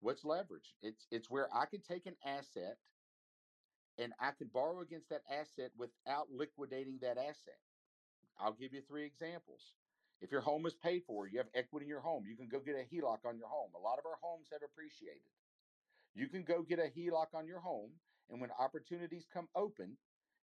What's 0.00 0.24
leverage? 0.24 0.76
It's 0.82 1.06
it's 1.10 1.30
where 1.30 1.52
I 1.54 1.66
can 1.66 1.80
take 1.82 2.06
an 2.06 2.16
asset 2.24 2.78
and 3.98 4.14
I 4.20 4.32
can 4.32 4.48
borrow 4.48 4.80
against 4.80 5.08
that 5.10 5.22
asset 5.30 5.72
without 5.76 6.30
liquidating 6.30 6.98
that 7.00 7.18
asset. 7.18 7.60
I'll 8.38 8.52
give 8.52 8.74
you 8.74 8.82
three 8.82 9.04
examples. 9.04 9.74
If 10.20 10.30
your 10.30 10.42
home 10.42 10.66
is 10.66 10.74
paid 10.74 11.04
for, 11.06 11.26
you 11.26 11.38
have 11.38 11.48
equity 11.54 11.84
in 11.86 11.90
your 11.90 12.00
home, 12.00 12.26
you 12.26 12.36
can 12.36 12.48
go 12.48 12.60
get 12.60 12.76
a 12.76 12.84
HELOC 12.84 13.24
on 13.24 13.38
your 13.38 13.48
home. 13.48 13.74
A 13.74 13.78
lot 13.78 13.98
of 13.98 14.06
our 14.06 14.16
homes 14.22 14.48
have 14.52 14.62
appreciated. 14.62 15.32
You 16.14 16.28
can 16.28 16.44
go 16.44 16.62
get 16.62 16.78
a 16.78 16.90
HELOC 16.90 17.34
on 17.34 17.46
your 17.46 17.60
home, 17.60 18.00
and 18.30 18.40
when 18.40 18.50
opportunities 18.52 19.26
come 19.26 19.48
open, 19.54 19.98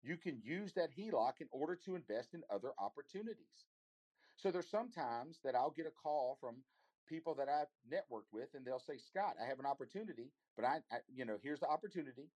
you 0.01 0.17
can 0.17 0.41
use 0.41 0.73
that 0.73 0.91
HELOC 0.91 1.41
in 1.41 1.49
order 1.51 1.75
to 1.77 1.95
invest 1.95 2.33
in 2.33 2.43
other 2.49 2.71
opportunities. 2.79 3.67
So 4.37 4.51
there's 4.51 4.69
sometimes 4.69 5.41
that 5.41 5.55
I'll 5.55 5.71
get 5.71 5.87
a 5.87 5.91
call 5.91 6.37
from 6.37 6.65
people 7.07 7.35
that 7.37 7.49
I've 7.49 7.69
networked 7.87 8.33
with, 8.33 8.55
and 8.55 8.67
they'll 8.67 8.79
say, 8.79 8.97
"Scott, 8.99 9.37
I 9.39 9.45
have 9.45 9.59
an 9.59 9.67
opportunity, 9.67 10.33
but 10.57 10.65
I, 10.65 10.83
I 10.91 11.03
you 11.09 11.25
know, 11.25 11.39
here's 11.39 11.61
the 11.61 11.69
opportunity 11.69 12.31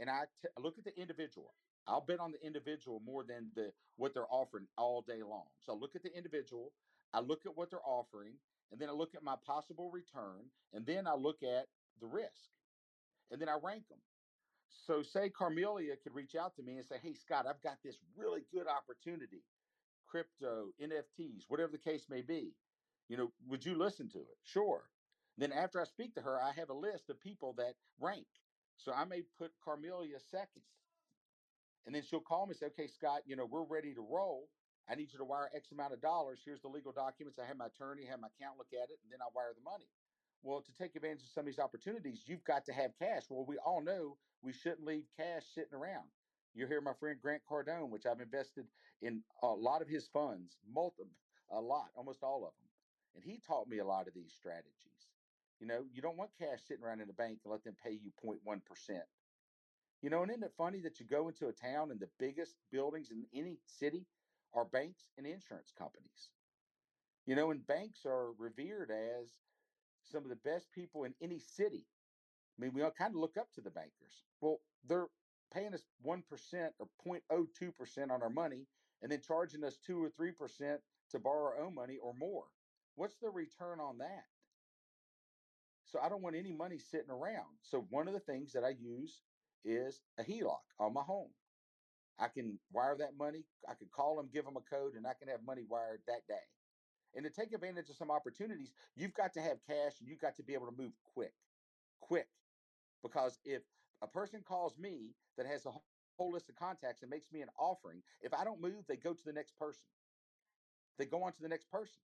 and 0.00 0.10
I 0.10 0.28
t- 0.38 0.48
look 0.58 0.78
at 0.78 0.84
the 0.84 0.98
individual. 0.98 1.58
I'll 1.86 2.02
bet 2.02 2.20
on 2.20 2.32
the 2.32 2.44
individual 2.44 3.00
more 3.00 3.24
than 3.24 3.54
the 3.54 3.76
what 3.96 4.14
they're 4.14 4.32
offering 4.32 4.68
all 4.78 5.02
day 5.02 5.22
long. 5.24 5.52
So 5.60 5.74
I 5.74 5.76
look 5.76 5.96
at 5.96 6.02
the 6.04 6.14
individual, 6.16 6.76
I 7.14 7.20
look 7.20 7.46
at 7.46 7.56
what 7.56 7.70
they're 7.70 7.86
offering, 7.86 8.42
and 8.72 8.80
then 8.80 8.90
I 8.90 8.92
look 8.94 9.14
at 9.14 9.24
my 9.24 9.36
possible 9.36 9.92
return, 9.92 10.52
and 10.72 10.86
then 10.86 11.06
I 11.08 11.14
look 11.14 11.44
at 11.44 11.70
the 11.96 12.08
risk, 12.08 12.52
and 13.30 13.40
then 13.40 13.48
I 13.48 13.54
rank 13.54 13.88
them. 13.88 14.04
So 14.68 15.02
say 15.02 15.30
Carmelia 15.30 16.00
could 16.00 16.14
reach 16.14 16.34
out 16.36 16.54
to 16.56 16.62
me 16.64 16.78
and 16.78 16.86
say, 16.86 16.98
"Hey 16.98 17.14
Scott, 17.14 17.46
I've 17.46 17.62
got 17.62 17.82
this 17.82 18.02
really 18.14 18.42
good 18.42 18.68
opportunity, 18.68 19.46
crypto, 20.14 20.72
NFTs, 20.80 21.44
whatever 21.48 21.72
the 21.72 21.78
case 21.78 22.08
may 22.08 22.22
be. 22.22 22.56
You 23.08 23.16
know, 23.16 23.32
would 23.46 23.64
you 23.64 23.74
listen 23.74 24.08
to 24.10 24.20
it?" 24.20 24.38
Sure. 24.44 24.92
Then 25.36 25.52
after 25.52 25.80
I 25.80 25.84
speak 25.84 26.14
to 26.14 26.22
her, 26.22 26.40
I 26.40 26.52
have 26.52 26.70
a 26.70 26.74
list 26.74 27.10
of 27.10 27.18
people 27.18 27.54
that 27.54 27.74
rank. 27.98 28.28
So 28.76 28.92
I 28.92 29.04
may 29.04 29.22
put 29.22 29.58
Carmelia 29.58 30.20
second. 30.20 30.62
And 31.86 31.94
then 31.94 32.02
she'll 32.02 32.20
call 32.20 32.46
me 32.46 32.52
and 32.52 32.58
say, 32.58 32.66
okay, 32.66 32.86
Scott, 32.86 33.22
you 33.26 33.36
know, 33.36 33.44
we're 33.44 33.64
ready 33.64 33.94
to 33.94 34.00
roll. 34.00 34.50
I 34.88 34.94
need 34.94 35.12
you 35.12 35.18
to 35.18 35.24
wire 35.24 35.50
X 35.52 35.72
amount 35.72 35.94
of 35.94 36.00
dollars. 36.00 36.42
Here's 36.44 36.60
the 36.60 36.68
legal 36.68 36.92
documents. 36.92 37.38
I 37.38 37.46
have 37.46 37.56
my 37.56 37.66
attorney, 37.66 38.04
have 38.04 38.20
my 38.20 38.28
account 38.28 38.58
look 38.58 38.72
at 38.72 38.90
it, 38.90 39.00
and 39.02 39.10
then 39.10 39.20
I'll 39.20 39.32
wire 39.34 39.54
the 39.54 39.62
money. 39.62 39.90
Well, 40.42 40.62
to 40.62 40.72
take 40.74 40.94
advantage 40.94 41.24
of 41.24 41.30
some 41.30 41.42
of 41.42 41.46
these 41.46 41.58
opportunities, 41.58 42.28
you've 42.28 42.44
got 42.44 42.66
to 42.66 42.72
have 42.72 42.96
cash. 42.98 43.30
Well, 43.30 43.46
we 43.46 43.58
all 43.58 43.82
know 43.82 44.18
we 44.42 44.52
shouldn't 44.52 44.84
leave 44.86 45.08
cash 45.16 45.46
sitting 45.46 45.74
around. 45.74 46.10
You 46.54 46.66
hear 46.66 46.80
my 46.80 46.92
friend 46.94 47.18
Grant 47.20 47.42
Cardone, 47.50 47.90
which 47.90 48.06
I've 48.06 48.20
invested 48.20 48.66
in 49.02 49.22
a 49.42 49.46
lot 49.48 49.82
of 49.82 49.88
his 49.88 50.06
funds, 50.06 50.56
multiple, 50.72 51.10
a 51.50 51.60
lot, 51.60 51.88
almost 51.96 52.22
all 52.22 52.44
of 52.44 52.52
them. 52.58 52.70
And 53.16 53.24
he 53.24 53.40
taught 53.44 53.68
me 53.68 53.78
a 53.78 53.84
lot 53.84 54.06
of 54.06 54.14
these 54.14 54.32
strategies. 54.32 55.08
You 55.60 55.66
know, 55.66 55.84
you 55.92 56.02
don't 56.02 56.16
want 56.16 56.30
cash 56.38 56.60
sitting 56.66 56.84
around 56.84 57.00
in 57.00 57.06
the 57.06 57.12
bank 57.12 57.38
and 57.44 57.52
let 57.52 57.64
them 57.64 57.76
pay 57.82 57.92
you 57.92 58.12
0.1%. 58.24 58.60
You 60.02 60.10
know, 60.10 60.22
and 60.22 60.30
isn't 60.30 60.42
it 60.42 60.52
funny 60.56 60.80
that 60.80 61.00
you 61.00 61.06
go 61.06 61.28
into 61.28 61.48
a 61.48 61.52
town 61.52 61.90
and 61.90 61.98
the 61.98 62.08
biggest 62.18 62.56
buildings 62.70 63.10
in 63.10 63.24
any 63.34 63.58
city 63.66 64.06
are 64.52 64.64
banks 64.64 65.06
and 65.16 65.26
insurance 65.26 65.72
companies? 65.76 66.30
You 67.26 67.34
know, 67.34 67.50
and 67.50 67.66
banks 67.66 68.00
are 68.04 68.32
revered 68.38 68.90
as 68.90 69.28
some 70.02 70.22
of 70.22 70.28
the 70.28 70.36
best 70.36 70.70
people 70.72 71.04
in 71.04 71.14
any 71.22 71.38
city. 71.38 71.86
I 72.58 72.62
mean, 72.62 72.72
we 72.74 72.82
all 72.82 72.90
kind 72.90 73.14
of 73.14 73.20
look 73.20 73.36
up 73.38 73.52
to 73.54 73.60
the 73.60 73.70
bankers. 73.70 74.22
Well, 74.40 74.60
they're 74.86 75.08
paying 75.52 75.74
us 75.74 75.84
1% 76.06 76.22
or 76.78 76.88
0.02% 77.06 78.10
on 78.10 78.22
our 78.22 78.30
money 78.30 78.66
and 79.02 79.10
then 79.10 79.20
charging 79.20 79.64
us 79.64 79.78
2 79.86 80.02
or 80.02 80.10
3% 80.10 80.78
to 81.10 81.18
borrow 81.18 81.44
our 81.44 81.58
own 81.58 81.74
money 81.74 81.98
or 82.02 82.14
more. 82.14 82.44
What's 82.96 83.16
the 83.16 83.30
return 83.30 83.80
on 83.80 83.98
that? 83.98 84.24
So 85.84 85.98
I 86.02 86.08
don't 86.08 86.22
want 86.22 86.36
any 86.36 86.52
money 86.52 86.78
sitting 86.78 87.10
around. 87.10 87.58
So 87.62 87.86
one 87.90 88.08
of 88.08 88.14
the 88.14 88.20
things 88.20 88.52
that 88.52 88.64
I 88.64 88.70
use 88.80 89.22
is 89.64 90.00
a 90.18 90.22
HELOC 90.22 90.60
on 90.80 90.94
my 90.94 91.02
home. 91.02 91.30
I 92.18 92.28
can 92.28 92.58
wire 92.72 92.96
that 92.98 93.16
money. 93.18 93.44
I 93.68 93.74
can 93.74 93.88
call 93.94 94.16
them, 94.16 94.28
give 94.32 94.44
them 94.44 94.56
a 94.56 94.74
code, 94.74 94.94
and 94.94 95.06
I 95.06 95.14
can 95.18 95.28
have 95.28 95.44
money 95.44 95.62
wired 95.68 96.00
that 96.06 96.26
day. 96.28 96.34
And 97.14 97.24
to 97.24 97.30
take 97.30 97.52
advantage 97.52 97.90
of 97.90 97.96
some 97.96 98.10
opportunities, 98.10 98.72
you've 98.96 99.14
got 99.14 99.32
to 99.34 99.40
have 99.40 99.58
cash 99.66 100.00
and 100.00 100.08
you've 100.08 100.20
got 100.20 100.36
to 100.36 100.42
be 100.42 100.54
able 100.54 100.66
to 100.66 100.76
move 100.76 100.92
quick, 101.14 101.32
quick. 102.00 102.28
Because 103.02 103.38
if 103.44 103.62
a 104.04 104.06
person 104.06 104.42
calls 104.46 104.78
me 104.78 105.14
that 105.36 105.46
has 105.46 105.64
a 105.66 105.72
whole 106.18 106.32
list 106.32 106.48
of 106.50 106.56
contacts 106.56 107.02
and 107.02 107.10
makes 107.10 107.32
me 107.32 107.40
an 107.40 107.48
offering, 107.58 108.02
if 108.20 108.34
I 108.34 108.44
don't 108.44 108.60
move, 108.60 108.84
they 108.86 108.96
go 108.96 109.14
to 109.14 109.24
the 109.24 109.32
next 109.32 109.58
person. 109.58 109.82
They 110.98 111.06
go 111.06 111.22
on 111.22 111.32
to 111.32 111.42
the 111.42 111.48
next 111.48 111.70
person. 111.70 112.02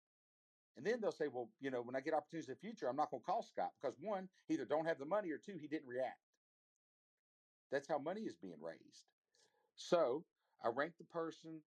And 0.77 0.87
then 0.87 1.01
they'll 1.01 1.13
say, 1.13 1.29
well, 1.29 1.51
you 1.61 1.71
know, 1.71 1.83
when 1.83 1.95
I 1.95 2.01
get 2.01 2.15
opportunities 2.15 2.49
in 2.49 2.55
the 2.55 2.67
future, 2.67 2.89
I'm 2.89 2.97
not 2.97 3.11
going 3.11 3.21
to 3.21 3.27
call 3.27 3.43
Scott 3.43 3.73
because 3.81 3.97
one, 4.01 4.29
he 4.49 4.55
either 4.55 4.65
don't 4.65 4.87
have 4.87 4.99
the 4.99 5.05
money 5.05 5.31
or 5.31 5.39
two, 5.39 5.59
he 5.61 5.69
didn't 5.69 5.89
react. 5.89 6.19
That's 7.71 7.89
how 7.89 7.99
money 7.99 8.23
is 8.23 8.37
being 8.37 8.61
raised. 8.61 9.07
So 9.77 10.25
I 10.65 10.69
rank 10.75 10.95
the 10.99 11.05
person, 11.05 11.61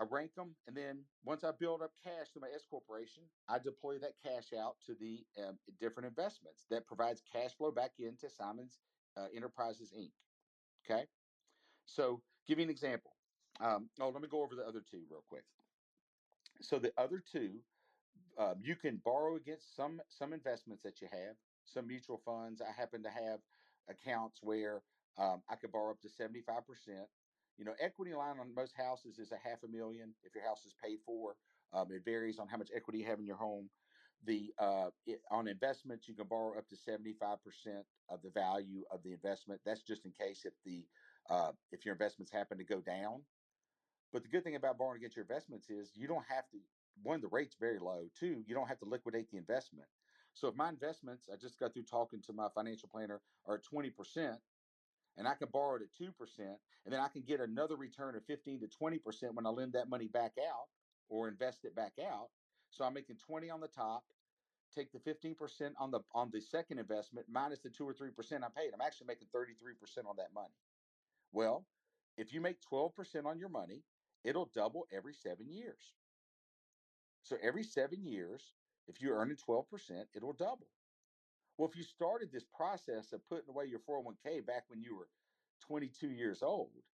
I 0.00 0.04
rank 0.10 0.34
them, 0.34 0.54
and 0.66 0.76
then 0.76 1.00
once 1.24 1.44
I 1.44 1.50
build 1.58 1.82
up 1.82 1.92
cash 2.02 2.28
through 2.32 2.42
my 2.42 2.48
S 2.54 2.64
corporation, 2.68 3.22
I 3.48 3.58
deploy 3.58 3.98
that 3.98 4.14
cash 4.24 4.52
out 4.58 4.76
to 4.86 4.94
the 4.94 5.24
um, 5.42 5.58
different 5.80 6.08
investments 6.08 6.66
that 6.70 6.86
provides 6.86 7.22
cash 7.32 7.52
flow 7.56 7.70
back 7.70 7.92
into 7.98 8.28
Simons 8.28 8.80
uh, 9.20 9.26
Enterprises 9.34 9.92
Inc. 9.98 10.12
Okay, 10.84 11.04
so 11.86 12.22
give 12.46 12.58
you 12.58 12.64
an 12.64 12.70
example. 12.70 13.12
Um, 13.60 13.90
oh, 14.00 14.08
let 14.08 14.22
me 14.22 14.28
go 14.28 14.42
over 14.42 14.54
the 14.54 14.66
other 14.66 14.80
two 14.90 15.02
real 15.10 15.24
quick. 15.28 15.44
So 16.62 16.78
the 16.78 16.92
other 16.96 17.22
two 17.32 17.60
um, 18.38 18.54
you 18.62 18.76
can 18.76 19.00
borrow 19.04 19.36
against 19.36 19.76
some 19.76 20.00
some 20.08 20.32
investments 20.32 20.82
that 20.82 21.00
you 21.00 21.08
have, 21.12 21.36
some 21.64 21.86
mutual 21.86 22.20
funds. 22.24 22.62
I 22.62 22.72
happen 22.72 23.02
to 23.02 23.10
have 23.10 23.40
accounts 23.88 24.40
where 24.42 24.82
um, 25.18 25.42
I 25.48 25.56
could 25.56 25.72
borrow 25.72 25.90
up 25.90 26.00
to 26.02 26.08
seventy 26.08 26.40
five 26.40 26.66
percent. 26.66 27.06
You 27.58 27.66
know, 27.66 27.74
equity 27.78 28.14
line 28.14 28.38
on 28.40 28.54
most 28.54 28.74
houses 28.76 29.18
is 29.18 29.32
a 29.32 29.36
half 29.36 29.62
a 29.62 29.68
million 29.68 30.14
if 30.24 30.34
your 30.34 30.44
house 30.44 30.64
is 30.64 30.72
paid 30.82 30.98
for. 31.04 31.36
Um, 31.72 31.88
it 31.92 32.02
varies 32.04 32.38
on 32.38 32.48
how 32.48 32.56
much 32.56 32.70
equity 32.74 33.00
you 33.00 33.06
have 33.06 33.18
in 33.18 33.26
your 33.26 33.36
home. 33.36 33.68
The 34.22 34.54
uh, 34.58 34.90
it, 35.06 35.22
on 35.30 35.48
investments, 35.48 36.06
you 36.06 36.14
can 36.14 36.28
borrow 36.28 36.58
up 36.58 36.68
to 36.68 36.76
seventy 36.76 37.14
five 37.14 37.42
percent 37.42 37.86
of 38.08 38.20
the 38.20 38.30
value 38.30 38.84
of 38.90 39.02
the 39.02 39.12
investment. 39.12 39.62
That's 39.64 39.82
just 39.82 40.04
in 40.04 40.12
case 40.12 40.44
if 40.44 40.52
the 40.62 40.86
uh, 41.30 41.52
if 41.72 41.86
your 41.86 41.94
investments 41.94 42.30
happen 42.30 42.58
to 42.58 42.64
go 42.64 42.82
down. 42.82 43.24
But 44.12 44.22
the 44.22 44.28
good 44.28 44.44
thing 44.44 44.56
about 44.56 44.76
borrowing 44.76 44.98
against 44.98 45.16
your 45.16 45.22
investments 45.22 45.70
is 45.70 45.96
you 45.96 46.06
don't 46.06 46.26
have 46.26 46.48
to. 46.50 46.58
One, 47.02 47.22
the 47.22 47.28
rate's 47.28 47.54
very 47.54 47.78
low. 47.78 48.10
Two, 48.14 48.44
you 48.46 48.54
don't 48.54 48.68
have 48.68 48.80
to 48.80 48.84
liquidate 48.84 49.30
the 49.30 49.38
investment. 49.38 49.88
So 50.34 50.48
if 50.48 50.54
my 50.54 50.68
investments, 50.68 51.28
I 51.32 51.36
just 51.36 51.58
got 51.58 51.72
through 51.72 51.84
talking 51.84 52.20
to 52.22 52.32
my 52.34 52.48
financial 52.54 52.90
planner, 52.90 53.22
are 53.46 53.56
at 53.56 53.62
twenty 53.62 53.90
percent, 53.90 54.42
and 55.16 55.26
I 55.26 55.34
can 55.34 55.48
borrow 55.48 55.76
it 55.76 55.82
at 55.82 55.94
two 55.94 56.12
percent, 56.12 56.60
and 56.84 56.92
then 56.92 57.00
I 57.00 57.08
can 57.08 57.22
get 57.22 57.40
another 57.40 57.76
return 57.76 58.16
of 58.16 58.26
fifteen 58.26 58.60
to 58.60 58.68
twenty 58.68 58.98
percent 58.98 59.34
when 59.34 59.46
I 59.46 59.50
lend 59.50 59.72
that 59.72 59.88
money 59.88 60.08
back 60.08 60.36
out 60.38 60.68
or 61.08 61.28
invest 61.28 61.64
it 61.64 61.74
back 61.74 61.98
out. 61.98 62.30
So 62.70 62.84
I'm 62.84 62.94
making 62.94 63.18
twenty 63.18 63.50
on 63.50 63.60
the 63.60 63.68
top, 63.68 64.06
take 64.72 64.92
the 64.92 65.00
15% 65.00 65.74
on 65.78 65.90
the 65.90 66.00
on 66.14 66.30
the 66.30 66.40
second 66.40 66.78
investment 66.78 67.28
minus 67.28 67.60
the 67.60 67.70
2 67.70 67.88
or 67.88 67.94
3% 67.94 68.44
I 68.44 68.48
paid. 68.50 68.72
I'm 68.74 68.80
actually 68.80 69.08
making 69.08 69.28
33% 69.28 70.06
on 70.06 70.16
that 70.16 70.32
money. 70.32 70.54
Well, 71.32 71.68
if 72.16 72.32
you 72.32 72.40
make 72.40 72.60
12% 72.60 73.26
on 73.26 73.38
your 73.38 73.48
money, 73.48 73.84
it'll 74.24 74.46
double 74.46 74.86
every 74.90 75.14
7 75.14 75.48
years. 75.48 75.96
So 77.22 77.36
every 77.42 77.64
7 77.64 78.04
years, 78.04 78.56
if 78.86 79.00
you're 79.00 79.18
earning 79.18 79.36
12%, 79.36 80.08
it'll 80.14 80.32
double. 80.32 80.70
Well, 81.56 81.68
if 81.68 81.76
you 81.76 81.82
started 81.82 82.32
this 82.32 82.44
process 82.44 83.12
of 83.12 83.26
putting 83.26 83.50
away 83.50 83.66
your 83.66 83.80
401k 83.80 84.46
back 84.46 84.64
when 84.68 84.82
you 84.82 84.96
were 84.96 85.10
22 85.60 86.10
years 86.10 86.42
old 86.42 86.84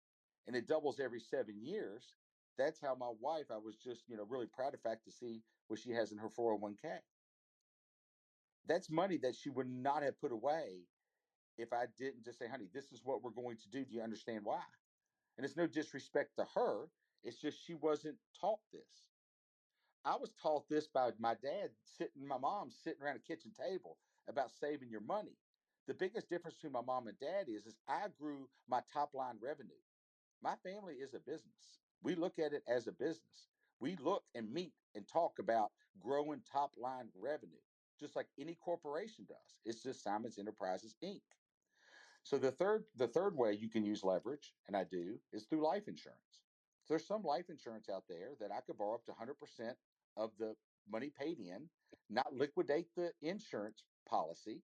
and 0.47 0.57
it 0.57 0.67
doubles 0.67 1.01
every 1.01 1.21
7 1.21 1.61
years, 1.61 2.17
that's 2.59 2.81
how 2.81 2.95
my 2.97 3.11
wife, 3.11 3.51
I 3.51 3.59
was 3.59 3.77
just, 3.77 4.09
you 4.09 4.17
know, 4.17 4.25
really 4.25 4.49
proud 4.49 4.75
of 4.75 4.83
fact 4.83 5.05
to 5.07 5.13
see 5.13 5.45
what 5.69 5.81
she 5.81 5.93
has 5.93 6.13
in 6.13 6.19
her 6.19 6.29
401k 6.31 7.01
that's 8.67 8.91
money 8.91 9.19
that 9.19 9.37
she 9.37 9.51
would 9.51 9.69
not 9.69 10.05
have 10.05 10.19
put 10.19 10.33
away 10.33 10.89
if 11.59 11.73
I 11.73 11.87
didn't 11.87 12.25
just 12.25 12.39
say, 12.39 12.49
honey, 12.49 12.69
this 12.73 12.93
is 12.93 13.05
what 13.05 13.23
we're 13.23 13.31
going 13.33 13.59
to 13.59 13.71
do. 13.71 13.85
Do 13.85 13.95
you 13.95 14.03
understand 14.03 14.45
why? 14.45 14.65
And 15.37 15.45
it's 15.47 15.57
no 15.57 15.69
disrespect 15.69 16.37
to 16.37 16.47
her. 16.55 16.93
It's 17.23 17.41
just 17.41 17.61
she 17.65 17.75
wasn't 17.75 18.21
taught 18.41 18.63
this. 18.73 19.15
I 20.05 20.17
was 20.17 20.33
taught 20.33 20.69
this 20.69 20.89
by 20.89 21.13
my 21.19 21.35
dad 21.35 21.73
sitting, 21.85 22.27
my 22.27 22.39
mom 22.39 22.71
sitting 22.71 23.03
around 23.03 23.17
a 23.17 23.21
kitchen 23.21 23.53
table 23.53 24.01
about 24.29 24.51
saving 24.53 24.91
your 24.91 25.01
money. 25.03 25.39
The 25.87 25.95
biggest 25.95 26.31
difference 26.31 26.57
between 26.57 26.73
my 26.73 26.83
mom 26.83 27.09
and 27.09 27.19
dad 27.19 27.49
is, 27.49 27.67
is 27.67 27.79
I 27.89 28.09
grew 28.09 28.51
my 28.69 28.83
top 28.93 29.15
line 29.15 29.39
revenue. 29.41 29.81
My 30.43 30.57
family 30.57 30.97
is 30.97 31.15
a 31.15 31.21
business. 31.21 31.86
We 32.03 32.15
look 32.15 32.39
at 32.39 32.53
it 32.53 32.63
as 32.69 32.87
a 32.87 32.93
business. 32.93 33.49
We 33.81 33.97
look 33.97 34.25
and 34.35 34.53
meet 34.53 34.75
and 34.95 35.07
talk 35.07 35.39
about 35.39 35.73
growing 36.01 36.43
top 36.51 36.73
line 36.77 37.09
revenue 37.15 37.61
just 37.99 38.17
like 38.17 38.29
any 38.39 38.55
corporation 38.55 39.25
does. 39.27 39.59
It's 39.65 39.83
just 39.83 40.03
Simons 40.03 40.39
Enterprises 40.39 40.97
Inc. 41.03 41.23
So 42.23 42.39
the 42.39 42.51
third 42.51 42.85
the 42.97 43.09
third 43.09 43.37
way 43.37 43.53
you 43.53 43.69
can 43.69 43.85
use 43.85 44.03
leverage, 44.03 44.55
and 44.67 44.77
I 44.77 44.85
do, 44.85 45.21
is 45.33 45.47
through 45.47 45.65
life 45.65 45.89
insurance. 45.89 46.43
So 46.85 46.95
there's 46.95 47.07
some 47.07 47.23
life 47.23 47.51
insurance 47.51 47.89
out 47.89 48.05
there 48.09 48.33
that 48.41 48.53
I 48.53 48.61
could 48.61 48.79
borrow 48.79 48.95
up 48.95 49.05
to 49.07 49.13
100% 49.13 49.75
of 50.17 50.31
the 50.39 50.55
money 50.89 51.11
paid 51.11 51.39
in, 51.41 51.69
not 52.09 52.33
liquidate 52.33 52.95
the 52.95 53.13
insurance 53.23 53.85
policy, 54.09 54.63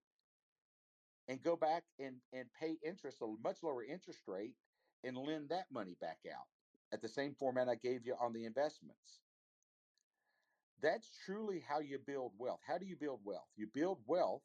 and 1.28 1.42
go 1.42 1.56
back 1.56 1.84
and, 1.98 2.16
and 2.32 2.48
pay 2.52 2.78
interest, 2.84 3.22
a 3.22 3.26
much 3.42 3.62
lower 3.62 3.84
interest 3.84 4.20
rate, 4.28 4.54
and 5.02 5.16
lend 5.16 5.48
that 5.48 5.66
money 5.72 5.96
back 6.00 6.18
out 6.32 6.46
at 6.92 7.02
the 7.02 7.08
same 7.08 7.34
format 7.34 7.68
I 7.68 7.76
gave 7.76 8.06
you 8.06 8.16
on 8.16 8.34
the 8.34 8.46
investments. 8.46 9.22
That's 10.80 11.10
truly 11.24 11.60
how 11.60 11.80
you 11.80 11.98
build 11.98 12.38
wealth. 12.38 12.62
How 12.66 12.78
do 12.78 12.86
you 12.86 12.96
build 12.96 13.24
wealth? 13.24 13.50
You 13.56 13.68
build 13.68 14.06
wealth 14.06 14.44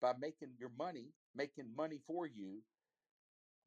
by 0.00 0.14
making 0.14 0.56
your 0.58 0.70
money, 0.70 1.14
making 1.34 1.74
money 1.74 1.98
for 1.98 2.26
you 2.26 2.64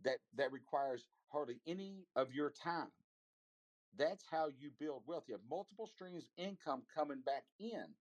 that 0.01 0.19
that 0.33 0.51
requires 0.51 1.09
hardly 1.27 1.61
any 1.67 2.07
of 2.15 2.33
your 2.33 2.51
time. 2.51 2.93
That's 3.93 4.25
how 4.25 4.49
you 4.49 4.71
build 4.71 5.07
wealth. 5.07 5.25
You 5.27 5.35
have 5.35 5.45
multiple 5.45 5.87
streams 5.87 6.25
of 6.25 6.31
income 6.37 6.85
coming 6.93 7.21
back 7.21 7.47
in, 7.59 7.95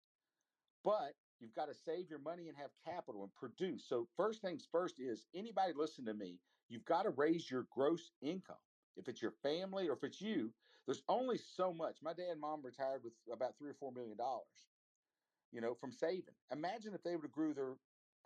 but 0.83 1.15
you've 1.39 1.53
got 1.55 1.67
to 1.67 1.75
save 1.75 2.09
your 2.09 2.19
money 2.19 2.49
and 2.49 2.57
have 2.57 2.71
capital 2.77 3.23
and 3.23 3.33
produce. 3.35 3.85
So 3.87 4.05
first 4.17 4.41
things 4.41 4.67
first 4.71 4.99
is 4.99 5.27
anybody 5.33 5.73
listen 5.73 6.05
to 6.07 6.15
me, 6.15 6.41
you've 6.69 6.85
got 6.85 7.03
to 7.03 7.11
raise 7.11 7.51
your 7.51 7.63
gross 7.63 8.13
income. 8.21 8.66
If 8.97 9.09
it's 9.09 9.21
your 9.21 9.31
family 9.31 9.89
or 9.89 9.93
if 9.93 10.03
it's 10.03 10.21
you, 10.21 10.55
there's 10.85 11.03
only 11.09 11.37
so 11.37 11.73
much. 11.73 12.01
My 12.03 12.13
dad 12.13 12.31
and 12.31 12.41
mom 12.41 12.63
retired 12.63 13.03
with 13.03 13.13
about 13.31 13.57
three 13.57 13.71
or 13.71 13.75
four 13.75 13.91
million 13.93 14.17
dollars, 14.17 14.69
you 15.51 15.61
know, 15.61 15.75
from 15.75 15.93
saving. 15.93 16.35
Imagine 16.51 16.95
if 16.95 17.03
they 17.03 17.15
would 17.15 17.25
have 17.25 17.31
grew 17.31 17.53
their 17.53 17.77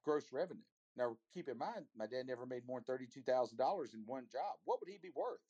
gross 0.03 0.31
revenue. 0.33 0.65
Now, 0.95 1.19
keep 1.31 1.49
in 1.49 1.57
mind, 1.57 1.89
my 1.95 2.07
dad 2.07 2.27
never 2.27 2.45
made 2.45 2.65
more 2.65 2.79
than 2.79 2.85
thirty-two 2.85 3.23
thousand 3.23 3.57
dollars 3.57 3.93
in 3.95 4.05
one 4.05 4.27
job. 4.27 4.61
What 4.65 4.81
would 4.81 4.89
he 4.89 4.99
be 4.99 5.11
worth 5.11 5.41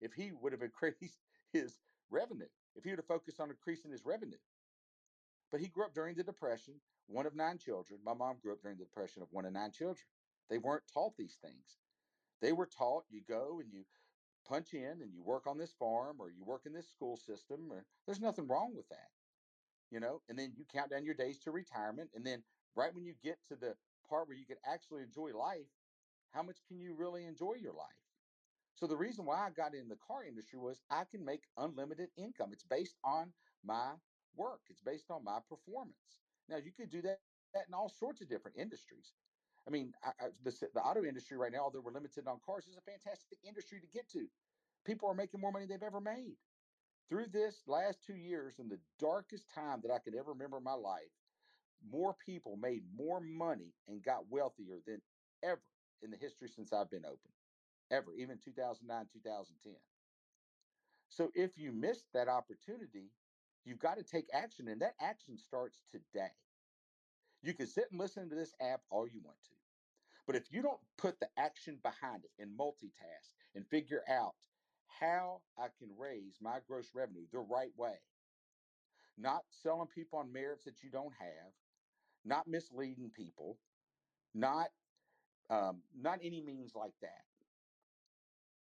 if 0.00 0.14
he 0.14 0.32
would 0.32 0.52
have 0.52 0.62
increased 0.64 1.24
his 1.52 1.80
revenue? 2.10 2.50
If 2.76 2.84
he 2.84 2.90
would 2.90 3.00
have 3.00 3.06
focused 3.06 3.40
on 3.40 3.50
increasing 3.50 3.92
his 3.92 4.04
revenue? 4.04 4.38
But 5.50 5.60
he 5.60 5.68
grew 5.68 5.86
up 5.86 5.94
during 5.94 6.16
the 6.16 6.24
Depression, 6.24 6.82
one 7.06 7.26
of 7.26 7.34
nine 7.34 7.58
children. 7.58 8.02
My 8.04 8.14
mom 8.14 8.38
grew 8.40 8.52
up 8.54 8.62
during 8.62 8.78
the 8.78 8.84
Depression 8.84 9.22
of 9.22 9.32
one 9.32 9.46
of 9.46 9.52
nine 9.52 9.72
children. 9.72 10.06
They 10.48 10.58
weren't 10.58 10.88
taught 10.88 11.16
these 11.16 11.38
things. 11.38 11.80
They 12.40 12.52
were 12.52 12.66
taught 12.66 13.06
you 13.10 13.22
go 13.22 13.60
and 13.60 13.72
you 13.72 13.86
punch 14.46 14.74
in 14.74 15.00
and 15.02 15.12
you 15.12 15.22
work 15.22 15.46
on 15.46 15.58
this 15.58 15.72
farm 15.72 16.16
or 16.20 16.30
you 16.30 16.44
work 16.44 16.62
in 16.66 16.72
this 16.72 16.90
school 16.90 17.16
system 17.16 17.68
or 17.70 17.84
there's 18.06 18.20
nothing 18.20 18.46
wrong 18.46 18.72
with 18.76 18.88
that 18.88 19.08
you 19.90 20.00
know 20.00 20.20
and 20.28 20.38
then 20.38 20.52
you 20.56 20.64
count 20.72 20.90
down 20.90 21.04
your 21.04 21.14
days 21.14 21.38
to 21.38 21.50
retirement 21.50 22.10
and 22.14 22.26
then 22.26 22.42
right 22.76 22.94
when 22.94 23.04
you 23.04 23.14
get 23.22 23.38
to 23.48 23.56
the 23.56 23.74
part 24.08 24.28
where 24.28 24.36
you 24.36 24.46
can 24.46 24.56
actually 24.66 25.02
enjoy 25.02 25.30
life 25.36 25.66
how 26.34 26.42
much 26.42 26.58
can 26.66 26.80
you 26.80 26.94
really 26.94 27.24
enjoy 27.24 27.54
your 27.62 27.72
life? 27.72 27.86
So 28.74 28.88
the 28.88 28.96
reason 28.96 29.24
why 29.24 29.46
i 29.46 29.50
got 29.50 29.72
in 29.72 29.88
the 29.88 29.96
car 29.96 30.24
industry 30.24 30.58
was 30.58 30.82
i 30.90 31.04
can 31.08 31.24
make 31.24 31.42
unlimited 31.56 32.08
income. 32.16 32.50
It's 32.52 32.64
based 32.64 32.96
on 33.04 33.32
my 33.64 33.92
work. 34.36 34.60
It's 34.68 34.82
based 34.82 35.10
on 35.10 35.24
my 35.24 35.38
performance. 35.48 36.22
Now 36.48 36.56
you 36.56 36.72
could 36.72 36.90
do 36.90 37.00
that, 37.02 37.20
that 37.54 37.64
in 37.68 37.74
all 37.74 37.88
sorts 37.88 38.20
of 38.20 38.28
different 38.28 38.56
industries 38.58 39.12
I 39.66 39.70
mean, 39.70 39.94
I, 40.02 40.10
I, 40.20 40.28
the, 40.42 40.68
the 40.74 40.80
auto 40.82 41.04
industry 41.04 41.38
right 41.38 41.52
now, 41.52 41.60
although 41.60 41.80
we're 41.80 41.92
limited 41.92 42.26
on 42.26 42.40
cars, 42.40 42.66
is 42.66 42.76
a 42.76 42.82
fantastic 42.82 43.38
industry 43.44 43.80
to 43.80 43.86
get 43.86 44.08
to. 44.10 44.28
People 44.84 45.08
are 45.08 45.14
making 45.14 45.40
more 45.40 45.52
money 45.52 45.66
than 45.66 45.80
they've 45.80 45.86
ever 45.86 46.00
made. 46.00 46.36
Through 47.08 47.28
this 47.28 47.62
last 47.66 48.02
two 48.04 48.16
years, 48.16 48.58
in 48.58 48.68
the 48.68 48.80
darkest 48.98 49.50
time 49.50 49.80
that 49.82 49.92
I 49.92 49.98
could 49.98 50.14
ever 50.14 50.32
remember 50.32 50.58
in 50.58 50.64
my 50.64 50.74
life, 50.74 51.12
more 51.82 52.14
people 52.14 52.56
made 52.56 52.84
more 52.94 53.20
money 53.20 53.74
and 53.86 54.02
got 54.02 54.28
wealthier 54.28 54.80
than 54.86 55.02
ever 55.42 55.62
in 56.02 56.10
the 56.10 56.16
history 56.16 56.48
since 56.48 56.72
I've 56.72 56.90
been 56.90 57.04
open. 57.06 57.32
Ever, 57.90 58.14
even 58.14 58.38
2009, 58.38 59.06
2010. 59.12 59.74
So 61.08 61.30
if 61.34 61.58
you 61.58 61.72
missed 61.72 62.12
that 62.14 62.28
opportunity, 62.28 63.12
you've 63.64 63.78
got 63.78 63.98
to 63.98 64.04
take 64.04 64.28
action, 64.34 64.68
and 64.68 64.82
that 64.82 64.96
action 65.00 65.38
starts 65.38 65.82
today. 65.90 66.32
You 67.44 67.54
can 67.54 67.66
sit 67.68 67.90
and 67.92 68.00
listen 68.00 68.30
to 68.30 68.36
this 68.36 68.54
app 68.60 68.84
all 68.90 69.08
you 69.08 69.20
want 69.20 69.42
to. 69.44 69.56
But 70.26 70.36
if 70.36 70.52
you 70.52 70.62
don't 70.62 70.82
put 70.96 71.20
the 71.20 71.38
action 71.38 71.78
behind 71.78 72.24
it 72.24 72.32
and 72.38 72.58
multitask 72.58 73.34
and 73.54 73.68
figure 73.68 74.04
out 74.08 74.48
how 74.86 75.44
I 75.56 75.68
can 75.70 75.96
raise 75.96 76.40
my 76.40 76.60
gross 76.60 76.94
revenue 76.94 77.28
the 77.30 77.40
right 77.40 77.76
way, 77.76 78.00
not 79.16 79.52
selling 79.52 79.88
people 79.88 80.18
on 80.20 80.32
merits 80.32 80.64
that 80.64 80.82
you 80.82 80.90
don't 80.90 81.14
have, 81.14 81.54
not 82.24 82.48
misleading 82.48 83.10
people, 83.12 83.60
not 84.34 84.72
um, 85.50 85.84
not 85.94 86.20
any 86.22 86.42
means 86.42 86.74
like 86.74 87.00
that. 87.00 87.26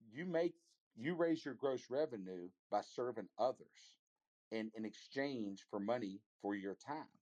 You 0.01 0.27
make 0.27 0.57
you 0.97 1.14
raise 1.16 1.45
your 1.45 1.55
gross 1.55 1.90
revenue 1.90 2.53
by 2.71 2.83
serving 2.83 3.31
others 3.38 3.99
and 4.53 4.73
in 4.75 4.87
exchange 4.87 5.64
for 5.64 5.81
money 5.81 6.25
for 6.43 6.57
your 6.57 6.77
time. 6.77 7.19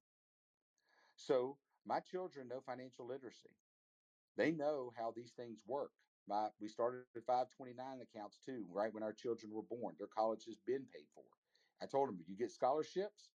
So 1.19 1.59
my 1.85 2.01
children 2.01 2.49
know 2.49 2.61
financial 2.61 3.07
literacy. 3.07 3.51
They 4.37 4.53
know 4.53 4.93
how 4.97 5.13
these 5.15 5.33
things 5.33 5.63
work. 5.67 5.91
My, 6.29 6.49
we 6.61 6.69
started 6.69 7.05
at 7.17 7.25
529 7.27 8.01
accounts 8.01 8.39
too, 8.39 8.67
right 8.71 8.93
when 8.95 9.03
our 9.03 9.13
children 9.13 9.53
were 9.53 9.63
born. 9.63 9.97
Their 9.99 10.07
college 10.07 10.45
has 10.47 10.59
been 10.65 10.87
paid 10.87 11.09
for. 11.15 11.25
I 11.83 11.87
told 11.87 12.09
them, 12.09 12.21
you 12.29 12.37
get 12.37 12.53
scholarships, 12.53 13.31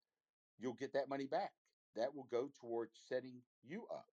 you'll 0.59 0.75
get 0.75 0.93
that 0.93 1.09
money 1.09 1.27
back. 1.27 1.53
That 1.97 2.15
will 2.15 2.29
go 2.31 2.51
towards 2.61 2.97
setting 3.09 3.43
you 3.63 3.87
up. 3.93 4.07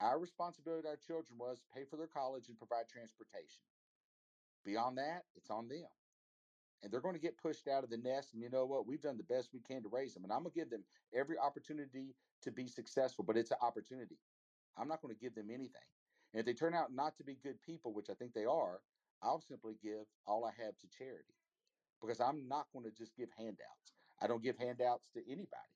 Our 0.00 0.18
responsibility 0.20 0.82
to 0.82 0.88
our 0.90 0.96
children 0.96 1.38
was 1.38 1.60
to 1.60 1.68
pay 1.74 1.84
for 1.84 1.96
their 1.96 2.06
college 2.06 2.48
and 2.48 2.58
provide 2.58 2.88
transportation. 2.88 3.64
Beyond 4.64 4.98
that, 4.98 5.24
it's 5.34 5.50
on 5.50 5.68
them. 5.68 5.88
And 6.84 6.92
they're 6.92 7.00
going 7.00 7.14
to 7.14 7.20
get 7.20 7.38
pushed 7.38 7.66
out 7.66 7.82
of 7.82 7.90
the 7.90 7.96
nest. 7.96 8.34
And 8.34 8.42
you 8.42 8.50
know 8.50 8.66
what? 8.66 8.86
We've 8.86 9.00
done 9.00 9.16
the 9.16 9.24
best 9.24 9.54
we 9.54 9.62
can 9.62 9.82
to 9.84 9.88
raise 9.88 10.14
them. 10.14 10.24
And 10.24 10.32
I'm 10.32 10.42
going 10.42 10.52
to 10.52 10.60
give 10.60 10.70
them 10.70 10.84
every 11.14 11.38
opportunity 11.38 12.14
to 12.42 12.52
be 12.52 12.68
successful, 12.68 13.24
but 13.24 13.38
it's 13.38 13.52
an 13.52 13.58
opportunity. 13.62 14.20
I'm 14.76 14.88
not 14.88 15.00
going 15.00 15.14
to 15.14 15.20
give 15.20 15.34
them 15.34 15.50
anything. 15.50 15.82
And 16.32 16.40
if 16.40 16.46
they 16.46 16.52
turn 16.54 16.74
out 16.74 16.92
not 16.92 17.16
to 17.16 17.24
be 17.24 17.36
good 17.36 17.62
people, 17.62 17.94
which 17.94 18.10
I 18.10 18.14
think 18.14 18.34
they 18.34 18.44
are, 18.44 18.84
I'll 19.22 19.40
simply 19.40 19.76
give 19.76 20.08
all 20.26 20.44
I 20.44 20.52
have 20.52 20.76
to 20.78 20.88
charity 20.88 21.34
because 22.02 22.20
I'm 22.20 22.48
not 22.48 22.70
going 22.72 22.84
to 22.84 22.92
just 22.92 23.16
give 23.16 23.30
handouts. 23.32 23.96
I 24.20 24.26
don't 24.26 24.42
give 24.42 24.58
handouts 24.58 25.08
to 25.10 25.20
anybody. 25.26 25.72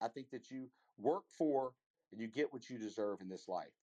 I 0.00 0.08
think 0.08 0.30
that 0.30 0.50
you 0.50 0.72
work 0.98 1.30
for 1.30 1.76
and 2.10 2.20
you 2.20 2.28
get 2.28 2.52
what 2.52 2.68
you 2.68 2.78
deserve 2.78 3.20
in 3.20 3.28
this 3.28 3.48
life. 3.48 3.84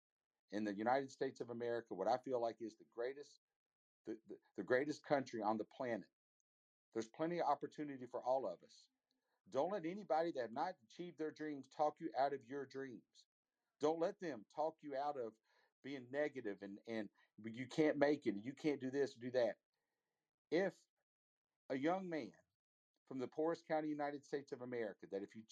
In 0.53 0.65
the 0.65 0.75
United 0.75 1.11
States 1.11 1.41
of 1.41 1.51
America, 1.51 1.95
what 1.95 2.09
I 2.09 2.17
feel 2.17 2.41
like 2.41 2.63
is 2.63 2.77
the 2.77 2.87
greatest, 2.95 3.43
the, 4.07 4.19
the, 4.29 4.39
the 4.57 4.65
greatest 4.65 5.05
country 5.05 5.43
on 5.43 5.59
the 5.59 5.65
planet. 5.65 6.14
There's 6.95 7.09
plenty 7.09 7.41
of 7.41 7.49
opportunity 7.49 8.07
for 8.07 8.23
all 8.23 8.47
of 8.47 8.63
us. 8.65 8.91
Don't 9.51 9.73
let 9.73 9.87
anybody 9.87 10.33
that 10.33 10.43
have 10.43 10.53
not 10.53 10.77
achieved 10.85 11.19
their 11.19 11.33
dreams 11.33 11.69
talk 11.69 12.01
you 12.01 12.13
out 12.19 12.35
of 12.35 12.47
your 12.47 12.67
dreams. 12.67 13.29
Don't 13.81 14.01
let 14.01 14.21
them 14.21 14.45
talk 14.55 14.79
you 14.83 14.97
out 14.97 15.19
of 15.19 15.35
being 15.83 16.11
negative 16.11 16.63
and 16.63 16.81
and 16.89 17.11
you 17.45 17.67
can't 17.69 17.99
make 17.99 18.27
it, 18.27 18.37
you 18.45 18.55
can't 18.55 18.81
do 18.81 18.91
this, 18.91 19.15
do 19.15 19.31
that. 19.33 19.59
If 20.51 20.75
a 21.71 21.77
young 21.79 22.09
man 22.09 22.35
from 23.09 23.19
the 23.21 23.29
poorest 23.29 23.67
county 23.67 23.89
United 23.89 24.25
States 24.25 24.53
of 24.53 24.63
America 24.63 25.07
that 25.09 25.23
if 25.23 25.37
you 25.37 25.45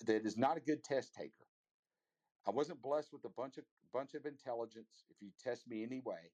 that 0.00 0.26
is 0.26 0.36
not 0.38 0.56
a 0.56 0.60
good 0.60 0.84
test 0.84 1.14
taker. 1.14 1.46
I 2.46 2.50
wasn't 2.50 2.82
blessed 2.82 3.12
with 3.12 3.24
a 3.24 3.30
bunch 3.30 3.58
of 3.58 3.66
bunch 3.92 4.14
of 4.14 4.26
intelligence 4.26 5.04
if 5.10 5.22
you 5.22 5.32
test 5.38 5.68
me 5.68 5.82
anyway. 5.84 6.32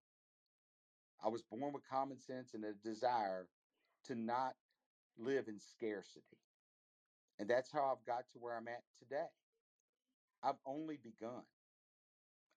I 1.20 1.28
was 1.28 1.42
born 1.42 1.72
with 1.72 1.84
common 1.84 2.18
sense 2.18 2.54
and 2.54 2.64
a 2.64 2.74
desire 2.74 3.50
to 4.04 4.14
not 4.14 4.56
live 5.16 5.48
in 5.48 5.60
scarcity. 5.60 6.38
And 7.38 7.48
that's 7.50 7.70
how 7.72 7.92
I've 7.92 8.04
got 8.04 8.28
to 8.30 8.38
where 8.38 8.56
I'm 8.56 8.68
at 8.68 8.84
today. 8.98 9.28
I've 10.42 10.58
only 10.64 10.96
begun. 10.96 11.46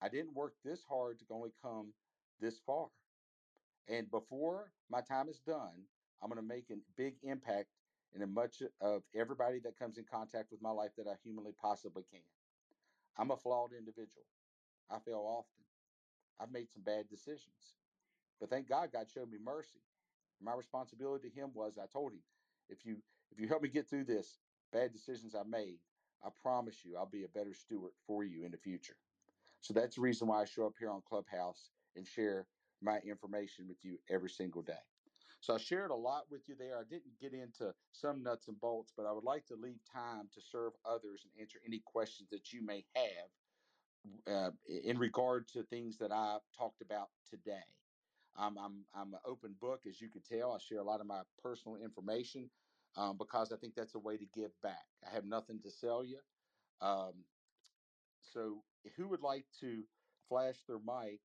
I 0.01 0.09
didn't 0.09 0.33
work 0.33 0.57
this 0.63 0.83
hard 0.83 1.19
to 1.19 1.25
only 1.29 1.51
come 1.51 1.95
this 2.39 2.59
far. 2.59 2.91
And 3.87 4.09
before 4.09 4.73
my 4.89 5.01
time 5.01 5.29
is 5.29 5.39
done, 5.39 5.87
I'm 6.21 6.29
going 6.29 6.41
to 6.41 6.47
make 6.47 6.69
a 6.69 6.77
big 6.95 7.19
impact 7.23 7.69
in 8.13 8.21
as 8.21 8.29
much 8.29 8.63
of 8.81 9.03
everybody 9.13 9.59
that 9.59 9.77
comes 9.77 9.97
in 9.97 10.05
contact 10.05 10.51
with 10.51 10.61
my 10.61 10.71
life 10.71 10.95
that 10.97 11.07
I 11.07 11.15
humanly 11.23 11.53
possibly 11.53 12.03
can. 12.03 12.23
I'm 13.17 13.31
a 13.31 13.37
flawed 13.37 13.73
individual. 13.73 14.25
I 14.89 14.99
fail 14.99 15.25
often. 15.25 15.65
I've 16.39 16.51
made 16.51 16.71
some 16.71 16.83
bad 16.83 17.09
decisions. 17.09 17.77
But 18.39 18.49
thank 18.49 18.67
God 18.67 18.91
God 18.91 19.09
showed 19.09 19.29
me 19.29 19.37
mercy. 19.39 19.81
My 20.41 20.53
responsibility 20.55 21.29
to 21.29 21.35
him 21.35 21.53
was 21.53 21.77
I 21.77 21.87
told 21.87 22.13
him, 22.13 22.23
if 22.69 22.85
you 22.85 23.03
if 23.31 23.39
you 23.39 23.47
help 23.47 23.63
me 23.63 23.69
get 23.69 23.89
through 23.89 24.05
this 24.05 24.39
bad 24.71 24.93
decisions 24.93 25.35
I 25.35 25.43
made, 25.43 25.81
I 26.23 26.29
promise 26.41 26.85
you 26.85 26.97
I'll 26.97 27.05
be 27.05 27.23
a 27.23 27.29
better 27.29 27.53
steward 27.53 27.93
for 28.07 28.23
you 28.23 28.45
in 28.45 28.51
the 28.51 28.57
future. 28.57 28.97
So 29.61 29.73
that's 29.73 29.95
the 29.95 30.01
reason 30.01 30.27
why 30.27 30.41
I 30.41 30.45
show 30.45 30.67
up 30.67 30.75
here 30.79 30.91
on 30.91 31.01
Clubhouse 31.01 31.71
and 31.95 32.07
share 32.07 32.49
my 32.81 32.99
information 32.99 33.67
with 33.67 33.83
you 33.83 33.99
every 34.09 34.29
single 34.29 34.61
day. 34.63 34.79
So 35.41 35.55
I 35.55 35.57
shared 35.57 35.91
a 35.91 35.95
lot 35.95 36.29
with 36.31 36.47
you 36.49 36.55
there. 36.55 36.79
I 36.79 36.83
didn't 36.83 37.19
get 37.19 37.33
into 37.33 37.75
some 37.91 38.23
nuts 38.23 38.47
and 38.47 38.59
bolts, 38.59 38.93
but 38.95 39.05
I 39.05 39.11
would 39.11 39.23
like 39.23 39.45
to 39.47 39.55
leave 39.55 39.83
time 39.85 40.29
to 40.33 40.41
serve 40.41 40.73
others 40.85 41.25
and 41.25 41.33
answer 41.41 41.59
any 41.65 41.79
questions 41.79 42.29
that 42.29 42.53
you 42.53 42.61
may 42.63 42.85
have 42.95 43.31
uh, 44.27 44.51
in 44.67 44.97
regard 44.99 45.47
to 45.49 45.63
things 45.63 45.97
that 45.99 46.11
I 46.11 46.39
talked 46.57 46.81
about 46.81 47.09
today. 47.25 47.63
I'm, 48.35 48.57
I'm, 48.57 48.87
I'm 48.93 49.13
an 49.13 49.21
open 49.25 49.53
book, 49.53 49.85
as 49.87 50.01
you 50.01 50.09
can 50.09 50.23
tell. 50.23 50.53
I 50.53 50.59
share 50.59 50.79
a 50.79 50.83
lot 50.83 51.01
of 51.01 51.07
my 51.07 51.23
personal 51.37 51.77
information 51.77 52.51
um, 52.95 53.17
because 53.17 53.51
I 53.51 53.57
think 53.57 53.75
that's 53.75 53.95
a 53.95 53.99
way 53.99 54.17
to 54.17 54.25
give 54.25 54.59
back. 54.61 54.87
I 55.05 55.11
have 55.11 55.25
nothing 55.25 55.61
to 55.61 55.71
sell 55.71 56.03
you. 56.03 56.21
Um, 56.81 57.25
so, 58.21 58.65
who 58.95 59.07
would 59.09 59.21
like 59.21 59.51
to 59.61 59.87
flash 60.27 60.65
their 60.65 60.79
mic 60.79 61.21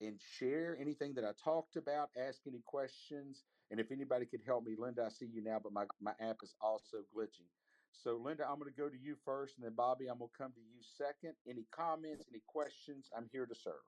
and 0.00 0.20
share 0.20 0.76
anything 0.78 1.14
that 1.14 1.24
I 1.24 1.32
talked 1.32 1.76
about, 1.76 2.10
ask 2.16 2.46
any 2.46 2.60
questions. 2.60 3.44
And 3.70 3.80
if 3.80 3.90
anybody 3.90 4.26
could 4.26 4.42
help 4.42 4.64
me, 4.64 4.76
Linda, 4.76 5.04
I 5.04 5.08
see 5.08 5.26
you 5.26 5.42
now, 5.42 5.58
but 5.58 5.72
my, 5.72 5.86
my 6.00 6.14
app 6.20 6.42
is 6.42 6.56
also 6.60 7.04
glitching. 7.04 7.50
So, 7.92 8.16
Linda, 8.18 8.48
I'm 8.48 8.58
going 8.58 8.72
to 8.72 8.76
go 8.76 8.90
to 8.90 8.98
you 8.98 9.16
first, 9.16 9.56
and 9.56 9.64
then 9.64 9.74
Bobby, 9.74 10.08
I'm 10.08 10.18
going 10.18 10.30
to 10.30 10.38
come 10.38 10.52
to 10.54 10.60
you 10.60 10.82
second. 10.82 11.36
Any 11.46 11.64
comments, 11.64 12.26
any 12.28 12.40
questions? 12.46 13.10
I'm 13.16 13.28
here 13.32 13.46
to 13.46 13.54
serve. 13.54 13.82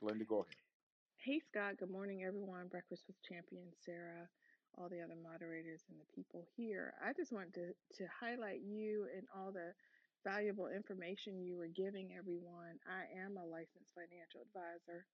Linda, 0.00 0.24
go 0.24 0.42
ahead. 0.44 0.69
Hey, 1.20 1.40
Scott. 1.40 1.78
Good 1.78 1.90
morning, 1.90 2.24
everyone. 2.24 2.68
Breakfast 2.68 3.04
with 3.08 3.22
Champions, 3.22 3.78
Sarah, 3.84 4.30
all 4.76 4.90
the 4.90 5.02
other 5.02 5.16
moderators, 5.16 5.86
and 5.88 6.00
the 6.00 6.06
people 6.14 6.44
here. 6.56 6.94
I 7.02 7.14
just 7.14 7.32
wanted 7.32 7.54
to, 7.54 7.74
to 7.98 8.08
highlight 8.08 8.60
you 8.62 9.08
and 9.14 9.28
all 9.34 9.52
the 9.52 9.74
valuable 10.24 10.68
information 10.68 11.42
you 11.42 11.56
were 11.56 11.68
giving 11.68 12.14
everyone. 12.14 12.80
I 12.86 13.06
am 13.06 13.38
a 13.38 13.46
licensed 13.46 13.94
financial 13.94 14.42
advisor 14.42 15.06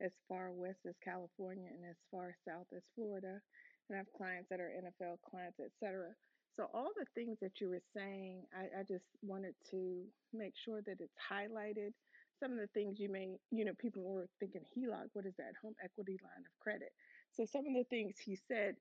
as 0.00 0.12
far 0.28 0.52
west 0.52 0.86
as 0.86 0.98
California 0.98 1.70
and 1.72 1.86
as 1.86 1.96
far 2.10 2.34
south 2.34 2.68
as 2.76 2.84
Florida. 2.94 3.40
And 3.88 3.96
I 3.96 3.98
have 3.98 4.12
clients 4.12 4.50
that 4.50 4.60
are 4.60 4.70
NFL 4.70 5.22
clients, 5.22 5.60
etc. 5.60 6.16
So 6.52 6.66
all 6.74 6.92
the 6.96 7.06
things 7.14 7.38
that 7.40 7.60
you 7.60 7.70
were 7.70 7.80
saying, 7.80 8.48
I, 8.52 8.80
I 8.80 8.84
just 8.84 9.06
wanted 9.22 9.56
to 9.70 10.12
make 10.32 10.56
sure 10.56 10.82
that 10.82 11.00
it's 11.00 11.16
highlighted. 11.30 11.92
Some 12.40 12.52
of 12.52 12.58
the 12.58 12.68
things 12.68 12.98
you 12.98 13.10
may, 13.10 13.36
you 13.50 13.64
know, 13.64 13.72
people 13.78 14.02
were 14.02 14.28
thinking 14.40 14.62
HELOC, 14.76 15.08
what 15.12 15.26
is 15.26 15.34
that? 15.38 15.52
Home 15.62 15.74
equity 15.84 16.18
line 16.22 16.44
of 16.46 16.60
credit. 16.60 16.92
So 17.32 17.44
some 17.44 17.66
of 17.66 17.74
the 17.74 17.84
things 17.90 18.16
he 18.18 18.36
said, 18.48 18.76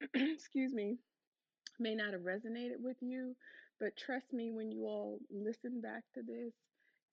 excuse 0.14 0.72
me, 0.72 0.98
may 1.78 1.94
not 1.94 2.12
have 2.12 2.22
resonated 2.22 2.80
with 2.80 2.96
you, 3.00 3.36
but 3.80 3.96
trust 3.96 4.32
me, 4.32 4.50
when 4.50 4.70
you 4.70 4.84
all 4.86 5.18
listen 5.30 5.80
back 5.80 6.04
to 6.14 6.22
this, 6.22 6.54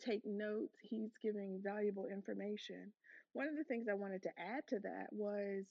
take 0.03 0.25
notes, 0.25 0.75
he's 0.81 1.11
giving 1.21 1.61
valuable 1.63 2.07
information. 2.07 2.93
One 3.33 3.47
of 3.47 3.57
the 3.57 3.63
things 3.65 3.87
I 3.89 3.95
wanted 3.95 4.23
to 4.23 4.31
add 4.39 4.67
to 4.69 4.79
that 4.79 5.07
was 5.11 5.65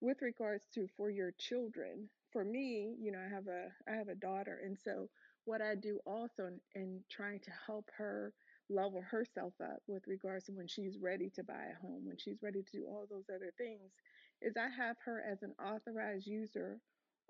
with 0.00 0.22
regards 0.22 0.64
to 0.74 0.86
for 0.96 1.10
your 1.10 1.32
children. 1.38 2.08
For 2.32 2.44
me, 2.44 2.96
you 3.00 3.12
know, 3.12 3.20
I 3.24 3.28
have 3.34 3.46
a 3.48 3.68
I 3.90 3.96
have 3.96 4.08
a 4.08 4.14
daughter, 4.14 4.60
and 4.64 4.76
so 4.84 5.08
what 5.44 5.62
I 5.62 5.74
do 5.76 6.00
also 6.06 6.46
in, 6.46 6.60
in 6.74 7.00
trying 7.10 7.40
to 7.40 7.50
help 7.66 7.90
her 7.96 8.32
level 8.70 9.02
herself 9.02 9.54
up 9.62 9.82
with 9.86 10.06
regards 10.06 10.44
to 10.46 10.52
when 10.52 10.66
she's 10.68 10.98
ready 10.98 11.30
to 11.30 11.44
buy 11.44 11.66
a 11.72 11.80
home, 11.80 12.04
when 12.06 12.16
she's 12.18 12.42
ready 12.42 12.62
to 12.62 12.78
do 12.78 12.86
all 12.86 13.06
those 13.10 13.28
other 13.34 13.52
things, 13.58 13.92
is 14.42 14.56
I 14.56 14.68
have 14.68 14.96
her 15.04 15.22
as 15.30 15.42
an 15.42 15.54
authorized 15.62 16.26
user 16.26 16.78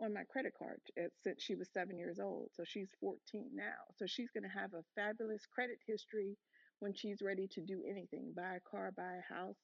on 0.00 0.12
my 0.12 0.24
credit 0.24 0.52
card 0.58 0.80
eh, 0.98 1.08
since 1.22 1.42
she 1.42 1.54
was 1.54 1.68
seven 1.72 1.98
years 1.98 2.18
old. 2.20 2.50
So 2.54 2.64
she's 2.64 2.88
14 3.00 3.50
now. 3.54 3.86
So 3.96 4.06
she's 4.06 4.30
going 4.30 4.44
to 4.44 4.48
have 4.58 4.74
a 4.74 4.84
fabulous 4.94 5.46
credit 5.46 5.78
history 5.86 6.36
when 6.80 6.92
she's 6.94 7.22
ready 7.22 7.46
to 7.48 7.60
do 7.60 7.82
anything 7.88 8.32
buy 8.36 8.56
a 8.56 8.60
car, 8.70 8.92
buy 8.96 9.16
a 9.18 9.34
house, 9.34 9.58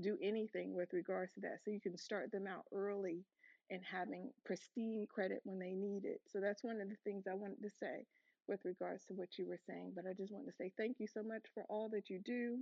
do 0.00 0.16
anything 0.22 0.74
with 0.74 0.92
regards 0.92 1.32
to 1.34 1.40
that. 1.40 1.58
So 1.64 1.70
you 1.70 1.80
can 1.80 1.96
start 1.96 2.32
them 2.32 2.46
out 2.46 2.64
early 2.72 3.24
and 3.70 3.80
having 3.84 4.30
pristine 4.44 5.06
credit 5.12 5.40
when 5.44 5.58
they 5.58 5.72
need 5.74 6.04
it. 6.04 6.20
So 6.28 6.40
that's 6.40 6.64
one 6.64 6.80
of 6.80 6.88
the 6.88 6.96
things 7.04 7.24
I 7.30 7.34
wanted 7.34 7.62
to 7.62 7.70
say 7.70 8.06
with 8.48 8.60
regards 8.64 9.04
to 9.06 9.14
what 9.14 9.38
you 9.38 9.46
were 9.46 9.60
saying. 9.66 9.92
But 9.94 10.04
I 10.08 10.12
just 10.12 10.32
want 10.32 10.46
to 10.46 10.52
say 10.52 10.72
thank 10.76 10.96
you 10.98 11.06
so 11.06 11.22
much 11.22 11.42
for 11.54 11.64
all 11.68 11.88
that 11.90 12.10
you 12.10 12.20
do. 12.24 12.58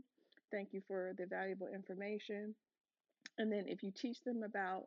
Thank 0.50 0.72
you 0.72 0.82
for 0.86 1.12
the 1.18 1.26
valuable 1.26 1.68
information. 1.72 2.54
And 3.38 3.50
then 3.50 3.64
if 3.66 3.82
you 3.82 3.90
teach 3.90 4.22
them 4.24 4.42
about 4.42 4.84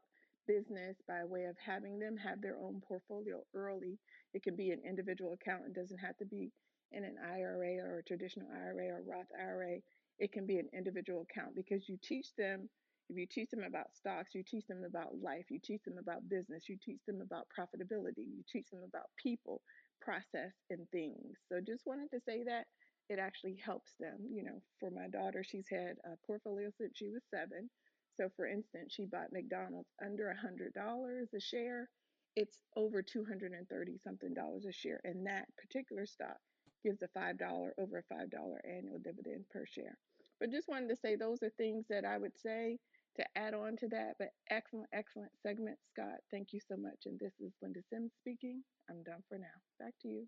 business 0.48 0.98
by 1.08 1.24
way 1.26 1.46
of 1.46 1.56
having 1.64 2.00
them 2.00 2.16
have 2.18 2.42
their 2.42 2.58
own 2.58 2.82
portfolio 2.88 3.44
early. 3.54 3.98
It 4.34 4.44
can 4.44 4.56
be 4.56 4.72
an 4.72 4.82
individual 4.88 5.34
account. 5.34 5.64
It 5.68 5.74
doesn't 5.74 5.98
have 5.98 6.18
to 6.18 6.26
be 6.26 6.52
in 6.92 7.04
an 7.04 7.16
IRA 7.24 7.78
or 7.78 8.00
a 8.00 8.04
traditional 8.04 8.48
IRA 8.52 8.90
or 8.96 9.02
Roth 9.06 9.32
IRA. 9.40 9.78
It 10.20 10.32
can 10.32 10.46
be 10.46 10.60
an 10.60 10.70
individual 10.74 11.26
account 11.30 11.56
because 11.56 11.90
you 11.90 11.98
teach 12.02 12.28
them. 12.38 12.70
If 13.10 13.18
you 13.18 13.28
teach 13.28 13.52
them 13.52 13.64
about 13.64 13.94
stocks, 13.94 14.34
you 14.34 14.44
teach 14.44 14.66
them 14.66 14.84
about 14.84 15.22
life, 15.22 15.46
you 15.52 15.60
teach 15.64 15.84
them 15.84 15.98
about 16.00 16.28
business, 16.28 16.68
you 16.68 16.78
teach 16.84 17.02
them 17.06 17.22
about 17.22 17.46
profitability, 17.54 18.26
you 18.26 18.42
teach 18.52 18.70
them 18.72 18.82
about 18.84 19.06
people, 19.22 19.62
process, 20.02 20.54
and 20.70 20.90
things. 20.92 21.38
So 21.50 21.60
just 21.62 21.86
wanted 21.86 22.12
to 22.12 22.22
say 22.22 22.44
that 22.44 22.66
it 23.10 23.20
actually 23.20 23.56
helps 23.64 23.94
them. 24.00 24.28
You 24.32 24.44
know, 24.44 24.62
for 24.80 24.92
my 24.92 25.08
daughter, 25.08 25.44
she's 25.44 25.68
had 25.70 25.98
a 26.06 26.18
portfolio 26.26 26.70
since 26.78 26.94
she 26.98 27.10
was 27.10 27.24
seven 27.34 27.70
so, 28.18 28.30
for 28.36 28.46
instance, 28.48 28.94
she 28.94 29.06
bought 29.06 29.32
McDonald's 29.34 29.92
under 30.04 30.30
a 30.30 30.36
$100 30.36 31.34
a 31.34 31.40
share. 31.40 31.90
It's 32.36 32.58
over 32.76 33.02
230 33.02 33.98
something 34.04 34.34
dollars 34.34 34.66
a 34.66 34.72
share. 34.72 35.02
And 35.04 35.26
that 35.28 35.48
particular 35.58 36.06
stock 36.06 36.38
gives 36.84 37.02
a 37.02 37.08
$5, 37.10 37.72
over 37.78 37.98
a 38.00 38.14
$5 38.14 38.60
annual 38.66 39.00
dividend 39.00 39.46
per 39.50 39.66
share. 39.66 39.98
But 40.40 40.52
just 40.52 40.68
wanted 40.70 40.90
to 40.90 40.96
say 40.98 41.16
those 41.16 41.44
are 41.44 41.50
things 41.52 41.86
that 41.90 42.06
I 42.06 42.18
would 42.18 42.38
say 42.38 42.78
to 43.18 43.26
add 43.36 43.54
on 43.54 43.78
to 43.78 43.88
that. 43.90 44.16
But 44.20 44.30
excellent, 44.50 44.90
excellent 44.94 45.32
segment, 45.42 45.78
Scott. 45.94 46.20
Thank 46.32 46.54
you 46.54 46.60
so 46.60 46.76
much. 46.78 47.06
And 47.06 47.20
this 47.20 47.34
is 47.40 47.54
Linda 47.62 47.82
Sims 47.90 48.12
speaking. 48.20 48.64
I'm 48.90 49.04
done 49.04 49.24
for 49.28 49.38
now. 49.38 49.46
Back 49.80 49.94
to 50.02 50.08
you. 50.08 50.28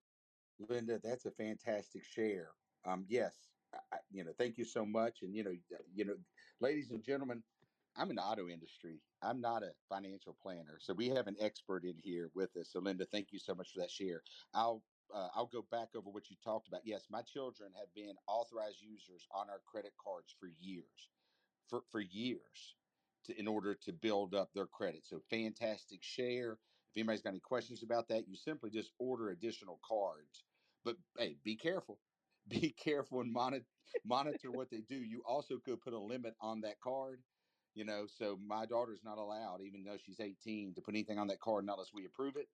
Linda, 0.69 0.99
that's 1.03 1.25
a 1.25 1.31
fantastic 1.31 2.03
share. 2.03 2.49
Um, 2.85 3.05
yes, 3.07 3.33
I, 3.93 3.97
you 4.11 4.23
know, 4.23 4.31
thank 4.37 4.57
you 4.57 4.65
so 4.65 4.85
much. 4.85 5.19
And 5.21 5.35
you 5.35 5.43
know, 5.43 5.53
you 5.93 6.05
know, 6.05 6.15
ladies 6.59 6.91
and 6.91 7.03
gentlemen, 7.03 7.43
I'm 7.95 8.09
in 8.09 8.15
the 8.15 8.21
auto 8.21 8.47
industry. 8.47 9.01
I'm 9.21 9.41
not 9.41 9.63
a 9.63 9.71
financial 9.89 10.37
planner, 10.41 10.77
so 10.79 10.93
we 10.93 11.09
have 11.09 11.27
an 11.27 11.35
expert 11.39 11.83
in 11.83 11.95
here 11.97 12.29
with 12.35 12.55
us. 12.55 12.69
So, 12.71 12.79
Linda, 12.79 13.05
thank 13.11 13.27
you 13.31 13.39
so 13.39 13.55
much 13.55 13.71
for 13.73 13.79
that 13.79 13.91
share. 13.91 14.21
I'll 14.53 14.83
uh, 15.13 15.29
I'll 15.35 15.47
go 15.47 15.65
back 15.71 15.89
over 15.95 16.09
what 16.09 16.29
you 16.29 16.35
talked 16.43 16.67
about. 16.67 16.81
Yes, 16.83 17.07
my 17.09 17.21
children 17.21 17.71
have 17.79 17.93
been 17.95 18.15
authorized 18.27 18.81
users 18.81 19.25
on 19.33 19.49
our 19.49 19.61
credit 19.65 19.93
cards 20.03 20.35
for 20.39 20.49
years, 20.59 21.09
for 21.69 21.81
for 21.91 22.01
years, 22.01 22.75
to, 23.25 23.39
in 23.39 23.47
order 23.47 23.75
to 23.75 23.93
build 23.93 24.33
up 24.35 24.53
their 24.53 24.67
credit. 24.67 25.05
So, 25.05 25.21
fantastic 25.29 26.03
share. 26.03 26.53
If 26.53 26.97
anybody's 26.97 27.21
got 27.21 27.31
any 27.31 27.39
questions 27.39 27.83
about 27.83 28.07
that, 28.09 28.27
you 28.27 28.35
simply 28.35 28.69
just 28.71 28.91
order 28.99 29.29
additional 29.29 29.79
cards. 29.87 30.45
But 30.83 30.97
hey, 31.17 31.37
be 31.43 31.55
careful. 31.55 31.99
Be 32.49 32.69
careful 32.71 33.19
and 33.19 33.33
monitor 33.33 33.65
monitor 34.05 34.51
what 34.51 34.69
they 34.71 34.79
do. 34.79 34.95
You 34.95 35.21
also 35.27 35.57
could 35.59 35.81
put 35.81 35.93
a 35.93 35.99
limit 35.99 36.35
on 36.41 36.61
that 36.61 36.79
card. 36.79 37.21
You 37.75 37.85
know, 37.85 38.07
so 38.07 38.39
my 38.43 38.65
daughter's 38.65 39.03
not 39.03 39.17
allowed, 39.17 39.61
even 39.61 39.83
though 39.83 39.97
she's 39.97 40.19
18, 40.21 40.73
to 40.75 40.81
put 40.81 40.95
anything 40.95 41.19
on 41.19 41.27
that 41.27 41.41
card 41.41 41.65
unless 41.65 41.93
we 41.93 42.05
approve 42.05 42.37
it. 42.37 42.47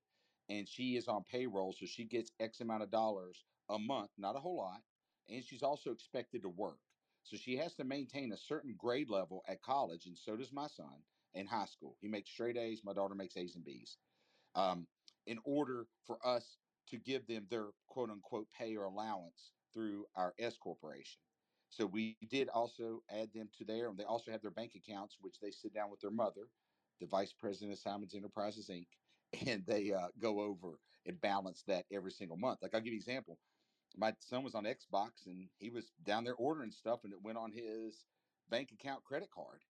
And 0.50 0.68
she 0.68 0.98
is 0.98 1.08
on 1.08 1.24
payroll, 1.32 1.74
so 1.74 1.86
she 1.86 2.06
gets 2.06 2.32
X 2.40 2.60
amount 2.60 2.84
of 2.84 2.92
dollars 2.92 3.46
a 3.70 3.80
month, 3.80 4.10
not 4.18 4.36
a 4.36 4.40
whole 4.40 4.58
lot. 4.58 4.82
And 5.30 5.44
she's 5.44 5.64
also 5.64 5.92
expected 5.92 6.42
to 6.42 6.50
work. 6.50 6.80
So 7.24 7.38
she 7.38 7.58
has 7.58 7.76
to 7.76 7.84
maintain 7.84 8.32
a 8.32 8.38
certain 8.38 8.76
grade 8.76 9.10
level 9.10 9.44
at 9.48 9.62
college, 9.62 10.06
and 10.08 10.18
so 10.18 10.38
does 10.38 10.52
my 10.54 10.68
son 10.68 11.06
in 11.34 11.48
high 11.48 11.66
school. 11.66 11.98
He 12.02 12.08
makes 12.08 12.30
straight 12.30 12.58
A's. 12.58 12.84
My 12.84 12.94
daughter 12.94 13.16
makes 13.16 13.38
A's 13.38 13.56
and 13.56 13.66
B's. 13.66 13.98
Um, 14.56 14.88
in 15.26 15.40
order 15.46 15.88
for 16.06 16.26
us 16.26 16.60
to 16.88 17.00
give 17.00 17.28
them 17.28 17.48
their 17.50 17.72
quote 17.88 18.10
unquote 18.10 18.52
pay 18.52 18.76
or 18.76 18.86
allowance 18.86 19.54
through 19.74 20.08
our 20.16 20.36
S 20.38 20.58
corporation. 20.58 21.22
So 21.70 21.88
we 21.88 22.18
did 22.30 22.50
also 22.50 23.04
add 23.10 23.34
them 23.34 23.50
to 23.54 23.66
there, 23.66 23.90
and 23.90 23.98
they 23.98 24.04
also 24.04 24.32
have 24.32 24.42
their 24.42 24.52
bank 24.52 24.76
accounts, 24.76 25.18
which 25.20 25.40
they 25.40 25.52
sit 25.52 25.74
down 25.74 25.90
with 25.90 26.02
their 26.02 26.12
mother, 26.12 26.52
the 27.00 27.08
vice 27.08 27.34
president 27.34 27.74
of 27.74 27.80
Simons 27.80 28.14
Enterprises 28.14 28.70
Inc., 28.70 28.90
and 29.48 29.66
they 29.66 29.92
uh, 29.92 30.10
go 30.20 30.42
over 30.42 30.80
and 31.06 31.20
balance 31.20 31.64
that 31.64 31.88
every 31.92 32.12
single 32.12 32.38
month. 32.38 32.62
Like 32.62 32.76
I'll 32.76 32.82
give 32.82 32.94
you 32.94 33.00
an 33.00 33.02
example 33.02 33.40
my 33.96 34.16
son 34.20 34.44
was 34.44 34.56
on 34.56 34.66
Xbox 34.66 35.26
and 35.26 35.50
he 35.60 35.70
was 35.70 35.92
down 36.04 36.24
there 36.24 36.36
ordering 36.36 36.72
stuff 36.72 37.04
and 37.04 37.14
it 37.14 37.22
went 37.22 37.38
on 37.38 37.52
his 37.52 38.06
bank 38.50 38.72
account 38.72 39.04
credit 39.04 39.32
card. 39.32 39.64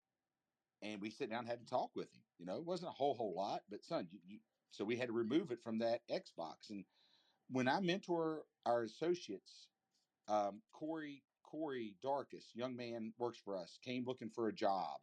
And 0.81 1.01
we 1.01 1.09
sit 1.11 1.29
down 1.29 1.39
and 1.39 1.47
had 1.49 1.61
to 1.61 1.65
talk 1.65 1.95
with 1.95 2.13
him. 2.13 2.23
You 2.37 2.45
know, 2.45 2.57
it 2.57 2.65
wasn't 2.65 2.89
a 2.89 2.93
whole 2.93 3.15
whole 3.15 3.35
lot, 3.35 3.63
but 3.69 3.83
son, 3.83 4.09
you, 4.11 4.19
you, 4.25 4.39
so 4.71 4.85
we 4.85 4.97
had 4.97 5.07
to 5.07 5.13
remove 5.13 5.51
it 5.51 5.61
from 5.63 5.79
that 5.79 6.07
Xbox. 6.09 6.69
And 6.69 6.85
when 7.49 7.67
I 7.67 7.79
mentor 7.79 8.47
our 8.65 8.83
associates, 8.83 9.69
um, 10.27 10.63
Corey 10.71 11.25
Corey 11.43 11.97
Darkus, 12.03 12.55
young 12.55 12.75
man 12.75 13.13
works 13.17 13.39
for 13.39 13.55
us, 13.55 13.77
came 13.81 14.05
looking 14.05 14.29
for 14.29 14.47
a 14.47 14.53
job, 14.53 15.01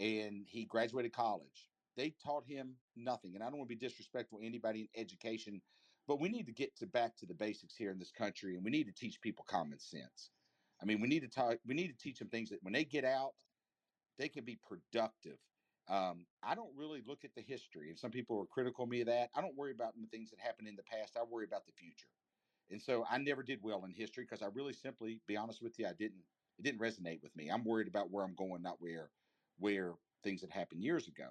and 0.00 0.46
he 0.48 0.64
graduated 0.66 1.12
college. 1.12 1.70
They 1.96 2.10
taught 2.10 2.44
him 2.46 2.78
nothing, 2.96 3.34
and 3.34 3.44
I 3.44 3.48
don't 3.48 3.58
want 3.58 3.70
to 3.70 3.76
be 3.76 3.80
disrespectful 3.86 4.40
to 4.40 4.46
anybody 4.46 4.82
in 4.82 4.88
education 5.00 5.62
but 6.06 6.20
we 6.20 6.28
need 6.28 6.46
to 6.46 6.52
get 6.52 6.76
to 6.76 6.86
back 6.86 7.16
to 7.16 7.26
the 7.26 7.34
basics 7.34 7.76
here 7.76 7.90
in 7.90 7.98
this 7.98 8.12
country, 8.12 8.54
and 8.56 8.64
we 8.64 8.70
need 8.70 8.86
to 8.86 8.92
teach 8.92 9.20
people 9.20 9.44
common 9.48 9.78
sense. 9.78 10.30
I 10.80 10.84
mean, 10.84 11.00
we 11.00 11.08
need 11.08 11.20
to 11.20 11.28
talk. 11.28 11.58
We 11.66 11.74
need 11.74 11.88
to 11.88 11.96
teach 11.96 12.18
them 12.18 12.28
things 12.28 12.50
that 12.50 12.62
when 12.62 12.72
they 12.72 12.84
get 12.84 13.04
out, 13.04 13.34
they 14.18 14.28
can 14.28 14.44
be 14.44 14.58
productive. 14.66 15.38
Um, 15.88 16.26
I 16.42 16.54
don't 16.54 16.74
really 16.76 17.02
look 17.06 17.24
at 17.24 17.34
the 17.34 17.42
history, 17.42 17.90
and 17.90 17.98
some 17.98 18.10
people 18.10 18.40
are 18.40 18.46
critical 18.46 18.84
of 18.84 18.90
me 18.90 19.00
of 19.00 19.06
that. 19.06 19.30
I 19.34 19.40
don't 19.40 19.56
worry 19.56 19.72
about 19.72 19.94
the 19.94 20.06
things 20.08 20.30
that 20.30 20.40
happened 20.40 20.68
in 20.68 20.76
the 20.76 20.82
past. 20.82 21.16
I 21.16 21.22
worry 21.22 21.44
about 21.44 21.66
the 21.66 21.72
future, 21.72 22.08
and 22.70 22.80
so 22.82 23.04
I 23.08 23.18
never 23.18 23.42
did 23.42 23.60
well 23.62 23.84
in 23.84 23.92
history 23.92 24.24
because 24.24 24.42
I 24.42 24.48
really 24.52 24.72
simply, 24.72 25.20
be 25.26 25.36
honest 25.36 25.62
with 25.62 25.78
you, 25.78 25.86
I 25.86 25.92
didn't. 25.92 26.24
It 26.58 26.62
didn't 26.62 26.80
resonate 26.80 27.22
with 27.22 27.36
me. 27.36 27.50
I'm 27.50 27.64
worried 27.64 27.86
about 27.88 28.10
where 28.10 28.24
I'm 28.24 28.34
going, 28.34 28.62
not 28.62 28.80
where 28.80 29.10
where 29.58 29.94
things 30.22 30.40
that 30.40 30.50
happened 30.50 30.82
years 30.82 31.06
ago. 31.08 31.28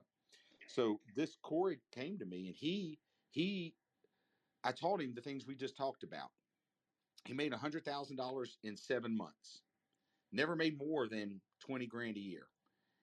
So 0.67 0.99
this 1.15 1.35
Corey 1.41 1.79
came 1.91 2.17
to 2.19 2.25
me, 2.25 2.47
and 2.47 2.55
he 2.55 2.99
he 3.29 3.75
I 4.65 4.71
told 4.71 4.99
him 4.99 5.13
the 5.13 5.21
things 5.21 5.45
we 5.45 5.55
just 5.55 5.77
talked 5.77 6.03
about. 6.03 6.31
He 7.25 7.33
made 7.33 7.53
$100,000 7.53 8.47
in 8.63 8.75
seven 8.75 9.15
months, 9.15 9.61
never 10.31 10.55
made 10.55 10.77
more 10.77 11.07
than 11.07 11.39
20 11.59 11.85
grand 11.85 12.17
a 12.17 12.19
year. 12.19 12.47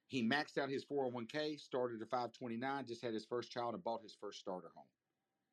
He 0.08 0.22
maxed 0.22 0.58
out 0.58 0.68
his 0.68 0.84
401k, 0.84 1.58
started 1.58 2.02
a 2.02 2.06
529, 2.06 2.86
just 2.86 3.02
had 3.02 3.14
his 3.14 3.24
first 3.24 3.50
child, 3.50 3.74
and 3.74 3.82
bought 3.82 4.02
his 4.02 4.16
first 4.20 4.40
starter 4.40 4.70
home. 4.74 4.84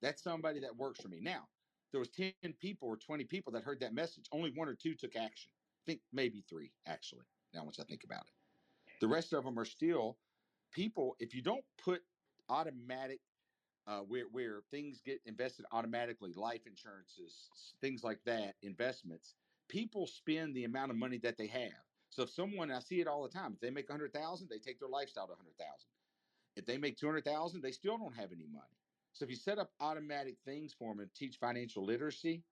That's 0.02 0.24
somebody 0.24 0.60
that 0.62 0.76
works 0.76 1.00
for 1.00 1.08
me. 1.10 1.20
Now, 1.22 1.48
there 1.92 2.00
was 2.00 2.10
10 2.10 2.34
people 2.60 2.90
or 2.90 2.98
20 2.98 3.24
people 3.26 3.54
that 3.54 3.64
heard 3.64 3.80
that 3.82 3.94
message. 3.94 4.26
Only 4.32 4.52
one 4.56 4.68
or 4.68 4.76
two 4.76 4.96
took 4.96 5.16
action. 5.16 5.52
I 5.52 5.92
think 5.92 6.02
maybe 6.12 6.44
three, 6.50 6.72
actually, 6.88 7.26
now 7.54 7.64
once 7.64 7.80
I 7.80 7.84
think 7.84 8.04
about 8.04 8.22
it. 8.22 8.34
The 9.00 9.08
rest 9.08 9.34
of 9.34 9.46
them 9.46 9.58
are 9.60 9.66
still 9.66 10.18
people, 10.74 11.16
if 11.20 11.34
you 11.34 11.42
don't 11.42 11.64
put 11.84 12.02
automatic 12.50 13.20
uh, 13.90 14.02
where 14.02 14.26
where 14.32 14.62
things 14.72 15.02
get 15.02 15.20
invested 15.26 15.66
automatically, 15.72 16.34
life 16.36 16.68
insurances, 16.68 17.50
things 17.82 18.04
like 18.04 18.20
that, 18.26 18.56
investments. 18.62 19.36
People 19.68 20.08
spend 20.08 20.56
the 20.56 20.66
amount 20.66 20.92
of 20.92 20.98
money 20.98 21.18
that 21.20 21.38
they 21.38 21.48
have. 21.48 21.84
So 22.12 22.24
if 22.24 22.32
someone, 22.32 22.72
I 22.72 22.80
see 22.80 23.02
it 23.02 23.08
all 23.08 23.24
the 23.24 23.30
time, 23.30 23.54
if 23.54 23.62
they 23.62 23.72
make 23.72 23.90
a 23.90 23.94
hundred 23.94 24.14
thousand, 24.14 24.50
they 24.50 24.60
take 24.60 24.80
their 24.80 24.90
lifestyle 24.90 25.28
to 25.28 25.34
a 25.34 25.38
hundred 25.38 25.58
thousand. 25.58 25.90
If 26.56 26.66
they 26.68 26.78
make 26.78 26.98
two 26.98 27.08
hundred 27.08 27.26
thousand, 27.26 27.62
they 27.62 27.72
still 27.72 27.98
don't 27.98 28.16
have 28.16 28.32
any 28.32 28.48
money. 28.48 28.78
So 29.14 29.26
if 29.26 29.32
you 29.32 29.38
set 29.38 29.60
up 29.60 29.72
automatic 29.80 30.38
things 30.46 30.74
for 30.74 30.94
them 30.94 31.00
and 31.02 31.14
teach 31.16 31.38
financial 31.38 31.84
literacy, 31.84 32.46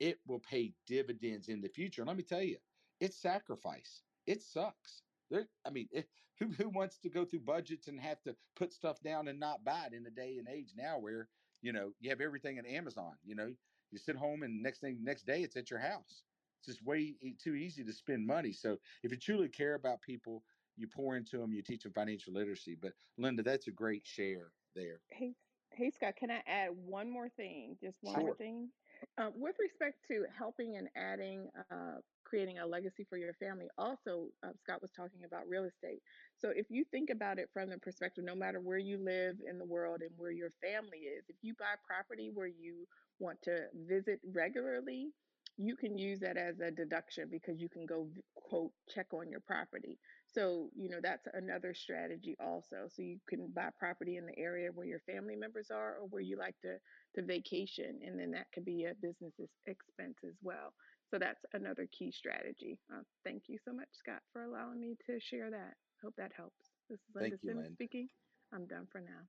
it 0.00 0.20
will 0.26 0.40
pay 0.40 0.74
dividends 0.86 1.48
in 1.48 1.60
the 1.60 1.68
future. 1.68 2.02
And 2.02 2.08
let 2.08 2.16
me 2.16 2.22
tell 2.22 2.42
you, 2.42 2.58
it's 3.00 3.16
sacrifice. 3.16 4.02
It 4.26 4.42
sucks. 4.42 5.02
There, 5.30 5.48
I 5.64 5.70
mean, 5.70 5.88
it, 5.92 6.10
who 6.38 6.48
who 6.48 6.68
wants 6.68 6.98
to 7.00 7.10
go 7.10 7.24
through 7.24 7.40
budgets 7.40 7.88
and 7.88 8.00
have 8.00 8.22
to 8.24 8.36
put 8.56 8.72
stuff 8.72 9.00
down 9.00 9.28
and 9.28 9.40
not 9.40 9.64
buy 9.64 9.86
it 9.86 9.94
in 9.94 10.02
the 10.02 10.10
day 10.10 10.38
and 10.38 10.48
age 10.48 10.74
now 10.76 10.98
where 10.98 11.30
you 11.62 11.72
know 11.72 11.94
you 12.00 12.10
have 12.10 12.20
everything 12.20 12.58
at 12.58 12.66
Amazon. 12.66 13.18
You 13.22 13.34
know, 13.36 13.54
you 13.90 13.98
sit 13.98 14.16
home 14.16 14.42
and 14.42 14.62
next 14.62 14.80
thing 14.80 15.02
next 15.04 15.24
day 15.24 15.42
it's 15.42 15.56
at 15.56 15.70
your 15.70 15.80
house. 15.80 16.24
It's 16.58 16.66
just 16.66 16.82
way 16.82 17.16
too 17.38 17.54
easy 17.54 17.84
to 17.84 17.92
spend 17.92 18.26
money. 18.26 18.52
So 18.52 18.78
if 19.02 19.10
you 19.12 19.18
truly 19.18 19.48
care 19.48 19.74
about 19.74 20.02
people, 20.02 20.44
you 20.76 20.88
pour 20.88 21.16
into 21.16 21.38
them, 21.38 21.52
you 21.54 21.62
teach 21.62 21.84
them 21.84 21.92
financial 21.92 22.34
literacy. 22.34 22.74
But 22.74 22.94
Linda, 23.16 23.42
that's 23.42 23.68
a 23.68 23.72
great 23.72 24.06
share 24.06 24.54
there. 24.74 25.02
Hey, 25.10 25.36
hey, 25.72 25.90
Scott, 25.90 26.16
can 26.16 26.30
I 26.30 26.42
add 26.46 26.70
one 26.76 27.10
more 27.10 27.28
thing? 27.30 27.78
Just 27.80 28.02
one 28.02 28.14
Sure. 28.14 28.22
more 28.22 28.36
thing. 28.36 28.72
Um, 29.16 29.40
with 29.40 29.56
respect 29.58 30.04
to 30.08 30.26
helping 30.36 30.76
and 30.76 30.90
adding, 30.94 31.50
uh, 31.70 32.00
creating 32.30 32.60
a 32.60 32.66
legacy 32.66 33.04
for 33.10 33.18
your 33.18 33.34
family, 33.34 33.68
also, 33.78 34.28
uh, 34.44 34.52
Scott 34.62 34.82
was 34.82 34.92
talking 34.92 35.24
about 35.26 35.48
real 35.48 35.64
estate. 35.64 36.02
So 36.38 36.50
if 36.54 36.66
you 36.70 36.84
think 36.92 37.10
about 37.10 37.38
it 37.40 37.50
from 37.52 37.70
the 37.70 37.78
perspective, 37.78 38.24
no 38.24 38.36
matter 38.36 38.60
where 38.60 38.78
you 38.78 38.98
live 38.98 39.36
in 39.48 39.58
the 39.58 39.66
world 39.66 40.02
and 40.02 40.12
where 40.16 40.32
your 40.32 40.52
family 40.62 41.00
is, 41.00 41.24
if 41.28 41.36
you 41.42 41.54
buy 41.58 41.74
property 41.86 42.30
where 42.32 42.48
you 42.48 42.86
want 43.20 43.42
to 43.44 43.66
visit 43.74 44.20
regularly, 44.34 45.10
you 45.58 45.76
can 45.76 45.98
use 45.98 46.20
that 46.20 46.38
as 46.38 46.60
a 46.60 46.70
deduction 46.70 47.28
because 47.30 47.60
you 47.60 47.68
can 47.68 47.86
go 47.86 48.08
quote 48.34 48.72
check 48.88 49.06
on 49.12 49.28
your 49.30 49.40
property. 49.40 49.98
So, 50.26 50.70
you 50.74 50.88
know, 50.88 51.00
that's 51.02 51.26
another 51.34 51.74
strategy 51.74 52.36
also. 52.40 52.88
So 52.88 53.02
you 53.02 53.18
can 53.28 53.48
buy 53.54 53.70
property 53.78 54.16
in 54.16 54.26
the 54.26 54.38
area 54.38 54.70
where 54.72 54.86
your 54.86 55.00
family 55.00 55.36
members 55.36 55.70
are 55.70 55.96
or 56.00 56.06
where 56.08 56.22
you 56.22 56.38
like 56.38 56.56
to 56.62 56.78
to 57.16 57.22
vacation 57.26 58.00
and 58.06 58.18
then 58.18 58.30
that 58.32 58.46
could 58.54 58.64
be 58.64 58.84
a 58.84 58.94
business 59.02 59.34
expense 59.66 60.18
as 60.26 60.36
well. 60.42 60.72
So 61.10 61.18
that's 61.18 61.44
another 61.54 61.88
key 61.90 62.12
strategy. 62.12 62.78
Uh, 62.92 63.02
thank 63.24 63.44
you 63.48 63.58
so 63.64 63.72
much, 63.72 63.88
Scott, 63.92 64.22
for 64.32 64.42
allowing 64.44 64.80
me 64.80 64.96
to 65.06 65.18
share 65.18 65.50
that. 65.50 65.74
Hope 66.04 66.14
that 66.16 66.30
helps. 66.36 66.70
This 66.88 67.00
is 67.00 67.06
Linda 67.14 67.30
Thank 67.30 67.42
you, 67.42 67.48
Simmons 67.48 67.64
Linda. 67.64 67.74
speaking. 67.74 68.08
I'm 68.54 68.66
done 68.66 68.86
for 68.90 69.00
now. 69.00 69.26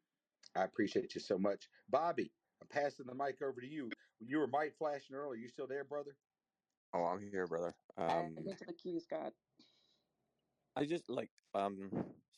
I 0.55 0.63
appreciate 0.63 1.15
you 1.15 1.21
so 1.21 1.39
much, 1.39 1.67
Bobby. 1.89 2.32
I'm 2.61 2.67
passing 2.67 3.07
the 3.07 3.15
mic 3.15 3.41
over 3.41 3.59
to 3.59 3.67
you. 3.67 3.89
You 4.19 4.39
were 4.39 4.47
mic 4.47 4.75
flashing 4.77 5.15
earlier. 5.15 5.39
You 5.39 5.49
still 5.49 5.67
there, 5.67 5.84
brother? 5.84 6.11
Oh, 6.93 7.03
I'm 7.03 7.19
here, 7.32 7.47
brother. 7.47 7.73
Um, 7.97 8.09
Add 8.09 8.45
me 8.45 8.53
to 8.53 8.65
the 8.65 8.73
queue, 8.73 8.99
Scott. 8.99 9.34
I 10.75 10.86
just 10.86 11.09
like 11.09 11.29
um. 11.55 11.89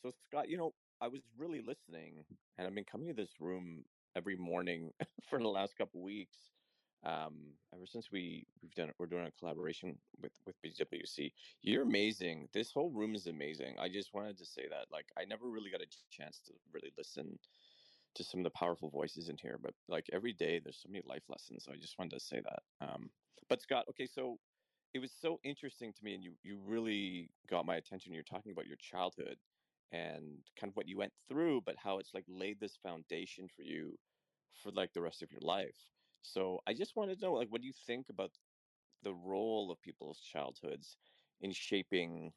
So 0.02 0.10
Scott, 0.26 0.48
you 0.48 0.56
know, 0.56 0.72
I 1.00 1.08
was 1.08 1.20
really 1.36 1.60
listening, 1.60 2.24
and 2.56 2.66
I've 2.66 2.74
been 2.74 2.84
coming 2.84 3.08
to 3.08 3.14
this 3.14 3.40
room 3.40 3.84
every 4.16 4.36
morning 4.36 4.90
for 5.28 5.38
the 5.38 5.48
last 5.48 5.76
couple 5.76 6.02
weeks. 6.02 6.36
Um, 7.04 7.58
ever 7.74 7.86
since 7.86 8.10
we 8.10 8.48
we've 8.62 8.74
done 8.74 8.92
we're 8.98 9.06
doing 9.06 9.26
a 9.26 9.32
collaboration 9.32 10.00
with 10.18 10.40
with 10.46 10.60
BWC. 10.62 11.32
You're 11.62 11.82
amazing. 11.84 12.48
This 12.52 12.72
whole 12.72 12.90
room 12.92 13.14
is 13.14 13.26
amazing. 13.26 13.78
I 13.78 13.88
just 13.90 14.14
wanted 14.14 14.38
to 14.38 14.46
say 14.46 14.68
that. 14.68 14.90
Like, 14.90 15.12
I 15.18 15.24
never 15.26 15.50
really 15.50 15.70
got 15.70 15.82
a 15.82 15.86
chance 16.10 16.40
to 16.40 16.54
really 16.72 16.92
listen 16.96 17.38
to 18.14 18.24
some 18.24 18.40
of 18.40 18.44
the 18.44 18.50
powerful 18.50 18.90
voices 18.90 19.28
in 19.28 19.38
here, 19.38 19.58
but 19.58 19.74
like 19.88 20.08
every 20.12 20.32
day, 20.32 20.60
there's 20.60 20.78
so 20.78 20.88
many 20.88 21.02
life 21.06 21.28
lessons. 21.28 21.64
So 21.64 21.72
I 21.72 21.76
just 21.76 21.98
wanted 21.98 22.12
to 22.12 22.20
say 22.20 22.40
that. 22.40 22.62
Um, 22.80 23.12
but 23.48 23.62
Scott, 23.62 23.86
okay, 23.90 24.06
so 24.06 24.40
it 24.94 25.00
was 25.00 25.12
so 25.12 25.40
interesting 25.44 25.92
to 25.92 26.04
me 26.04 26.14
and 26.14 26.24
you 26.24 26.38
you 26.42 26.58
really 26.58 27.32
got 27.48 27.66
my 27.66 27.76
attention 27.76 28.14
you're 28.14 28.22
talking 28.22 28.52
about 28.52 28.66
your 28.66 28.76
childhood 28.76 29.38
and 29.92 30.50
kind 30.56 30.70
of 30.70 30.76
what 30.76 30.88
you 30.88 30.96
went 30.98 31.14
through 31.28 31.60
but 31.62 31.76
how 31.78 31.98
it's 31.98 32.14
like 32.14 32.24
laid 32.28 32.60
this 32.60 32.76
foundation 32.76 33.48
for 33.48 33.62
you 33.62 33.98
for 34.52 34.72
like 34.72 34.92
the 34.92 35.02
rest 35.02 35.22
of 35.22 35.32
your 35.32 35.40
life 35.40 35.90
so 36.24 36.60
i 36.66 36.72
just 36.72 36.96
wanted 36.96 37.18
to 37.18 37.26
know 37.26 37.34
like 37.34 37.48
what 37.48 37.60
do 37.60 37.66
you 37.66 37.72
think 37.86 38.08
about 38.08 38.30
the 39.02 39.14
role 39.14 39.70
of 39.70 39.80
people's 39.82 40.20
childhoods 40.20 40.96
in 41.40 41.52
shaping 41.52 42.32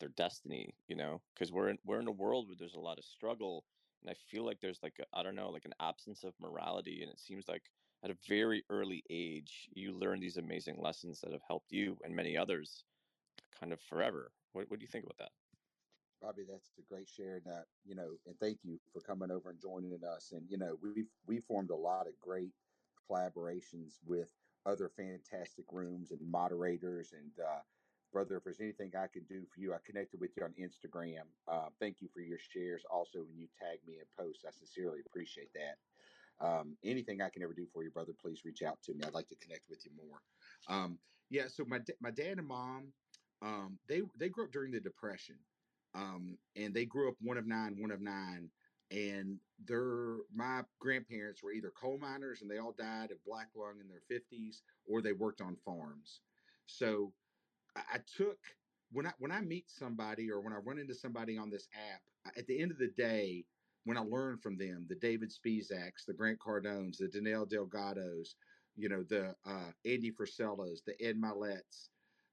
their 0.00 0.08
destiny 0.10 0.74
you 0.88 0.96
know 0.96 1.20
because 1.34 1.52
we're 1.52 1.68
in, 1.68 1.78
we're 1.84 2.00
in 2.00 2.08
a 2.08 2.12
world 2.12 2.48
where 2.48 2.56
there's 2.58 2.74
a 2.74 2.80
lot 2.80 2.98
of 2.98 3.04
struggle 3.04 3.64
and 4.02 4.10
i 4.10 4.14
feel 4.14 4.44
like 4.44 4.60
there's 4.60 4.82
like 4.82 4.98
I 5.12 5.22
don't 5.22 5.36
know 5.36 5.50
like 5.50 5.66
an 5.66 5.74
absence 5.80 6.24
of 6.24 6.34
morality 6.40 7.02
and 7.02 7.10
it 7.10 7.20
seems 7.20 7.48
like 7.48 7.70
at 8.02 8.10
a 8.10 8.16
very 8.28 8.64
early 8.70 9.04
age 9.10 9.68
you 9.74 9.92
learn 9.92 10.20
these 10.20 10.36
amazing 10.36 10.78
lessons 10.80 11.20
that 11.20 11.32
have 11.32 11.42
helped 11.46 11.72
you 11.72 11.96
and 12.04 12.14
many 12.14 12.36
others 12.36 12.84
kind 13.58 13.72
of 13.72 13.80
forever 13.80 14.32
what, 14.52 14.68
what 14.70 14.80
do 14.80 14.84
you 14.84 14.88
think 14.88 15.04
about 15.04 15.18
that 15.18 15.30
Bobby, 16.20 16.44
that's 16.50 16.70
a 16.78 16.82
great 16.82 17.08
share. 17.08 17.42
Uh, 17.46 17.62
you 17.84 17.94
know, 17.94 18.12
and 18.26 18.38
thank 18.40 18.58
you 18.62 18.78
for 18.92 19.00
coming 19.00 19.30
over 19.30 19.50
and 19.50 19.60
joining 19.60 19.92
us. 20.04 20.32
And, 20.32 20.48
you 20.48 20.56
know, 20.56 20.78
we've, 20.82 21.10
we 21.26 21.38
formed 21.38 21.70
a 21.70 21.76
lot 21.76 22.06
of 22.06 22.18
great 22.18 22.52
collaborations 23.08 23.98
with 24.04 24.32
other 24.66 24.88
fantastic 24.88 25.66
rooms 25.72 26.10
and 26.10 26.20
moderators. 26.20 27.12
And, 27.12 27.32
uh, 27.38 27.60
brother, 28.12 28.36
if 28.36 28.44
there's 28.44 28.60
anything 28.60 28.94
I 28.96 29.08
can 29.08 29.24
do 29.24 29.44
for 29.46 29.60
you, 29.60 29.74
I 29.74 29.78
connected 29.84 30.20
with 30.20 30.36
you 30.36 30.44
on 30.44 30.54
Instagram. 30.54 31.24
Uh, 31.46 31.68
thank 31.80 32.00
you 32.00 32.08
for 32.08 32.20
your 32.20 32.38
shares. 32.38 32.84
Also, 32.90 33.24
when 33.24 33.38
you 33.38 33.48
tag 33.48 33.80
me 33.86 33.98
in 33.98 34.06
posts, 34.16 34.44
I 34.44 34.50
sincerely 34.50 35.00
appreciate 35.00 35.52
that. 35.54 35.78
Um, 36.40 36.76
anything 36.82 37.20
I 37.20 37.30
can 37.30 37.42
ever 37.42 37.54
do 37.54 37.66
for 37.66 37.84
you, 37.84 37.90
brother, 37.90 38.12
please 38.12 38.44
reach 38.44 38.62
out 38.62 38.82
to 38.82 38.94
me. 38.94 39.04
I'd 39.04 39.14
like 39.14 39.28
to 39.28 39.36
connect 39.36 39.68
with 39.68 39.84
you 39.84 39.92
more. 39.92 40.22
Um, 40.68 40.98
yeah. 41.30 41.48
So 41.48 41.64
my 41.64 41.80
my 42.00 42.10
dad 42.10 42.38
and 42.38 42.46
mom, 42.46 42.92
um, 43.42 43.78
they 43.88 44.02
they 44.18 44.28
grew 44.28 44.44
up 44.44 44.52
during 44.52 44.72
the 44.72 44.80
Depression, 44.80 45.36
um, 45.94 46.38
and 46.56 46.74
they 46.74 46.86
grew 46.86 47.08
up 47.08 47.16
one 47.20 47.38
of 47.38 47.46
nine, 47.46 47.80
one 47.80 47.90
of 47.92 48.00
nine, 48.00 48.50
and 48.94 49.38
their 49.66 50.18
my 50.32 50.62
grandparents 50.78 51.42
were 51.42 51.52
either 51.52 51.70
coal 51.70 51.98
miners 51.98 52.42
and 52.42 52.50
they 52.50 52.58
all 52.58 52.74
died 52.78 53.10
of 53.10 53.24
black 53.24 53.48
lung 53.56 53.80
in 53.80 53.88
their 53.88 54.02
fifties, 54.08 54.62
or 54.86 55.02
they 55.02 55.12
worked 55.12 55.40
on 55.40 55.56
farms. 55.64 56.20
So 56.66 57.12
I, 57.76 57.80
I 57.94 57.98
took 58.16 58.38
when 58.92 59.06
I 59.06 59.12
when 59.18 59.32
I 59.32 59.40
meet 59.40 59.68
somebody 59.68 60.30
or 60.30 60.40
when 60.40 60.52
I 60.52 60.58
run 60.58 60.78
into 60.78 60.94
somebody 60.94 61.36
on 61.36 61.50
this 61.50 61.68
app, 61.92 62.02
at 62.36 62.46
the 62.46 62.60
end 62.60 62.70
of 62.70 62.78
the 62.78 62.92
day, 62.96 63.44
when 63.84 63.96
I 63.96 64.02
learn 64.02 64.38
from 64.38 64.56
them, 64.56 64.86
the 64.88 64.94
David 64.94 65.30
Spizaks, 65.32 66.04
the 66.06 66.14
Grant 66.14 66.38
Cardones, 66.38 66.98
the 66.98 67.08
Danelle 67.08 67.50
Delgados, 67.50 68.34
you 68.76 68.88
know, 68.88 69.02
the 69.02 69.34
uh, 69.44 69.70
Andy 69.84 70.12
Frisellas, 70.12 70.84
the 70.84 71.00
Ed 71.02 71.16
Myletts, 71.20 71.88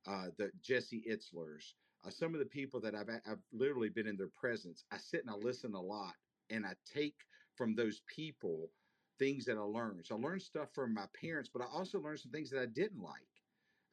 uh, 0.07 0.27
the 0.37 0.51
Jesse 0.61 1.03
Itzlers, 1.09 1.73
uh, 2.05 2.09
some 2.09 2.33
of 2.33 2.39
the 2.39 2.45
people 2.45 2.79
that 2.81 2.95
I've, 2.95 3.09
I've 3.09 3.43
literally 3.51 3.89
been 3.89 4.07
in 4.07 4.17
their 4.17 4.31
presence. 4.39 4.85
I 4.91 4.97
sit 4.97 5.21
and 5.21 5.29
I 5.29 5.33
listen 5.33 5.73
a 5.73 5.81
lot 5.81 6.13
and 6.51 6.65
I 6.65 6.73
take 6.85 7.15
from 7.55 7.75
those 7.75 8.01
people 8.07 8.71
things 9.19 9.45
that 9.45 9.57
I 9.57 9.61
learned. 9.61 10.05
So 10.05 10.15
I 10.15 10.19
learned 10.19 10.41
stuff 10.41 10.69
from 10.73 10.93
my 10.93 11.05
parents, 11.19 11.49
but 11.53 11.61
I 11.61 11.65
also 11.65 11.99
learned 11.99 12.19
some 12.19 12.31
things 12.31 12.49
that 12.51 12.61
I 12.61 12.65
didn't 12.65 13.01
like. 13.01 13.13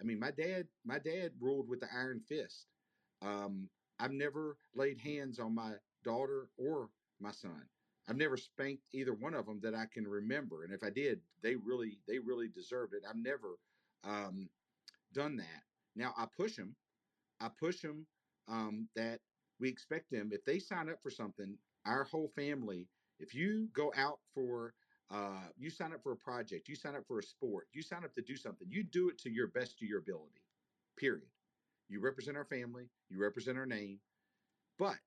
I 0.01 0.05
mean, 0.05 0.19
my 0.19 0.31
dad, 0.31 0.69
my 0.85 0.99
dad 0.99 1.33
ruled 1.41 1.69
with 1.69 1.81
the 1.81 1.89
iron 1.95 2.21
fist. 2.21 2.67
Um, 3.21 3.69
I've 3.99 4.13
never 4.13 4.59
laid 4.75 4.99
hands 4.99 5.39
on 5.39 5.55
my 5.55 5.73
daughter 6.05 6.51
or 6.57 6.91
my 7.21 7.33
son. 7.33 7.69
I've 8.09 8.17
never 8.17 8.37
spanked 8.37 8.85
either 8.93 9.13
one 9.13 9.35
of 9.35 9.47
them 9.47 9.61
that 9.63 9.75
I 9.75 9.87
can 9.87 10.09
remember, 10.09 10.65
and 10.65 10.73
if 10.73 10.83
I 10.83 10.91
did, 10.91 11.21
they 11.43 11.57
really, 11.57 11.99
they 12.07 12.19
really 12.19 12.49
deserved 12.49 12.95
it. 12.95 13.03
I've 13.09 13.17
never 13.17 13.59
um, 14.05 14.49
done 15.13 15.37
that. 15.37 15.63
Now 15.95 16.15
I 16.17 16.27
push 16.35 16.57
them. 16.57 16.77
I 17.41 17.49
push 17.49 17.83
them 17.83 18.07
um, 18.49 18.89
that 18.97 19.21
we 19.61 19.69
expect 19.69 20.11
them 20.11 20.31
if 20.33 20.45
they 20.45 20.59
sign 20.59 20.89
up 20.89 21.03
for 21.03 21.11
something. 21.11 21.59
Our 21.89 22.05
whole 22.05 22.29
family. 22.37 22.89
If 23.19 23.35
you 23.35 23.69
go 23.73 23.93
out 23.97 24.21
for 24.35 24.75
uh, 25.11 25.49
you 25.57 25.71
sign 25.71 25.95
up 25.95 26.03
for 26.03 26.13
a 26.13 26.17
project, 26.17 26.69
you 26.69 26.77
sign 26.77 26.95
up 26.95 27.07
for 27.07 27.19
a 27.19 27.23
sport, 27.23 27.69
you 27.73 27.83
sign 27.83 28.05
up 28.05 28.15
to 28.15 28.23
do 28.23 28.37
something, 28.37 28.69
you 28.71 28.85
do 28.85 29.09
it 29.09 29.19
to 29.19 29.31
your 29.31 29.49
best 29.49 29.81
of 29.83 29.89
your 29.89 30.01
ability, 30.01 30.43
period. 30.99 31.31
You 31.89 32.01
represent 32.01 32.37
our 32.37 32.45
family, 32.45 32.91
you 33.09 33.19
represent 33.19 33.57
our 33.57 33.65
name. 33.67 34.01
But 34.79 34.99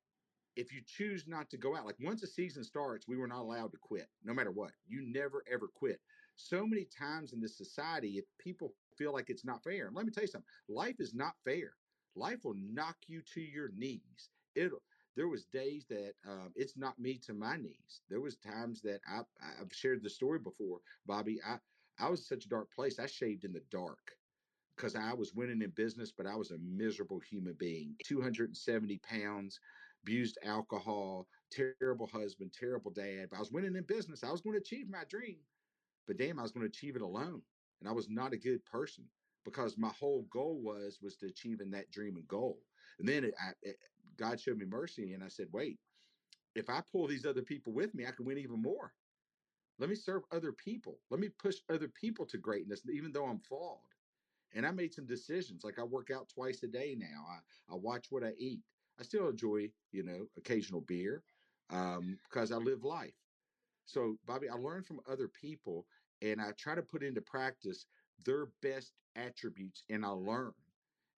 if 0.55 0.73
you 0.73 0.81
choose 0.85 1.27
not 1.27 1.49
to 1.51 1.57
go 1.57 1.75
out, 1.75 1.85
like 1.85 1.97
once 2.01 2.23
a 2.23 2.27
season 2.27 2.63
starts, 2.63 3.07
we 3.07 3.17
were 3.17 3.27
not 3.27 3.41
allowed 3.41 3.71
to 3.73 3.77
quit, 3.77 4.09
no 4.23 4.33
matter 4.33 4.51
what. 4.51 4.71
You 4.87 5.01
never 5.01 5.43
ever 5.51 5.67
quit. 5.67 6.01
So 6.35 6.65
many 6.65 6.85
times 6.85 7.33
in 7.33 7.39
this 7.39 7.57
society, 7.57 8.17
if 8.17 8.25
people 8.39 8.73
feel 8.97 9.13
like 9.13 9.29
it's 9.29 9.45
not 9.45 9.63
fair, 9.63 9.87
and 9.87 9.95
let 9.95 10.05
me 10.05 10.11
tell 10.11 10.23
you 10.23 10.27
something, 10.27 10.49
life 10.67 10.99
is 10.99 11.13
not 11.13 11.33
fair. 11.45 11.73
Life 12.15 12.43
will 12.43 12.55
knock 12.57 12.97
you 13.07 13.21
to 13.33 13.41
your 13.41 13.69
knees. 13.77 14.29
It'll 14.55 14.81
there 15.15 15.27
was 15.27 15.45
days 15.45 15.85
that 15.89 16.13
um, 16.27 16.51
it's 16.55 16.77
not 16.77 16.99
me 16.99 17.17
to 17.25 17.33
my 17.33 17.57
knees. 17.57 18.01
There 18.09 18.21
was 18.21 18.37
times 18.37 18.81
that 18.81 19.01
I, 19.07 19.21
I've 19.61 19.73
shared 19.73 20.03
the 20.03 20.09
story 20.09 20.39
before, 20.39 20.79
Bobby. 21.05 21.39
I 21.45 21.57
I 21.99 22.09
was 22.09 22.27
such 22.27 22.45
a 22.45 22.49
dark 22.49 22.71
place. 22.73 22.99
I 22.99 23.05
shaved 23.05 23.43
in 23.43 23.53
the 23.53 23.63
dark 23.69 24.15
because 24.75 24.95
I 24.95 25.13
was 25.13 25.35
winning 25.35 25.61
in 25.61 25.69
business, 25.71 26.11
but 26.11 26.25
I 26.25 26.35
was 26.35 26.51
a 26.51 26.57
miserable 26.57 27.19
human 27.19 27.53
being. 27.59 27.95
270 28.03 28.97
pounds, 28.99 29.59
abused 30.03 30.39
alcohol, 30.43 31.27
terrible 31.51 32.07
husband, 32.07 32.53
terrible 32.53 32.91
dad. 32.91 33.27
But 33.29 33.37
I 33.37 33.39
was 33.39 33.51
winning 33.51 33.75
in 33.75 33.83
business. 33.83 34.23
I 34.23 34.31
was 34.31 34.41
going 34.41 34.55
to 34.55 34.61
achieve 34.61 34.89
my 34.89 35.03
dream, 35.09 35.39
but 36.07 36.17
damn, 36.17 36.39
I 36.39 36.43
was 36.43 36.51
going 36.51 36.63
to 36.63 36.69
achieve 36.69 36.95
it 36.95 37.01
alone, 37.01 37.41
and 37.81 37.89
I 37.89 37.91
was 37.91 38.09
not 38.09 38.33
a 38.33 38.37
good 38.37 38.65
person 38.65 39.05
because 39.45 39.77
my 39.77 39.89
whole 39.89 40.23
goal 40.31 40.61
was 40.63 40.99
was 41.01 41.17
to 41.17 41.27
achieving 41.27 41.71
that 41.71 41.91
dream 41.91 42.15
and 42.15 42.27
goal. 42.27 42.59
And 42.99 43.07
then 43.07 43.23
it, 43.25 43.33
I, 43.39 43.51
it, 43.61 43.77
God 44.21 44.39
showed 44.39 44.57
me 44.59 44.65
mercy, 44.65 45.13
and 45.13 45.23
I 45.23 45.27
said, 45.29 45.47
wait, 45.51 45.79
if 46.53 46.69
I 46.69 46.81
pull 46.91 47.07
these 47.07 47.25
other 47.25 47.41
people 47.41 47.73
with 47.73 47.95
me, 47.95 48.05
I 48.05 48.11
can 48.11 48.25
win 48.25 48.37
even 48.37 48.61
more. 48.61 48.93
Let 49.79 49.89
me 49.89 49.95
serve 49.95 50.21
other 50.31 50.51
people. 50.51 50.99
Let 51.09 51.19
me 51.19 51.29
push 51.29 51.55
other 51.69 51.87
people 51.87 52.25
to 52.27 52.37
greatness, 52.37 52.83
even 52.93 53.11
though 53.11 53.25
I'm 53.25 53.39
flawed. 53.39 53.79
And 54.53 54.65
I 54.65 54.71
made 54.71 54.93
some 54.93 55.07
decisions. 55.07 55.63
Like 55.63 55.79
I 55.79 55.83
work 55.83 56.09
out 56.11 56.29
twice 56.29 56.61
a 56.61 56.67
day 56.67 56.95
now. 56.95 57.25
I, 57.27 57.73
I 57.73 57.75
watch 57.77 58.07
what 58.11 58.23
I 58.23 58.33
eat. 58.37 58.61
I 58.99 59.03
still 59.03 59.29
enjoy, 59.29 59.69
you 59.91 60.03
know, 60.03 60.27
occasional 60.37 60.81
beer 60.81 61.23
um, 61.71 62.19
because 62.29 62.51
I 62.51 62.57
live 62.57 62.83
life. 62.83 63.15
So, 63.85 64.17
Bobby, 64.27 64.49
I 64.49 64.53
learn 64.55 64.83
from 64.83 64.99
other 65.09 65.29
people 65.29 65.87
and 66.21 66.39
I 66.39 66.51
try 66.59 66.75
to 66.75 66.83
put 66.83 67.01
into 67.01 67.21
practice 67.21 67.87
their 68.23 68.47
best 68.61 68.93
attributes 69.15 69.83
and 69.89 70.05
I 70.05 70.09
learn. 70.09 70.53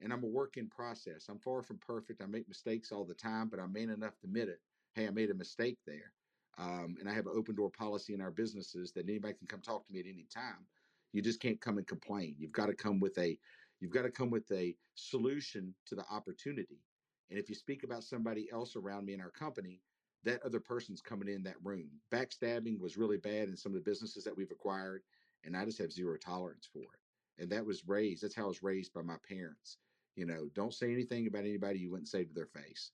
And 0.03 0.11
I'm 0.11 0.23
a 0.23 0.27
work 0.27 0.57
in 0.57 0.67
process. 0.69 1.29
I'm 1.29 1.39
far 1.39 1.63
from 1.63 1.77
perfect. 1.79 2.21
I 2.21 2.25
make 2.25 2.47
mistakes 2.47 2.91
all 2.91 3.05
the 3.05 3.13
time, 3.15 3.47
but 3.47 3.59
I'm 3.59 3.71
man 3.71 3.89
enough 3.89 4.17
to 4.19 4.27
admit 4.27 4.49
it. 4.49 4.59
Hey, 4.93 5.07
I 5.07 5.11
made 5.11 5.31
a 5.31 5.35
mistake 5.35 5.79
there. 5.87 6.13
Um, 6.57 6.97
and 6.99 7.09
I 7.09 7.13
have 7.13 7.25
an 7.25 7.33
open 7.35 7.55
door 7.55 7.71
policy 7.71 8.13
in 8.13 8.21
our 8.21 8.29
businesses 8.31 8.91
that 8.91 9.09
anybody 9.09 9.33
can 9.33 9.47
come 9.47 9.61
talk 9.61 9.87
to 9.87 9.93
me 9.93 10.01
at 10.01 10.05
any 10.05 10.27
time. 10.31 10.67
You 11.13 11.21
just 11.21 11.39
can't 11.39 11.61
come 11.61 11.77
and 11.77 11.87
complain. 11.87 12.35
You've 12.37 12.51
got 12.51 12.67
to 12.67 12.75
come 12.75 12.99
with 12.99 13.17
a 13.17 13.39
you've 13.79 13.91
got 13.91 14.03
to 14.03 14.11
come 14.11 14.29
with 14.29 14.51
a 14.51 14.75
solution 14.95 15.73
to 15.87 15.95
the 15.95 16.05
opportunity. 16.11 16.83
And 17.29 17.39
if 17.39 17.49
you 17.49 17.55
speak 17.55 17.83
about 17.83 18.03
somebody 18.03 18.49
else 18.51 18.75
around 18.75 19.05
me 19.05 19.13
in 19.13 19.21
our 19.21 19.31
company, 19.31 19.81
that 20.23 20.43
other 20.43 20.59
person's 20.59 21.01
coming 21.01 21.27
in 21.27 21.43
that 21.43 21.63
room. 21.63 21.89
Backstabbing 22.11 22.79
was 22.79 22.97
really 22.97 23.17
bad 23.17 23.49
in 23.49 23.57
some 23.57 23.71
of 23.71 23.75
the 23.75 23.89
businesses 23.89 24.23
that 24.23 24.35
we've 24.35 24.51
acquired, 24.51 25.03
and 25.43 25.55
I 25.57 25.65
just 25.65 25.79
have 25.79 25.91
zero 25.91 26.17
tolerance 26.17 26.69
for 26.71 26.83
it. 26.83 27.41
And 27.41 27.49
that 27.51 27.65
was 27.65 27.87
raised, 27.87 28.23
that's 28.23 28.35
how 28.35 28.45
I 28.45 28.47
was 28.47 28.63
raised 28.63 28.93
by 28.93 29.01
my 29.01 29.17
parents. 29.27 29.77
You 30.15 30.25
know, 30.25 30.49
don't 30.53 30.73
say 30.73 30.91
anything 30.91 31.27
about 31.27 31.45
anybody 31.45 31.79
you 31.79 31.91
wouldn't 31.91 32.07
say 32.07 32.23
to 32.23 32.33
their 32.33 32.47
face. 32.47 32.91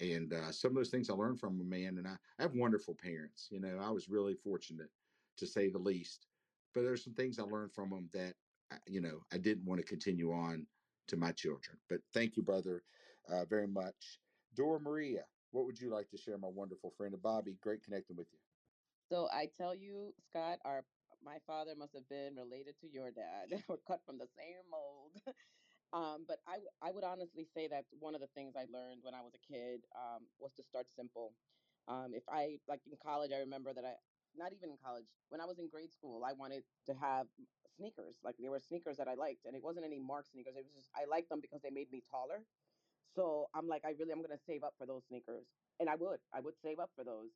And 0.00 0.32
uh, 0.32 0.50
some 0.50 0.70
of 0.70 0.76
those 0.76 0.90
things 0.90 1.08
I 1.08 1.14
learned 1.14 1.38
from 1.38 1.60
a 1.60 1.64
man, 1.64 1.98
and 1.98 2.08
I, 2.08 2.16
I 2.38 2.42
have 2.42 2.54
wonderful 2.54 2.94
parents. 2.94 3.48
You 3.50 3.60
know, 3.60 3.78
I 3.80 3.90
was 3.90 4.08
really 4.08 4.34
fortunate 4.34 4.90
to 5.36 5.46
say 5.46 5.68
the 5.68 5.78
least. 5.78 6.26
But 6.74 6.82
there's 6.82 7.04
some 7.04 7.14
things 7.14 7.38
I 7.38 7.44
learned 7.44 7.72
from 7.72 7.90
them 7.90 8.08
that, 8.12 8.34
you 8.86 9.00
know, 9.00 9.20
I 9.32 9.38
didn't 9.38 9.64
want 9.64 9.80
to 9.80 9.86
continue 9.86 10.32
on 10.32 10.66
to 11.08 11.16
my 11.16 11.32
children. 11.32 11.78
But 11.88 12.00
thank 12.12 12.36
you, 12.36 12.42
brother, 12.42 12.82
uh, 13.28 13.44
very 13.44 13.68
much. 13.68 14.18
Dora 14.54 14.80
Maria, 14.80 15.24
what 15.50 15.66
would 15.66 15.78
you 15.78 15.90
like 15.90 16.08
to 16.10 16.16
share, 16.18 16.38
my 16.38 16.48
wonderful 16.48 16.90
friend? 16.90 17.14
Bobby, 17.22 17.56
great 17.60 17.84
connecting 17.84 18.16
with 18.16 18.26
you. 18.32 18.38
So 19.08 19.28
I 19.32 19.46
tell 19.56 19.74
you, 19.74 20.14
Scott, 20.18 20.58
our 20.64 20.84
my 21.24 21.38
father 21.46 21.74
must 21.76 21.94
have 21.94 22.08
been 22.08 22.34
related 22.36 22.78
to 22.80 22.88
your 22.90 23.10
dad. 23.10 23.62
We're 23.68 23.78
cut 23.78 24.00
from 24.04 24.18
the 24.18 24.28
same 24.36 24.56
mold. 24.70 25.12
Um, 25.94 26.26
but 26.26 26.42
I, 26.50 26.90
would 26.90 27.06
honestly 27.06 27.46
say 27.54 27.70
that 27.70 27.86
one 28.02 28.18
of 28.18 28.20
the 28.20 28.26
things 28.34 28.58
I 28.58 28.66
learned 28.66 29.06
when 29.06 29.14
I 29.14 29.22
was 29.22 29.30
a 29.38 29.42
kid 29.46 29.86
um, 29.94 30.26
was 30.42 30.50
to 30.58 30.62
start 30.66 30.90
simple. 30.90 31.30
Um, 31.86 32.10
if 32.10 32.26
I, 32.26 32.58
like 32.66 32.82
in 32.90 32.98
college, 32.98 33.30
I 33.30 33.38
remember 33.38 33.70
that 33.70 33.86
I, 33.86 33.94
not 34.34 34.50
even 34.50 34.74
in 34.74 34.78
college, 34.82 35.06
when 35.30 35.38
I 35.40 35.46
was 35.46 35.62
in 35.62 35.70
grade 35.70 35.94
school, 35.94 36.26
I 36.26 36.34
wanted 36.34 36.66
to 36.90 36.94
have 36.98 37.30
sneakers. 37.78 38.18
Like 38.26 38.34
there 38.42 38.50
were 38.50 38.58
sneakers 38.58 38.98
that 38.98 39.06
I 39.06 39.14
liked, 39.14 39.46
and 39.46 39.54
it 39.54 39.62
wasn't 39.62 39.86
any 39.86 40.02
Mark 40.02 40.26
sneakers. 40.26 40.58
It 40.58 40.66
was 40.66 40.74
just, 40.74 40.90
I 40.98 41.06
liked 41.06 41.30
them 41.30 41.38
because 41.38 41.62
they 41.62 41.70
made 41.70 41.94
me 41.94 42.02
taller. 42.10 42.42
So 43.14 43.46
I'm 43.54 43.70
like, 43.70 43.86
I 43.86 43.94
really, 43.94 44.10
I'm 44.10 44.18
going 44.18 44.34
to 44.34 44.46
save 44.50 44.66
up 44.66 44.74
for 44.74 44.90
those 44.90 45.06
sneakers. 45.06 45.46
And 45.78 45.86
I 45.86 45.94
would, 45.94 46.18
I 46.34 46.42
would 46.42 46.58
save 46.58 46.82
up 46.82 46.90
for 46.98 47.06
those. 47.06 47.30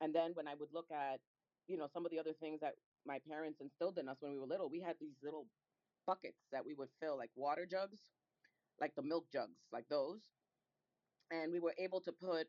And 0.00 0.16
then 0.16 0.32
when 0.32 0.48
I 0.48 0.56
would 0.56 0.72
look 0.72 0.88
at, 0.88 1.20
you 1.68 1.76
know, 1.76 1.88
some 1.92 2.08
of 2.08 2.10
the 2.10 2.18
other 2.18 2.32
things 2.32 2.60
that 2.64 2.80
my 3.04 3.20
parents 3.28 3.60
instilled 3.60 3.98
in 3.98 4.08
us 4.08 4.16
when 4.20 4.32
we 4.32 4.38
were 4.38 4.48
little, 4.48 4.70
we 4.72 4.80
had 4.80 4.96
these 4.96 5.20
little 5.22 5.44
buckets 6.08 6.48
that 6.52 6.66
we 6.66 6.74
would 6.74 6.90
fill, 7.00 7.18
like 7.18 7.30
water 7.36 7.68
jugs, 7.70 8.00
like 8.80 8.94
the 8.96 9.02
milk 9.02 9.26
jugs, 9.32 9.60
like 9.72 9.88
those. 9.90 10.22
And 11.30 11.52
we 11.52 11.60
were 11.60 11.74
able 11.78 12.00
to 12.02 12.12
put 12.12 12.48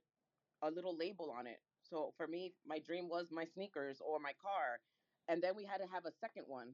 a 0.64 0.72
little 0.72 0.98
label 0.98 1.32
on 1.38 1.48
it. 1.48 1.60
So 1.84 2.14
for 2.18 2.28
me, 2.28 2.54
my 2.66 2.80
dream 2.80 3.10
was 3.10 3.28
my 3.32 3.46
sneakers 3.46 4.00
or 4.02 4.20
my 4.20 4.34
car. 4.42 4.80
And 5.28 5.44
then 5.44 5.56
we 5.58 5.66
had 5.66 5.80
to 5.80 5.92
have 5.94 6.06
a 6.06 6.12
second 6.22 6.46
one 6.48 6.74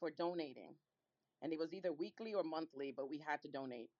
for 0.00 0.10
donating. 0.10 0.74
And 1.42 1.52
it 1.52 1.58
was 1.58 1.74
either 1.74 1.92
weekly 1.92 2.34
or 2.34 2.44
monthly, 2.44 2.92
but 2.96 3.10
we 3.10 3.18
had 3.18 3.42
to 3.42 3.48
donate. 3.48 3.90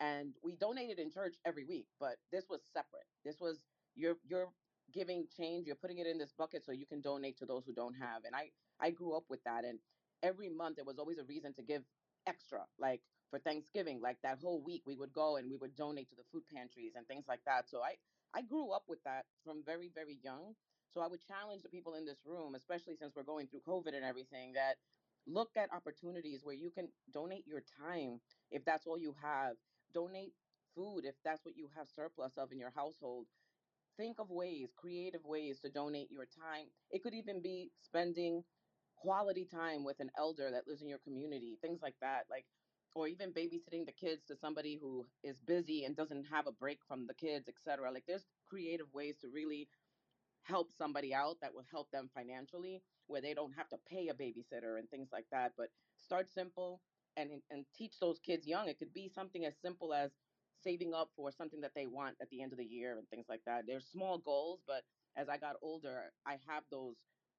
And 0.00 0.34
we 0.44 0.56
donated 0.56 0.98
in 1.00 1.10
church 1.10 1.36
every 1.46 1.64
week, 1.64 1.86
but 2.00 2.16
this 2.32 2.46
was 2.48 2.60
separate. 2.72 3.06
This 3.24 3.40
was 3.40 3.58
you're 3.96 4.16
you're 4.28 4.48
giving 4.94 5.26
change, 5.36 5.66
you're 5.66 5.76
putting 5.76 5.98
it 5.98 6.06
in 6.06 6.18
this 6.18 6.32
bucket 6.38 6.64
so 6.64 6.72
you 6.72 6.86
can 6.86 7.02
donate 7.02 7.38
to 7.38 7.46
those 7.46 7.64
who 7.66 7.74
don't 7.74 7.94
have. 7.94 8.24
And 8.26 8.36
I 8.36 8.50
I 8.80 8.90
grew 8.90 9.16
up 9.16 9.24
with 9.28 9.42
that 9.44 9.64
and 9.64 9.80
every 10.22 10.48
month 10.48 10.76
there 10.76 10.84
was 10.84 10.98
always 10.98 11.18
a 11.18 11.24
reason 11.24 11.54
to 11.54 11.62
give 11.62 11.84
extra. 12.26 12.66
Like 12.78 13.02
for 13.30 13.38
Thanksgiving. 13.38 14.00
Like 14.00 14.18
that 14.22 14.38
whole 14.40 14.62
week, 14.62 14.82
we 14.86 14.96
would 14.96 15.12
go 15.12 15.36
and 15.36 15.50
we 15.50 15.56
would 15.56 15.76
donate 15.76 16.08
to 16.10 16.16
the 16.16 16.24
food 16.32 16.44
pantries 16.52 16.94
and 16.96 17.06
things 17.06 17.26
like 17.28 17.44
that. 17.46 17.68
So 17.68 17.82
I 17.82 17.96
I 18.34 18.42
grew 18.42 18.72
up 18.72 18.84
with 18.88 19.02
that 19.04 19.26
from 19.44 19.64
very 19.64 19.90
very 19.94 20.18
young. 20.22 20.54
So 20.90 21.00
I 21.02 21.06
would 21.08 21.22
challenge 21.26 21.62
the 21.62 21.68
people 21.68 21.94
in 21.94 22.06
this 22.06 22.24
room, 22.24 22.54
especially 22.54 22.96
since 22.96 23.14
we're 23.14 23.22
going 23.22 23.48
through 23.48 23.60
COVID 23.60 23.94
and 23.94 24.04
everything, 24.04 24.54
that 24.54 24.76
look 25.26 25.50
at 25.56 25.72
opportunities 25.72 26.44
where 26.44 26.54
you 26.54 26.70
can 26.70 26.88
donate 27.12 27.46
your 27.46 27.60
time 27.60 28.20
if 28.50 28.64
that's 28.64 28.86
all 28.86 28.98
you 28.98 29.14
have. 29.22 29.56
Donate 29.92 30.34
food 30.74 31.04
if 31.04 31.16
that's 31.24 31.44
what 31.44 31.56
you 31.56 31.68
have 31.76 31.88
surplus 31.88 32.38
of 32.38 32.52
in 32.52 32.58
your 32.58 32.70
household 32.70 33.26
think 33.96 34.20
of 34.20 34.30
ways, 34.30 34.72
creative 34.76 35.24
ways 35.24 35.60
to 35.60 35.70
donate 35.70 36.10
your 36.10 36.26
time. 36.26 36.66
It 36.90 37.02
could 37.02 37.14
even 37.14 37.42
be 37.42 37.72
spending 37.80 38.44
quality 39.02 39.46
time 39.46 39.84
with 39.84 40.00
an 40.00 40.10
elder 40.16 40.50
that 40.52 40.68
lives 40.68 40.82
in 40.82 40.88
your 40.88 40.98
community, 40.98 41.58
things 41.60 41.80
like 41.82 41.96
that. 42.00 42.26
Like, 42.30 42.46
or 42.94 43.08
even 43.08 43.32
babysitting 43.34 43.86
the 43.86 43.92
kids 43.92 44.24
to 44.26 44.36
somebody 44.36 44.76
who 44.76 45.06
is 45.22 45.38
busy 45.40 45.84
and 45.84 45.96
doesn't 45.96 46.24
have 46.24 46.46
a 46.48 46.52
break 46.52 46.80
from 46.86 47.06
the 47.06 47.14
kids, 47.14 47.48
etc. 47.48 47.92
Like, 47.92 48.06
there's 48.06 48.26
creative 48.48 48.92
ways 48.92 49.18
to 49.20 49.28
really 49.30 49.68
help 50.42 50.72
somebody 50.72 51.14
out 51.14 51.40
that 51.40 51.54
will 51.54 51.64
help 51.70 51.90
them 51.92 52.10
financially 52.14 52.82
where 53.06 53.22
they 53.22 53.34
don't 53.34 53.52
have 53.54 53.68
to 53.70 53.78
pay 53.78 54.08
a 54.08 54.14
babysitter 54.14 54.78
and 54.78 54.90
things 54.90 55.10
like 55.12 55.26
that 55.30 55.54
but 55.56 55.70
start 55.96 56.28
simple 56.30 56.82
and 57.16 57.42
and 57.50 57.66
teach 57.74 57.98
those 58.00 58.20
kids 58.20 58.46
young 58.46 58.68
it 58.68 58.78
could 58.78 58.94
be 58.94 59.08
something 59.08 59.44
as 59.44 59.58
simple 59.60 59.92
as 59.94 60.12
saving 60.54 60.94
up 60.94 61.10
for 61.16 61.32
something 61.32 61.60
that 61.62 61.74
they 61.74 61.86
want 61.86 62.16
at 62.20 62.30
the 62.30 62.42
end 62.42 62.52
of 62.52 62.58
the 62.58 62.66
year 62.66 62.98
and 62.98 63.08
things 63.10 63.26
like 63.28 63.44
that 63.44 63.66
there's 63.66 63.86
small 63.88 64.18
goals 64.18 64.62
but 64.66 64.84
as 65.16 65.28
i 65.28 65.38
got 65.38 65.56
older 65.62 66.14
i 66.26 66.38
have 66.48 66.64
those 66.70 66.96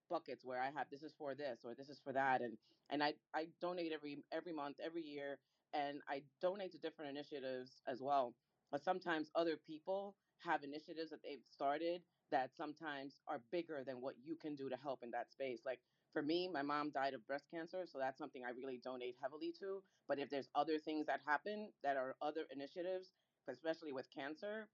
buckets 0.10 0.45
where 0.45 0.62
i 0.62 0.72
have 0.72 0.89
this 0.89 1.03
is 1.03 1.14
for 1.16 1.36
this 1.36 1.66
or 1.66 1.76
this 1.76 1.89
is 1.89 1.99
for 1.99 2.14
that 2.14 2.41
and 2.41 2.57
and 2.89 3.03
i 3.03 3.14
i 3.34 3.47
donate 3.62 3.93
every 3.93 4.24
every 4.32 4.53
month 4.53 4.80
every 4.82 5.03
year 5.03 5.39
and 5.74 6.01
i 6.10 6.24
donate 6.41 6.72
to 6.74 6.80
different 6.80 7.12
initiatives 7.12 7.84
as 7.88 8.01
well 8.01 8.36
but 8.72 8.84
sometimes 8.84 9.32
other 9.36 9.57
people 9.57 10.18
have 10.39 10.64
initiatives 10.64 11.12
that 11.12 11.24
they've 11.24 11.43
started 11.45 12.03
that 12.32 12.55
sometimes 12.55 13.22
are 13.28 13.39
bigger 13.51 13.84
than 13.86 14.01
what 14.01 14.18
you 14.20 14.38
can 14.38 14.55
do 14.55 14.70
to 14.70 14.78
help 14.78 15.03
in 15.03 15.12
that 15.12 15.32
space. 15.32 15.66
Like 15.66 15.82
for 16.14 16.24
me, 16.24 16.49
my 16.49 16.64
mom 16.64 16.91
died 16.91 17.16
of 17.16 17.28
breast 17.28 17.49
cancer, 17.51 17.88
so 17.88 17.99
that's 17.99 18.20
something 18.20 18.45
I 18.45 18.51
really 18.51 18.80
donate 18.80 19.18
heavily 19.22 19.53
to. 19.62 19.84
But 20.07 20.20
if 20.20 20.30
there's 20.30 20.49
other 20.55 20.80
things 20.80 21.07
that 21.07 21.22
happen 21.26 21.74
that 21.84 21.97
are 21.97 22.18
other 22.22 22.45
initiatives, 22.51 23.16
especially 23.47 23.93
with 23.93 24.10
cancer, 24.12 24.70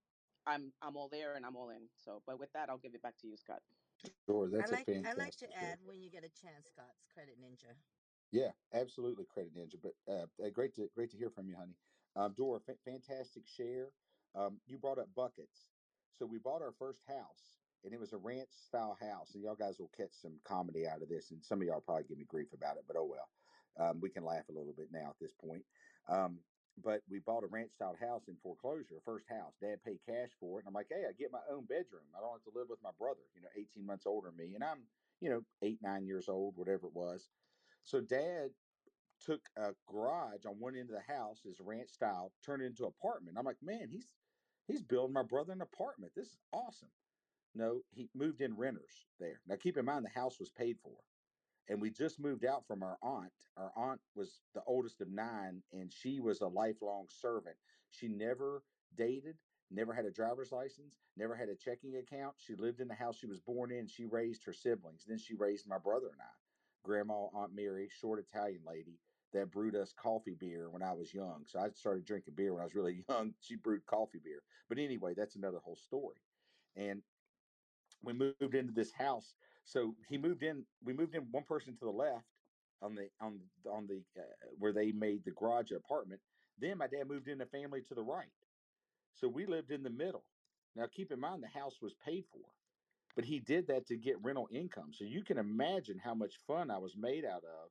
I'm 0.48 0.74
I'm 0.82 0.98
all 0.98 1.10
there 1.10 1.36
and 1.36 1.46
I'm 1.46 1.58
all 1.58 1.70
in. 1.72 1.90
So, 1.96 2.24
but 2.26 2.40
with 2.40 2.54
that, 2.54 2.70
I'll 2.70 2.80
give 2.80 2.96
it 2.96 3.04
back 3.04 3.18
to 3.20 3.28
you, 3.28 3.38
Scott. 3.38 3.64
Sure, 4.28 4.48
I 4.48 4.52
that's 4.58 4.72
a 4.72 4.76
like 4.76 4.90
I 4.90 5.14
like 5.14 5.36
to 5.38 5.48
fantastic 5.48 5.52
add 5.56 5.80
when 5.84 6.02
you 6.02 6.10
get 6.10 6.24
a 6.24 6.30
chance, 6.30 6.70
Scott's 6.70 7.06
Credit 7.06 7.40
Ninja. 7.40 7.76
Yeah, 8.32 8.54
absolutely, 8.74 9.26
Credit 9.26 9.54
Ninja. 9.54 9.82
But 9.82 9.96
uh, 10.08 10.28
uh, 10.44 10.50
great 10.50 10.74
to 10.76 10.90
great 10.90 11.12
to 11.12 11.18
hear 11.18 11.30
from 11.30 11.50
you, 11.50 11.56
honey. 11.56 11.78
Um, 12.16 12.34
Dora, 12.34 12.60
fa- 12.60 12.78
fantastic 12.84 13.48
share. 13.48 13.94
Um, 14.34 14.62
you 14.66 14.78
brought 14.78 15.00
up 15.00 15.14
buckets. 15.14 15.72
So 16.12 16.26
we 16.26 16.40
bought 16.40 16.62
our 16.62 16.72
first 16.72 17.04
house, 17.06 17.58
and 17.84 17.94
it 17.94 18.00
was 18.00 18.14
a 18.14 18.18
ranch 18.18 18.54
style 18.54 18.96
house. 18.96 19.36
And 19.36 19.44
y'all 19.44 19.56
guys 19.56 19.80
will 19.80 19.90
catch 19.90 20.14
some 20.14 20.40
comedy 20.44 20.88
out 20.88 21.02
of 21.02 21.10
this, 21.10 21.32
and 21.32 21.44
some 21.44 21.62
of 21.62 21.68
y'all 21.68 21.82
probably 21.82 22.06
give 22.06 22.18
me 22.18 22.26
grief 22.26 22.54
about 22.54 22.78
it, 22.78 22.86
but 22.88 22.96
oh 22.96 23.06
well. 23.06 23.30
Um, 23.78 24.00
we 24.00 24.10
can 24.10 24.24
laugh 24.24 24.48
a 24.50 24.54
little 24.54 24.74
bit 24.74 24.92
now 24.92 25.10
at 25.10 25.20
this 25.20 25.34
point. 25.34 25.66
Um, 26.08 26.46
but 26.84 27.02
we 27.10 27.20
bought 27.20 27.44
a 27.44 27.48
ranch 27.48 27.72
style 27.74 27.96
house 28.00 28.28
in 28.28 28.36
foreclosure, 28.44 29.00
first 29.06 29.28
house. 29.30 29.54
Dad 29.62 29.84
paid 29.84 30.00
cash 30.06 30.30
for 30.40 30.60
it, 30.60 30.64
and 30.64 30.68
I'm 30.68 30.74
like, 30.74 30.88
hey, 30.90 31.06
I 31.08 31.14
get 31.14 31.32
my 31.32 31.44
own 31.50 31.66
bedroom. 31.66 32.04
I 32.16 32.22
don't 32.22 32.34
have 32.34 32.44
to 32.44 32.58
live 32.58 32.70
with 32.70 32.84
my 32.84 32.92
brother, 32.98 33.22
you 33.34 33.42
know, 33.42 33.50
18 33.56 33.86
months 33.86 34.06
older 34.06 34.30
than 34.30 34.38
me, 34.38 34.56
and 34.56 34.64
I'm, 34.64 34.88
you 35.22 35.30
know, 35.30 35.42
eight 35.62 35.80
nine 35.82 36.06
years 36.06 36.28
old, 36.30 36.58
whatever 36.58 36.88
it 36.88 36.94
was. 36.94 37.30
So 37.84 38.02
dad 38.02 38.50
took 39.20 39.42
a 39.58 39.74
garage 39.88 40.46
on 40.46 40.60
one 40.60 40.76
end 40.76 40.90
of 40.90 40.96
the 40.96 41.14
house, 41.14 41.42
his 41.44 41.60
ranch 41.60 41.90
style, 41.90 42.34
turned 42.46 42.62
it 42.64 42.68
into 42.68 42.84
an 42.84 42.94
apartment. 43.00 43.38
I'm 43.38 43.46
like, 43.46 43.62
man, 43.62 43.90
he's 43.90 44.14
he's 44.68 44.84
building 44.84 45.14
my 45.14 45.24
brother 45.24 45.54
an 45.54 45.62
apartment. 45.62 46.14
This 46.16 46.28
is 46.28 46.38
awesome. 46.52 46.92
No, 47.54 47.82
he 47.92 48.10
moved 48.14 48.42
in 48.42 48.58
renters 48.58 49.06
there. 49.20 49.42
Now 49.48 49.56
keep 49.56 49.78
in 49.78 49.86
mind 49.86 50.06
the 50.06 50.20
house 50.20 50.40
was 50.40 50.50
paid 50.50 50.78
for 50.84 50.98
and 51.68 51.82
we 51.82 51.90
just 51.90 52.20
moved 52.20 52.46
out 52.46 52.68
from 52.68 52.84
our 52.84 52.98
aunt. 53.02 53.34
Our 53.58 53.72
aunt 53.76 54.02
was 54.16 54.42
the 54.54 54.64
oldest 54.66 55.02
of 55.02 55.10
nine, 55.10 55.64
and 55.72 55.92
she 55.92 56.20
was 56.20 56.42
a 56.42 56.48
lifelong 56.48 57.08
servant. 57.10 57.58
She 57.90 58.08
never 58.08 58.64
dated, 58.96 59.38
never 59.72 59.94
had 59.94 60.06
a 60.06 60.12
driver's 60.12 60.52
license, 60.52 61.02
never 61.18 61.36
had 61.36 61.50
a 61.50 61.56
checking 61.56 61.96
account. 61.98 62.36
She 62.38 62.56
lived 62.56 62.82
in 62.82 62.88
the 62.88 62.96
house 62.96 63.18
she 63.18 63.28
was 63.28 63.40
born 63.40 63.72
in. 63.72 63.88
She 63.88 64.06
raised 64.06 64.44
her 64.46 64.54
siblings. 64.54 65.06
Then 65.06 65.18
she 65.18 65.34
raised 65.36 65.68
my 65.68 65.80
brother 65.80 66.10
and 66.10 66.22
I. 66.22 66.34
Grandma, 66.84 67.26
Aunt 67.34 67.54
Mary, 67.54 67.90
short 67.90 68.20
Italian 68.20 68.64
lady 68.66 69.00
that 69.34 69.52
brewed 69.52 69.76
us 69.76 69.92
coffee 69.92 70.36
beer 70.36 70.70
when 70.70 70.84
I 70.84 70.94
was 70.94 71.14
young. 71.14 71.46
So 71.46 71.60
I 71.60 71.70
started 71.72 72.06
drinking 72.06 72.36
beer 72.36 72.54
when 72.54 72.62
I 72.62 72.66
was 72.66 72.76
really 72.76 73.04
young. 73.10 73.34
She 73.42 73.56
brewed 73.56 73.86
coffee 73.86 74.20
beer. 74.24 74.44
But 74.70 74.78
anyway, 74.78 75.14
that's 75.16 75.36
another 75.36 75.60
whole 75.60 75.76
story. 75.76 76.22
And 76.76 77.02
we 78.04 78.14
moved 78.14 78.56
into 78.56 78.72
this 78.74 78.92
house. 78.94 79.36
So 79.66 79.96
he 80.10 80.18
moved 80.18 80.44
in. 80.44 80.66
We 80.84 80.94
moved 80.94 81.16
in 81.16 81.24
one 81.32 81.46
person 81.46 81.76
to 81.78 81.86
the 81.86 81.92
left 81.92 82.26
on 82.82 82.96
the 82.96 83.10
on 83.22 83.40
on 83.72 83.88
the 83.88 84.04
uh, 84.20 84.24
where 84.60 84.74
they 84.74 84.92
made 84.94 85.26
the 85.26 85.32
garage 85.32 85.72
apartment. 85.72 86.22
Then 86.60 86.80
my 86.80 86.88
dad 86.88 87.08
moved 87.08 87.30
in 87.30 87.42
a 87.42 87.48
family 87.48 87.82
to 87.90 87.96
the 87.96 88.04
right. 88.04 88.32
So 89.14 89.28
we 89.28 89.46
lived 89.46 89.72
in 89.72 89.84
the 89.84 89.90
middle. 89.90 90.26
Now 90.76 90.88
keep 90.92 91.12
in 91.12 91.20
mind 91.20 91.44
the 91.44 91.60
house 91.60 91.82
was 91.82 91.96
paid 92.06 92.26
for, 92.32 92.42
but 93.16 93.26
he 93.26 93.40
did 93.40 93.68
that 93.68 93.88
to 93.88 93.98
get 93.98 94.24
rental 94.24 94.48
income. 94.52 94.92
So 94.94 95.06
you 95.06 95.24
can 95.24 95.38
imagine 95.38 96.00
how 96.00 96.16
much 96.16 96.36
fun 96.48 96.72
I 96.72 96.78
was 96.80 96.96
made 96.98 97.26
out 97.26 97.44
of 97.44 97.70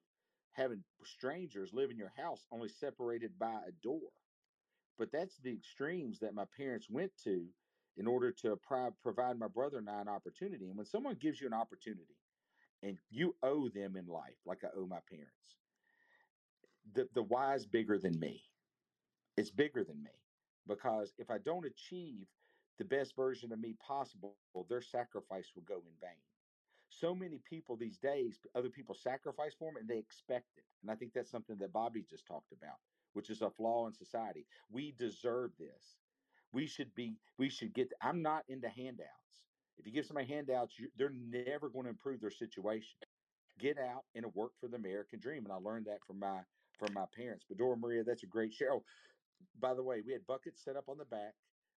having 0.52 0.84
strangers 1.04 1.72
live 1.72 1.90
in 1.90 1.98
your 1.98 2.12
house 2.16 2.46
only 2.52 2.68
separated 2.68 3.38
by 3.38 3.60
a 3.68 3.72
door. 3.82 4.10
But 4.98 5.12
that's 5.12 5.36
the 5.38 5.52
extremes 5.52 6.20
that 6.20 6.34
my 6.34 6.46
parents 6.56 6.88
went 6.90 7.12
to 7.24 7.46
in 7.96 8.06
order 8.06 8.32
to 8.32 8.56
pro- 8.56 8.92
provide 9.02 9.38
my 9.38 9.48
brother 9.48 9.78
and 9.78 9.90
I 9.90 10.00
an 10.00 10.08
opportunity. 10.08 10.68
And 10.68 10.76
when 10.76 10.86
someone 10.86 11.16
gives 11.16 11.40
you 11.40 11.46
an 11.46 11.54
opportunity 11.54 12.16
and 12.82 12.98
you 13.10 13.36
owe 13.42 13.68
them 13.68 13.96
in 13.96 14.06
life, 14.06 14.38
like 14.44 14.64
I 14.64 14.68
owe 14.76 14.86
my 14.86 15.00
parents, 15.08 15.58
the, 16.92 17.08
the 17.14 17.22
why 17.22 17.54
is 17.54 17.66
bigger 17.66 17.98
than 17.98 18.18
me. 18.18 18.44
It's 19.36 19.50
bigger 19.50 19.84
than 19.84 20.02
me 20.02 20.10
because 20.66 21.14
if 21.18 21.30
I 21.30 21.38
don't 21.38 21.66
achieve 21.66 22.28
the 22.78 22.84
best 22.84 23.16
version 23.16 23.52
of 23.52 23.60
me 23.60 23.74
possible, 23.74 24.36
their 24.68 24.82
sacrifice 24.82 25.52
will 25.54 25.62
go 25.62 25.76
in 25.86 25.94
vain. 26.00 26.22
So 26.88 27.14
many 27.14 27.38
people 27.38 27.76
these 27.76 27.98
days, 27.98 28.46
other 28.54 28.70
people 28.70 28.94
sacrifice 28.94 29.54
for 29.54 29.70
them 29.72 29.76
and 29.78 29.88
they 29.88 29.98
expect 29.98 30.58
it. 30.58 30.64
And 30.82 30.90
I 30.90 30.94
think 30.96 31.12
that's 31.12 31.30
something 31.30 31.58
that 31.58 31.72
Bobby 31.72 32.04
just 32.08 32.26
talked 32.26 32.52
about, 32.52 32.78
which 33.14 33.30
is 33.30 33.42
a 33.42 33.50
flaw 33.50 33.86
in 33.88 33.94
society. 33.94 34.46
We 34.70 34.92
deserve 34.92 35.52
this. 35.58 36.03
We 36.54 36.66
should 36.66 36.94
be, 36.94 37.16
we 37.36 37.50
should 37.50 37.74
get, 37.74 37.92
I'm 38.00 38.22
not 38.22 38.44
into 38.48 38.68
handouts. 38.68 39.10
If 39.76 39.86
you 39.86 39.92
give 39.92 40.06
somebody 40.06 40.28
handouts, 40.28 40.78
you, 40.78 40.88
they're 40.96 41.12
never 41.28 41.68
going 41.68 41.84
to 41.84 41.90
improve 41.90 42.20
their 42.20 42.30
situation. 42.30 42.96
Get 43.58 43.76
out 43.76 44.04
and 44.14 44.24
work 44.34 44.52
for 44.60 44.68
the 44.68 44.76
American 44.76 45.18
dream. 45.18 45.44
And 45.44 45.52
I 45.52 45.56
learned 45.56 45.86
that 45.86 45.98
from 46.06 46.20
my 46.20 46.40
from 46.78 46.94
my 46.94 47.04
parents. 47.16 47.44
But 47.48 47.58
Dora 47.58 47.76
Maria, 47.76 48.02
that's 48.04 48.22
a 48.22 48.26
great 48.26 48.52
share. 48.52 48.72
Oh, 48.72 48.84
by 49.60 49.74
the 49.74 49.82
way, 49.82 50.00
we 50.04 50.12
had 50.12 50.26
buckets 50.26 50.62
set 50.64 50.76
up 50.76 50.88
on 50.88 50.98
the 50.98 51.04
back. 51.04 51.34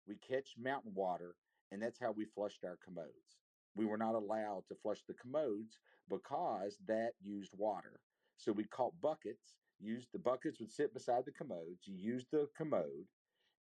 We 0.07 0.15
catch 0.17 0.55
mountain 0.57 0.93
water, 0.93 1.36
and 1.71 1.82
that's 1.82 1.99
how 1.99 2.11
we 2.11 2.26
flushed 2.26 2.63
our 2.63 2.78
commodes. 2.84 3.39
We 3.76 3.86
were 3.86 3.97
not 3.97 4.15
allowed 4.15 4.63
to 4.69 4.76
flush 4.76 5.03
the 5.07 5.15
commodes 5.15 5.80
because 6.09 6.78
that 6.88 7.11
used 7.21 7.53
water. 7.57 7.99
So 8.38 8.51
we 8.51 8.65
caught 8.65 8.93
buckets, 9.01 9.55
used 9.80 10.09
the 10.13 10.19
buckets 10.19 10.59
would 10.59 10.71
sit 10.71 10.93
beside 10.93 11.26
the 11.26 11.32
commodes. 11.32 11.86
You 11.86 11.95
used 11.95 12.28
the 12.32 12.47
commode, 12.57 13.07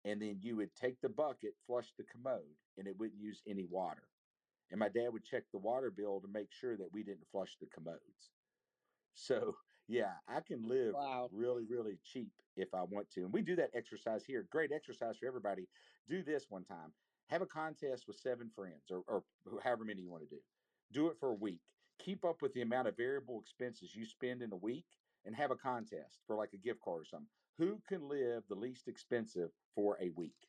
and 0.05 0.21
then 0.23 0.41
you 0.43 0.57
would 0.57 0.75
take 0.75 1.01
the 1.01 1.09
bucket, 1.11 1.59
flush 1.67 1.95
the 1.95 2.05
commode, 2.05 2.57
and 2.77 2.89
it 2.89 2.97
wouldn't 2.99 3.21
use 3.21 3.43
any 3.47 3.65
water. 3.65 4.11
And 4.71 4.81
my 4.81 4.89
dad 4.89 5.11
would 5.11 5.25
check 5.25 5.51
the 5.51 5.59
water 5.59 5.91
bill 5.91 6.21
to 6.21 6.29
make 6.29 6.53
sure 6.53 6.77
that 6.77 6.93
we 6.93 7.05
didn't 7.05 7.29
flush 7.31 7.59
the 7.59 7.67
commodes. 7.69 8.33
So 9.15 9.59
yeah, 9.89 10.21
I 10.29 10.41
can 10.43 10.63
live 10.63 10.95
Wow. 10.95 11.29
really, 11.33 11.67
really 11.67 11.99
cheap 11.99 12.43
if 12.57 12.75
I 12.75 12.83
want 12.85 13.11
to. 13.11 13.25
And 13.25 13.35
we 13.35 13.43
do 13.43 13.57
that 13.57 13.75
exercise 13.75 14.25
here. 14.27 14.45
Great 14.45 14.73
exercise 14.73 15.19
for 15.19 15.27
everybody. 15.27 15.69
Do 16.09 16.23
this 16.23 16.51
one 16.51 16.65
time. 16.65 16.95
Have 17.29 17.43
a 17.43 17.47
contest 17.47 18.09
with 18.09 18.17
seven 18.19 18.51
friends 18.51 18.91
or, 18.91 19.05
or 19.07 19.27
however 19.63 19.85
many 19.85 20.03
you 20.03 20.11
want 20.11 20.29
to 20.29 20.37
do. 20.37 20.43
Do 20.93 21.09
it 21.09 21.19
for 21.19 21.31
a 21.31 21.35
week. 21.35 21.63
Keep 21.99 22.25
up 22.25 22.43
with 22.43 22.55
the 22.55 22.63
amount 22.63 22.89
of 22.89 22.97
variable 22.97 23.41
expenses 23.41 23.95
you 23.95 24.07
spend 24.07 24.43
in 24.43 24.53
a 24.53 24.57
week 24.57 24.99
and 25.25 25.37
have 25.37 25.53
a 25.53 25.57
contest 25.57 26.25
for 26.27 26.37
like 26.37 26.55
a 26.55 26.59
gift 26.59 26.81
card 26.81 27.03
or 27.03 27.07
something. 27.07 27.40
Who 27.59 27.81
can 27.81 28.09
live 28.09 28.49
the 28.49 28.57
least 28.57 28.89
expensive 28.89 29.53
for 29.75 29.99
a 30.01 30.11
week? 30.11 30.49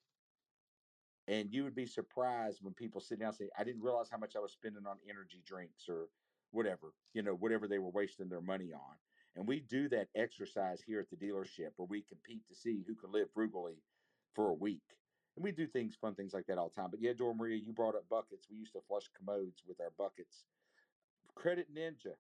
And 1.28 1.54
you 1.54 1.64
would 1.64 1.76
be 1.76 1.86
surprised 1.86 2.62
when 2.62 2.74
people 2.74 3.02
sit 3.02 3.20
down 3.20 3.30
and 3.30 3.36
say, 3.38 3.50
I 3.56 3.64
didn't 3.64 3.82
realize 3.84 4.10
how 4.10 4.18
much 4.18 4.36
I 4.36 4.40
was 4.40 4.54
spending 4.54 4.88
on 4.88 5.02
energy 5.08 5.42
drinks 5.42 5.90
or 5.90 6.10
whatever, 6.52 6.96
you 7.14 7.22
know, 7.22 7.36
whatever 7.36 7.68
they 7.68 7.80
were 7.80 7.92
wasting 7.92 8.30
their 8.30 8.42
money 8.42 8.74
on. 8.74 9.00
And 9.36 9.48
we 9.48 9.62
do 9.62 9.90
that 9.90 10.10
exercise 10.16 10.82
here 10.82 11.00
at 11.00 11.10
the 11.10 11.18
dealership 11.18 11.74
where 11.78 11.88
we 11.88 12.04
compete 12.04 12.48
to 12.48 12.56
see 12.56 12.84
who 12.84 12.96
can 12.96 13.12
live 13.12 13.32
frugally 13.32 13.84
for 14.34 14.50
a 14.50 14.54
week. 14.54 14.98
And 15.36 15.44
we 15.44 15.52
do 15.54 15.68
things, 15.68 15.96
fun 15.96 16.16
things 16.16 16.34
like 16.34 16.48
that 16.48 16.58
all 16.58 16.70
the 16.70 16.76
time. 16.76 16.92
But 16.92 17.02
yeah, 17.02 17.14
Dora 17.14 17.34
Maria, 17.34 17.58
you 17.58 17.74
brought 17.74 17.96
up 17.96 18.10
buckets. 18.10 18.50
We 18.50 18.58
used 18.58 18.74
to 18.74 18.82
flush 18.82 19.08
commodes 19.10 19.64
with 19.66 19.80
our 19.80 19.92
buckets. 19.92 20.48
Credit 21.36 21.74
Ninja, 21.74 22.18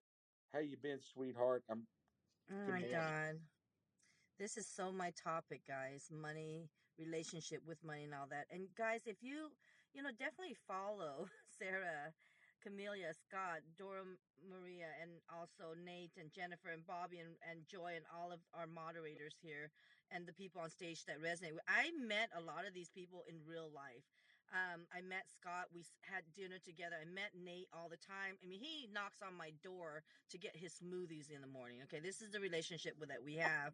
how 0.53 0.59
you 0.59 0.77
been, 0.77 1.01
sweetheart? 1.01 1.65
I'm 1.69 1.88
Oh 2.49 2.55
my. 2.67 2.84
God. 2.84 3.51
This 4.39 4.57
is 4.57 4.65
so 4.67 4.91
my 4.91 5.11
topic, 5.11 5.61
guys. 5.67 6.09
Money, 6.11 6.69
relationship 6.97 7.61
with 7.67 7.84
money, 7.84 8.03
and 8.05 8.13
all 8.13 8.27
that. 8.29 8.47
And 8.51 8.67
guys, 8.77 9.01
if 9.05 9.17
you, 9.21 9.51
you 9.93 10.01
know, 10.01 10.09
definitely 10.17 10.57
follow 10.67 11.27
Sarah, 11.59 12.13
Camelia, 12.63 13.13
Scott, 13.13 13.61
Dora 13.77 14.05
Maria, 14.41 14.89
and 15.01 15.11
also 15.29 15.77
Nate 15.77 16.17
and 16.17 16.32
Jennifer 16.34 16.69
and 16.69 16.86
Bobby 16.86 17.19
and, 17.19 17.38
and 17.49 17.67
Joy 17.67 17.93
and 17.97 18.05
all 18.09 18.32
of 18.32 18.39
our 18.53 18.67
moderators 18.67 19.36
here 19.41 19.69
and 20.11 20.25
the 20.25 20.34
people 20.34 20.61
on 20.61 20.69
stage 20.69 21.05
that 21.05 21.21
resonate. 21.21 21.57
I 21.69 21.89
met 21.97 22.29
a 22.38 22.41
lot 22.41 22.67
of 22.67 22.73
these 22.73 22.89
people 22.89 23.23
in 23.29 23.38
real 23.45 23.69
life. 23.73 24.05
Um, 24.51 24.84
I 24.91 24.99
met 24.99 25.32
Scott. 25.32 25.71
We 25.73 25.86
had 26.03 26.27
dinner 26.36 26.59
together. 26.59 26.99
I 26.99 27.07
met 27.07 27.32
Nate 27.32 27.71
all 27.71 27.88
the 27.88 28.01
time. 28.01 28.36
I 28.43 28.45
mean, 28.47 28.59
he 28.59 28.89
knocks 28.91 29.23
on 29.23 29.32
my 29.38 29.55
door 29.63 30.03
to 30.29 30.38
get 30.38 30.55
his 30.55 30.75
smoothies 30.75 31.32
in 31.32 31.39
the 31.39 31.47
morning. 31.47 31.79
Okay, 31.88 32.03
this 32.03 32.21
is 32.21 32.32
the 32.32 32.39
relationship 32.43 32.99
with, 32.99 33.07
that 33.09 33.23
we 33.23 33.36
have. 33.39 33.71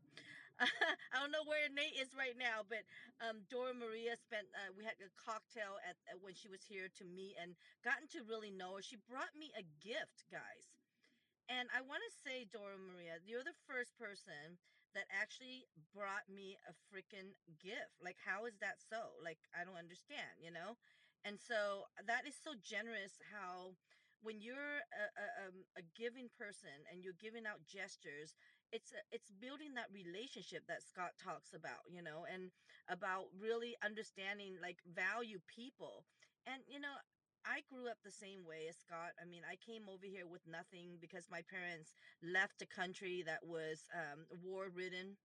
I 1.14 1.22
don't 1.22 1.32
know 1.34 1.46
where 1.46 1.70
Nate 1.70 1.98
is 2.02 2.18
right 2.18 2.34
now, 2.38 2.66
but 2.66 2.82
um, 3.22 3.46
Dora 3.50 3.78
Maria 3.78 4.18
spent. 4.18 4.50
Uh, 4.58 4.74
we 4.74 4.82
had 4.86 4.98
a 4.98 5.10
cocktail 5.14 5.78
at, 5.86 5.98
at 6.10 6.18
when 6.22 6.34
she 6.34 6.50
was 6.50 6.66
here 6.66 6.90
to 6.98 7.06
meet 7.06 7.38
and 7.38 7.54
gotten 7.86 8.10
to 8.18 8.26
really 8.26 8.50
know 8.50 8.78
her. 8.78 8.82
She 8.82 8.98
brought 9.06 9.34
me 9.38 9.54
a 9.54 9.66
gift, 9.82 10.26
guys. 10.34 10.74
And 11.50 11.70
I 11.72 11.82
want 11.86 12.04
to 12.04 12.14
say, 12.26 12.44
Dora 12.50 12.76
Maria, 12.80 13.20
you're 13.24 13.46
the 13.46 13.56
first 13.70 13.96
person 13.96 14.60
that 14.96 15.08
actually 15.14 15.68
brought 15.94 16.28
me 16.28 16.58
a 16.68 16.74
freaking 16.90 17.38
gift. 17.62 17.96
Like, 18.02 18.18
how 18.20 18.46
is 18.50 18.58
that 18.60 18.82
so? 18.82 19.16
Like, 19.24 19.40
I 19.56 19.64
don't 19.64 19.80
understand, 19.80 20.42
you 20.42 20.52
know? 20.52 20.76
And 21.24 21.40
so 21.40 21.88
that 22.08 22.28
is 22.28 22.36
so 22.40 22.56
generous 22.60 23.20
how 23.32 23.76
when 24.26 24.42
you're 24.42 24.82
a, 24.82 25.06
a, 25.14 25.28
um, 25.48 25.58
a 25.78 25.84
giving 25.96 26.28
person 26.34 26.74
and 26.90 27.04
you're 27.04 27.18
giving 27.22 27.46
out 27.46 27.64
gestures, 27.70 28.34
it's 28.72 28.92
it's 29.12 29.32
building 29.40 29.74
that 29.76 29.92
relationship 29.94 30.64
that 30.68 30.84
Scott 30.84 31.14
talks 31.22 31.54
about, 31.54 31.88
you 31.90 32.02
know, 32.02 32.26
and 32.32 32.52
about 32.90 33.32
really 33.40 33.76
understanding 33.84 34.58
like 34.62 34.80
value 34.86 35.40
people. 35.48 36.06
And 36.46 36.62
you 36.68 36.80
know, 36.80 36.96
I 37.46 37.62
grew 37.72 37.88
up 37.90 37.98
the 38.04 38.12
same 38.12 38.44
way 38.46 38.68
as 38.70 38.78
Scott. 38.78 39.16
I 39.22 39.26
mean, 39.26 39.44
I 39.48 39.56
came 39.56 39.88
over 39.90 40.06
here 40.06 40.28
with 40.28 40.44
nothing 40.48 40.98
because 41.00 41.28
my 41.32 41.42
parents 41.50 41.94
left 42.22 42.62
a 42.62 42.68
country 42.68 43.24
that 43.26 43.46
was 43.46 43.88
um, 43.96 44.28
war 44.44 44.68
ridden, 44.74 45.18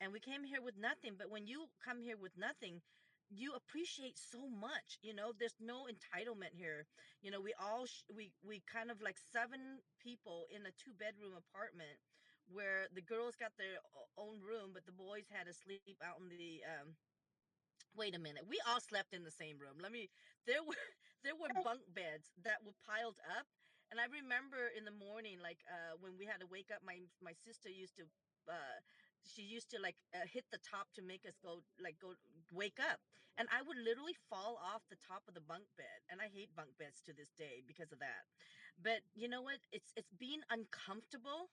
and 0.00 0.12
we 0.12 0.20
came 0.20 0.44
here 0.44 0.62
with 0.62 0.76
nothing. 0.76 1.14
But 1.18 1.30
when 1.30 1.46
you 1.46 1.66
come 1.84 2.00
here 2.00 2.16
with 2.16 2.36
nothing, 2.36 2.82
you 3.30 3.52
appreciate 3.54 4.18
so 4.18 4.48
much. 4.48 4.98
You 5.02 5.14
know, 5.14 5.32
there's 5.38 5.56
no 5.60 5.86
entitlement 5.88 6.52
here. 6.54 6.86
You 7.22 7.30
know, 7.30 7.40
we 7.40 7.54
all 7.60 7.86
sh- 7.86 8.04
we 8.14 8.32
we 8.44 8.62
kind 8.68 8.90
of 8.90 9.00
like 9.00 9.16
seven 9.32 9.80
people 10.02 10.46
in 10.50 10.66
a 10.66 10.72
two 10.76 10.92
bedroom 10.98 11.32
apartment 11.36 11.96
where 12.52 12.86
the 12.94 13.02
girls 13.02 13.36
got 13.36 13.52
their 13.58 13.80
own 14.18 14.40
room, 14.40 14.70
but 14.74 14.86
the 14.86 14.92
boys 14.92 15.26
had 15.32 15.46
to 15.46 15.54
sleep 15.54 15.82
out 16.04 16.20
in 16.20 16.28
the 16.28 16.62
um, 16.66 16.96
wait 17.96 18.14
a 18.14 18.18
minute 18.20 18.44
we 18.48 18.58
all 18.68 18.80
slept 18.80 19.12
in 19.12 19.24
the 19.24 19.30
same 19.32 19.58
room. 19.58 19.76
Let 19.80 19.92
me 19.92 20.08
there 20.46 20.62
were 20.64 20.78
there 21.24 21.36
were 21.36 21.50
bunk 21.62 21.82
beds 21.94 22.32
that 22.44 22.62
were 22.64 22.76
piled 22.86 23.18
up 23.38 23.46
and 23.92 24.00
i 24.02 24.06
remember 24.10 24.70
in 24.74 24.82
the 24.84 24.90
morning 24.94 25.38
like 25.38 25.62
uh 25.70 25.94
when 26.02 26.18
we 26.18 26.26
had 26.26 26.40
to 26.42 26.48
wake 26.50 26.70
up 26.74 26.82
my 26.82 26.98
my 27.22 27.30
sister 27.30 27.70
used 27.70 27.94
to 27.94 28.04
uh 28.50 28.78
she 29.22 29.42
used 29.42 29.70
to 29.70 29.78
like 29.78 29.94
uh, 30.14 30.26
hit 30.26 30.44
the 30.50 30.58
top 30.66 30.90
to 30.94 31.02
make 31.02 31.22
us 31.28 31.38
go 31.38 31.62
like 31.78 31.94
go 32.02 32.14
wake 32.50 32.82
up 32.82 32.98
and 33.38 33.46
i 33.54 33.62
would 33.62 33.78
literally 33.78 34.16
fall 34.30 34.58
off 34.58 34.82
the 34.90 34.98
top 34.98 35.22
of 35.30 35.34
the 35.34 35.44
bunk 35.46 35.62
bed 35.78 36.02
and 36.10 36.18
i 36.18 36.26
hate 36.26 36.50
bunk 36.58 36.74
beds 36.78 36.98
to 37.06 37.14
this 37.14 37.30
day 37.38 37.62
because 37.66 37.92
of 37.94 38.00
that 38.02 38.26
but 38.80 39.00
you 39.14 39.28
know 39.28 39.42
what? 39.42 39.60
It's 39.72 39.92
it's 39.96 40.12
being 40.18 40.40
uncomfortable 40.50 41.50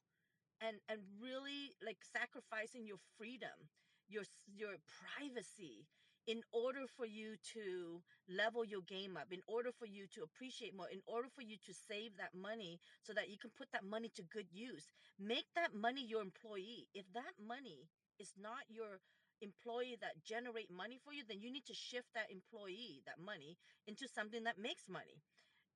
and 0.61 0.77
and 0.89 1.01
really 1.21 1.73
like 1.85 1.97
sacrificing 2.03 2.85
your 2.85 2.99
freedom 3.17 3.69
your 4.07 4.23
your 4.47 4.75
privacy 4.87 5.85
in 6.27 6.41
order 6.53 6.85
for 6.85 7.05
you 7.05 7.35
to 7.53 8.01
level 8.29 8.63
your 8.63 8.81
game 8.85 9.17
up, 9.17 9.31
in 9.31 9.41
order 9.47 9.71
for 9.71 9.87
you 9.87 10.05
to 10.13 10.21
appreciate 10.21 10.75
more, 10.75 10.87
in 10.91 11.01
order 11.07 11.27
for 11.33 11.41
you 11.41 11.57
to 11.65 11.73
save 11.73 12.15
that 12.17 12.35
money 12.35 12.79
so 13.01 13.13
that 13.13 13.29
you 13.29 13.37
can 13.37 13.49
put 13.57 13.67
that 13.73 13.83
money 13.83 14.11
to 14.13 14.21
good 14.21 14.45
use. 14.51 14.91
Make 15.17 15.45
that 15.55 15.73
money 15.73 16.05
your 16.05 16.21
employee. 16.21 16.87
If 16.93 17.05
that 17.13 17.33
money 17.41 17.89
is 18.19 18.33
not 18.37 18.69
your 18.69 19.01
employee 19.41 19.97
that 20.01 20.23
generate 20.23 20.69
money 20.69 20.99
for 21.03 21.13
you, 21.13 21.23
then 21.27 21.41
you 21.41 21.51
need 21.51 21.65
to 21.65 21.73
shift 21.73 22.09
that 22.13 22.29
employee, 22.29 23.01
that 23.07 23.17
money, 23.19 23.57
into 23.87 24.07
something 24.07 24.43
that 24.43 24.59
makes 24.59 24.87
money. 24.87 25.23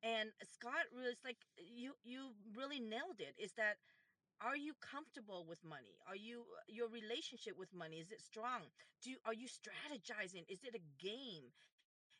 And 0.04 0.32
Scott 0.44 0.92
was 0.94 1.16
like, 1.24 1.38
you 1.58 1.94
you 2.04 2.36
really 2.56 2.80
nailed 2.80 3.20
it. 3.20 3.36
Is 3.40 3.54
that 3.58 3.78
are 4.44 4.58
you 4.58 4.74
comfortable 4.82 5.46
with 5.48 5.64
money? 5.64 5.98
Are 6.08 6.16
you 6.16 6.44
your 6.68 6.90
relationship 6.90 7.58
with 7.58 7.74
money 7.74 7.98
is 7.98 8.12
it 8.12 8.22
strong? 8.22 8.64
Do 9.04 9.16
are 9.26 9.34
you 9.34 9.48
strategizing? 9.48 10.44
Is 10.50 10.64
it 10.64 10.76
a 10.76 10.84
game? 11.04 11.52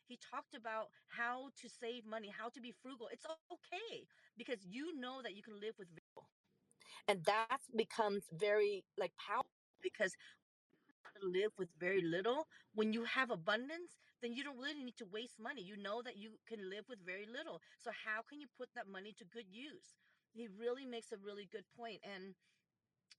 He 0.06 0.18
talked 0.18 0.54
about 0.54 0.88
how 1.08 1.50
to 1.62 1.68
save 1.68 2.06
money 2.06 2.32
how 2.36 2.48
to 2.50 2.60
be 2.60 2.72
frugal. 2.82 3.08
It's 3.12 3.26
okay 3.52 4.06
because 4.36 4.64
you 4.64 4.98
know 4.98 5.22
that 5.22 5.36
you 5.36 5.42
can 5.42 5.60
live 5.60 5.74
with 5.78 5.88
and 7.08 7.24
that 7.24 7.60
becomes 7.76 8.24
very 8.32 8.84
like 8.98 9.12
powerful 9.18 9.50
because 9.82 10.16
live 11.22 11.52
with 11.58 11.68
very 11.78 12.02
little 12.02 12.46
when 12.74 12.92
you 12.92 13.04
have 13.04 13.30
abundance 13.30 13.98
then 14.22 14.32
you 14.32 14.42
don't 14.42 14.58
really 14.58 14.82
need 14.82 14.96
to 14.96 15.06
waste 15.12 15.38
money. 15.38 15.62
You 15.62 15.76
know 15.76 16.00
that 16.02 16.16
you 16.16 16.32
can 16.48 16.70
live 16.70 16.84
with 16.88 17.04
very 17.04 17.26
little. 17.26 17.60
So 17.78 17.90
how 17.92 18.22
can 18.28 18.40
you 18.40 18.46
put 18.56 18.70
that 18.74 18.88
money 18.88 19.14
to 19.18 19.24
good 19.24 19.44
use 19.50 19.92
he 20.34 20.48
really 20.50 20.84
makes 20.84 21.12
a 21.12 21.18
really 21.22 21.48
good 21.50 21.64
point 21.78 22.02
and 22.02 22.34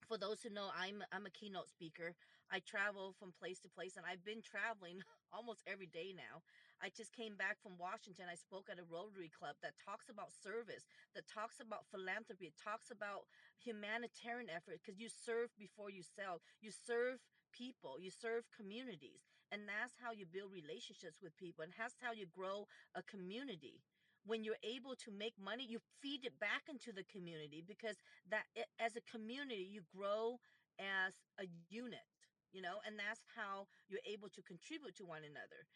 for 0.06 0.18
those 0.20 0.42
who 0.42 0.50
know 0.52 0.68
i'm 0.76 1.02
i'm 1.12 1.26
a 1.26 1.34
keynote 1.34 1.68
speaker. 1.68 2.14
I 2.46 2.62
travel 2.62 3.10
from 3.18 3.34
place 3.34 3.58
to 3.66 3.68
place 3.72 3.96
and 3.98 4.06
i've 4.06 4.22
been 4.22 4.44
traveling 4.44 5.02
almost 5.34 5.66
every 5.66 5.90
day 5.90 6.14
now. 6.14 6.46
I 6.78 6.92
just 6.94 7.16
came 7.16 7.34
back 7.34 7.58
from 7.58 7.80
washington. 7.80 8.30
I 8.30 8.38
spoke 8.38 8.68
at 8.70 8.78
a 8.78 8.86
rotary 8.86 9.32
club 9.32 9.56
that 9.64 9.74
talks 9.80 10.06
about 10.06 10.30
service 10.30 10.86
that 11.16 11.26
talks 11.26 11.58
about 11.58 11.90
philanthropy 11.90 12.52
it 12.52 12.60
talks 12.60 12.92
about 12.92 13.26
humanitarian 13.58 14.52
effort 14.52 14.78
because 14.78 15.00
you 15.00 15.08
serve 15.10 15.50
before 15.58 15.90
you 15.90 16.04
sell. 16.04 16.38
You 16.60 16.70
serve 16.70 17.18
people 17.50 17.96
you 17.98 18.10
serve 18.12 18.44
communities 18.52 19.24
and 19.50 19.62
that's 19.64 19.96
how 20.02 20.12
you 20.12 20.26
build 20.28 20.52
relationships 20.52 21.22
with 21.22 21.36
people 21.40 21.64
and 21.64 21.72
that's 21.72 21.96
how 22.02 22.12
you 22.12 22.26
grow 22.28 22.66
a 22.94 23.02
community 23.02 23.80
when 24.26 24.44
you're 24.44 24.60
able 24.64 24.94
to 24.96 25.10
make 25.10 25.34
money 25.42 25.64
you 25.68 25.78
feed 26.02 26.24
it 26.24 26.38
back 26.40 26.64
into 26.68 26.92
the 26.92 27.04
community 27.04 27.62
because 27.66 27.96
that 28.30 28.44
eh, 28.56 28.66
as 28.80 28.96
a 28.96 29.04
community 29.10 29.66
you 29.70 29.82
grow 29.96 30.38
as 30.78 31.14
a 31.40 31.46
unit 31.70 32.06
you 32.52 32.60
know 32.62 32.78
and 32.86 32.98
that's 32.98 33.22
how 33.36 33.66
you're 33.88 34.04
able 34.06 34.28
to 34.28 34.42
contribute 34.42 34.96
to 34.96 35.04
one 35.06 35.22
another. 35.24 35.66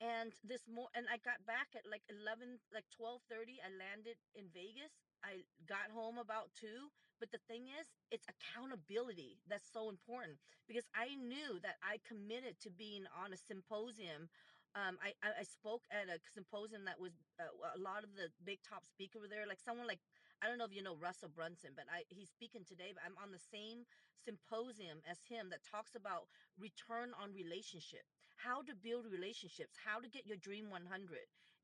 And 0.00 0.30
this 0.46 0.62
more 0.70 0.88
and 0.94 1.06
i 1.10 1.18
got 1.18 1.42
back 1.46 1.74
at 1.74 1.82
like 1.90 2.02
11 2.06 2.62
like 2.74 2.86
12:30 2.94 3.58
i 3.62 3.70
landed 3.74 4.18
in 4.34 4.46
vegas. 4.54 4.94
I 5.24 5.42
got 5.66 5.90
home 5.90 6.18
about 6.18 6.54
2 6.54 6.90
but 7.18 7.32
the 7.34 7.42
thing 7.50 7.66
is 7.66 7.90
it's 8.14 8.26
accountability 8.30 9.42
that's 9.50 9.66
so 9.72 9.90
important 9.90 10.38
because 10.68 10.86
i 10.94 11.14
knew 11.18 11.58
that 11.66 11.82
i 11.82 11.98
committed 12.06 12.54
to 12.62 12.70
being 12.70 13.04
on 13.10 13.34
a 13.34 13.36
symposium 13.36 14.30
um, 14.76 14.98
I, 15.00 15.16
I 15.24 15.44
spoke 15.44 15.84
at 15.88 16.08
a 16.12 16.20
symposium 16.32 16.84
that 16.84 17.00
was 17.00 17.12
uh, 17.40 17.52
a 17.74 17.80
lot 17.80 18.04
of 18.04 18.12
the 18.16 18.28
big 18.44 18.60
top 18.60 18.84
speakers 18.84 19.22
were 19.22 19.30
there, 19.30 19.48
like 19.48 19.60
someone 19.60 19.86
like 19.88 20.00
I 20.42 20.46
don't 20.46 20.58
know 20.58 20.68
if 20.68 20.74
you 20.76 20.82
know 20.82 20.94
Russell 20.96 21.32
Brunson, 21.32 21.72
but 21.74 21.86
I 21.90 22.04
he's 22.08 22.30
speaking 22.30 22.62
today. 22.68 22.92
But 22.94 23.02
I'm 23.06 23.18
on 23.18 23.32
the 23.32 23.42
same 23.42 23.88
symposium 24.24 25.00
as 25.08 25.18
him 25.24 25.48
that 25.50 25.64
talks 25.64 25.94
about 25.94 26.28
return 26.58 27.10
on 27.16 27.32
relationship, 27.32 28.04
how 28.36 28.62
to 28.62 28.74
build 28.74 29.06
relationships, 29.10 29.74
how 29.80 30.00
to 30.00 30.08
get 30.08 30.26
your 30.26 30.36
dream 30.36 30.70
100. 30.70 30.84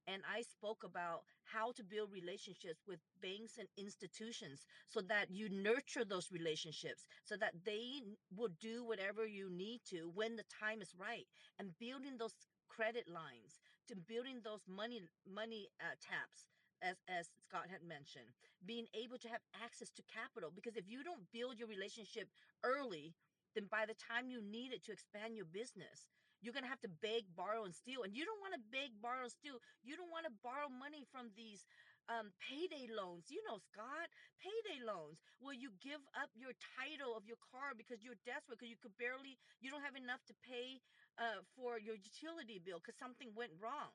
And 0.07 0.23
I 0.29 0.43
spoke 0.43 0.85
about 0.85 1.25
how 1.45 1.73
to 1.73 1.83
build 1.83 2.13
relationships 2.13 2.85
with 2.87 3.01
banks 3.23 3.57
and 3.59 3.69
institutions 3.79 4.67
so 4.87 5.01
that 5.09 5.31
you 5.31 5.49
nurture 5.49 6.05
those 6.05 6.31
relationships 6.31 7.07
so 7.25 7.37
that 7.37 7.55
they 7.65 8.03
will 8.35 8.51
do 8.61 8.85
whatever 8.85 9.27
you 9.27 9.49
need 9.51 9.81
to 9.91 10.11
when 10.15 10.37
the 10.37 10.45
time 10.61 10.83
is 10.83 10.93
right 10.99 11.27
and 11.59 11.79
building 11.79 12.19
those 12.19 12.35
credit 12.75 13.07
lines 13.09 13.61
to 13.89 13.95
building 13.97 14.41
those 14.43 14.65
money 14.69 15.01
money 15.27 15.69
uh, 15.81 15.95
taps 16.03 16.49
as 16.83 16.97
as 17.09 17.31
Scott 17.47 17.69
had 17.71 17.83
mentioned 17.87 18.35
being 18.67 18.87
able 18.95 19.19
to 19.19 19.29
have 19.29 19.43
access 19.63 19.91
to 19.95 20.03
capital 20.11 20.51
because 20.55 20.77
if 20.77 20.89
you 20.89 21.05
don't 21.05 21.31
build 21.33 21.59
your 21.59 21.69
relationship 21.69 22.29
early 22.65 23.15
then 23.55 23.67
by 23.71 23.85
the 23.87 23.95
time 23.95 24.27
you 24.31 24.43
need 24.43 24.73
it 24.73 24.83
to 24.85 24.93
expand 24.93 25.37
your 25.37 25.47
business 25.47 26.09
you're 26.43 26.53
going 26.53 26.65
to 26.67 26.69
have 26.73 26.83
to 26.83 26.93
beg 27.01 27.25
borrow 27.37 27.65
and 27.65 27.75
steal 27.75 28.03
and 28.03 28.13
you 28.17 28.25
don't 28.27 28.43
want 28.43 28.53
to 28.55 28.63
beg 28.73 28.91
borrow 29.01 29.23
and 29.25 29.33
steal 29.33 29.59
you 29.85 29.97
don't 29.97 30.11
want 30.13 30.27
to 30.27 30.35
borrow 30.43 30.69
money 30.69 31.07
from 31.13 31.31
these 31.37 31.65
um, 32.09 32.33
payday 32.37 32.85
loans. 32.93 33.33
You 33.33 33.41
know, 33.49 33.57
Scott, 33.57 34.13
payday 34.37 34.81
loans 34.85 35.25
where 35.41 35.57
you 35.57 35.73
give 35.81 36.03
up 36.13 36.29
your 36.37 36.53
title 36.77 37.17
of 37.17 37.25
your 37.25 37.41
car 37.41 37.73
because 37.77 38.05
you're 38.05 38.19
desperate 38.29 38.61
because 38.61 38.69
you 38.73 38.81
could 38.81 38.97
barely, 39.01 39.41
you 39.61 39.71
don't 39.73 39.85
have 39.85 39.97
enough 39.97 40.21
to 40.29 40.35
pay 40.45 40.81
uh, 41.19 41.43
for 41.55 41.79
your 41.79 41.97
utility 41.97 42.59
bill 42.63 42.79
because 42.83 42.99
something 42.99 43.31
went 43.35 43.55
wrong. 43.61 43.95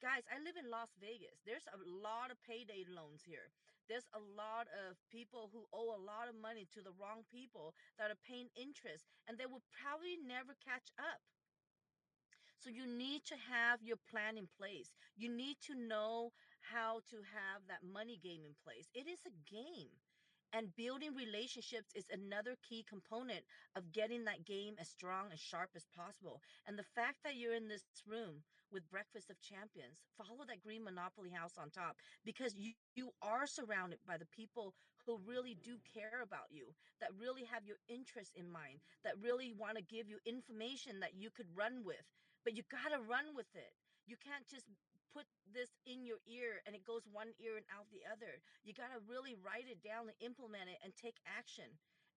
Guys, 0.00 0.24
I 0.32 0.40
live 0.40 0.56
in 0.56 0.72
Las 0.72 0.92
Vegas. 0.96 1.40
There's 1.44 1.68
a 1.68 1.76
lot 1.76 2.32
of 2.32 2.40
payday 2.40 2.88
loans 2.88 3.20
here. 3.24 3.52
There's 3.88 4.08
a 4.16 4.22
lot 4.38 4.70
of 4.72 4.96
people 5.10 5.50
who 5.52 5.66
owe 5.74 5.92
a 5.92 6.00
lot 6.00 6.30
of 6.30 6.38
money 6.38 6.64
to 6.72 6.80
the 6.80 6.94
wrong 6.96 7.26
people 7.28 7.74
that 7.98 8.08
are 8.08 8.22
paying 8.24 8.48
interest 8.56 9.04
and 9.26 9.36
they 9.36 9.50
will 9.50 9.66
probably 9.74 10.16
never 10.16 10.54
catch 10.62 10.88
up. 10.96 11.20
So 12.60 12.70
you 12.70 12.86
need 12.86 13.24
to 13.26 13.36
have 13.50 13.82
your 13.82 13.96
plan 14.10 14.36
in 14.36 14.46
place. 14.46 14.92
You 15.16 15.28
need 15.28 15.56
to 15.66 15.74
know 15.74 16.32
how 16.60 17.00
to 17.08 17.16
have 17.24 17.64
that 17.68 17.82
money 17.82 18.20
game 18.22 18.44
in 18.44 18.54
place. 18.62 18.88
It 18.94 19.08
is 19.08 19.20
a 19.26 19.34
game. 19.48 19.96
And 20.52 20.74
building 20.74 21.14
relationships 21.14 21.94
is 21.94 22.10
another 22.10 22.56
key 22.66 22.84
component 22.88 23.46
of 23.76 23.92
getting 23.92 24.24
that 24.24 24.44
game 24.44 24.74
as 24.80 24.88
strong 24.88 25.30
and 25.30 25.38
sharp 25.38 25.70
as 25.76 25.86
possible. 25.94 26.42
And 26.66 26.76
the 26.76 26.90
fact 26.94 27.22
that 27.24 27.36
you're 27.36 27.54
in 27.54 27.68
this 27.68 27.86
room 28.06 28.42
with 28.72 28.90
Breakfast 28.90 29.30
of 29.30 29.40
Champions, 29.40 30.02
follow 30.18 30.42
that 30.46 30.62
green 30.62 30.82
Monopoly 30.82 31.30
house 31.30 31.54
on 31.58 31.70
top 31.70 31.96
because 32.24 32.54
you, 32.56 32.72
you 32.94 33.10
are 33.22 33.46
surrounded 33.46 33.98
by 34.06 34.16
the 34.16 34.26
people 34.26 34.74
who 35.06 35.18
really 35.26 35.56
do 35.62 35.78
care 35.86 36.22
about 36.22 36.50
you, 36.50 36.74
that 37.00 37.10
really 37.18 37.44
have 37.44 37.64
your 37.64 37.78
interest 37.88 38.32
in 38.36 38.50
mind, 38.50 38.80
that 39.02 39.18
really 39.22 39.52
want 39.56 39.76
to 39.76 39.82
give 39.82 40.08
you 40.08 40.18
information 40.26 41.00
that 41.00 41.16
you 41.16 41.30
could 41.30 41.48
run 41.54 41.82
with. 41.84 42.04
But 42.44 42.56
you 42.56 42.62
got 42.70 42.94
to 42.94 43.02
run 43.02 43.34
with 43.34 43.48
it. 43.54 43.72
You 44.06 44.16
can't 44.18 44.46
just 44.48 44.66
put 45.14 45.26
this 45.52 45.70
in 45.86 46.04
your 46.06 46.18
ear 46.26 46.62
and 46.66 46.74
it 46.74 46.86
goes 46.86 47.04
one 47.10 47.32
ear 47.40 47.56
and 47.56 47.66
out 47.74 47.86
the 47.90 48.04
other. 48.06 48.40
You 48.64 48.72
got 48.74 48.92
to 48.94 49.02
really 49.08 49.34
write 49.38 49.66
it 49.68 49.82
down 49.82 50.08
and 50.08 50.16
implement 50.20 50.70
it 50.70 50.78
and 50.84 50.92
take 50.96 51.18
action 51.26 51.68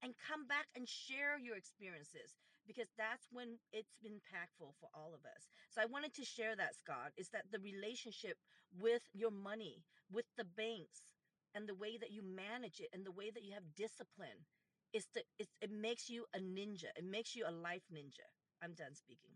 and 0.01 0.13
come 0.19 0.47
back 0.47 0.67
and 0.75 0.87
share 0.87 1.37
your 1.39 1.55
experiences 1.57 2.35
because 2.67 2.87
that's 2.97 3.27
when 3.31 3.59
it's 3.71 3.95
impactful 4.05 4.73
for 4.79 4.89
all 4.93 5.13
of 5.13 5.25
us. 5.25 5.49
So 5.69 5.81
I 5.81 5.85
wanted 5.85 6.13
to 6.15 6.25
share 6.25 6.55
that, 6.55 6.75
Scott, 6.75 7.11
is 7.17 7.29
that 7.29 7.51
the 7.51 7.59
relationship 7.59 8.37
with 8.79 9.03
your 9.13 9.31
money, 9.31 9.83
with 10.11 10.25
the 10.37 10.45
banks, 10.45 11.13
and 11.55 11.67
the 11.67 11.75
way 11.75 11.97
that 11.97 12.11
you 12.11 12.21
manage 12.23 12.79
it 12.79 12.89
and 12.93 13.05
the 13.05 13.11
way 13.11 13.29
that 13.31 13.43
you 13.43 13.53
have 13.53 13.75
discipline 13.75 14.45
is 14.93 15.07
the 15.13 15.21
it's, 15.39 15.53
it 15.61 15.71
makes 15.71 16.09
you 16.09 16.25
a 16.35 16.39
ninja. 16.39 16.89
It 16.97 17.05
makes 17.05 17.35
you 17.35 17.45
a 17.47 17.51
life 17.51 17.83
ninja. 17.93 18.25
I'm 18.61 18.73
done 18.73 18.95
speaking. 18.95 19.32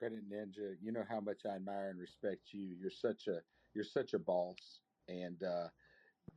Credit 0.00 0.30
Ninja, 0.30 0.76
you 0.80 0.92
know 0.92 1.04
how 1.06 1.20
much 1.20 1.44
I 1.44 1.56
admire 1.56 1.90
and 1.90 2.00
respect 2.00 2.54
you. 2.54 2.74
You're 2.80 2.90
such 2.90 3.28
a 3.28 3.42
you're 3.74 3.84
such 3.84 4.14
a 4.14 4.18
boss, 4.18 4.80
and 5.08 5.42
uh, 5.42 5.68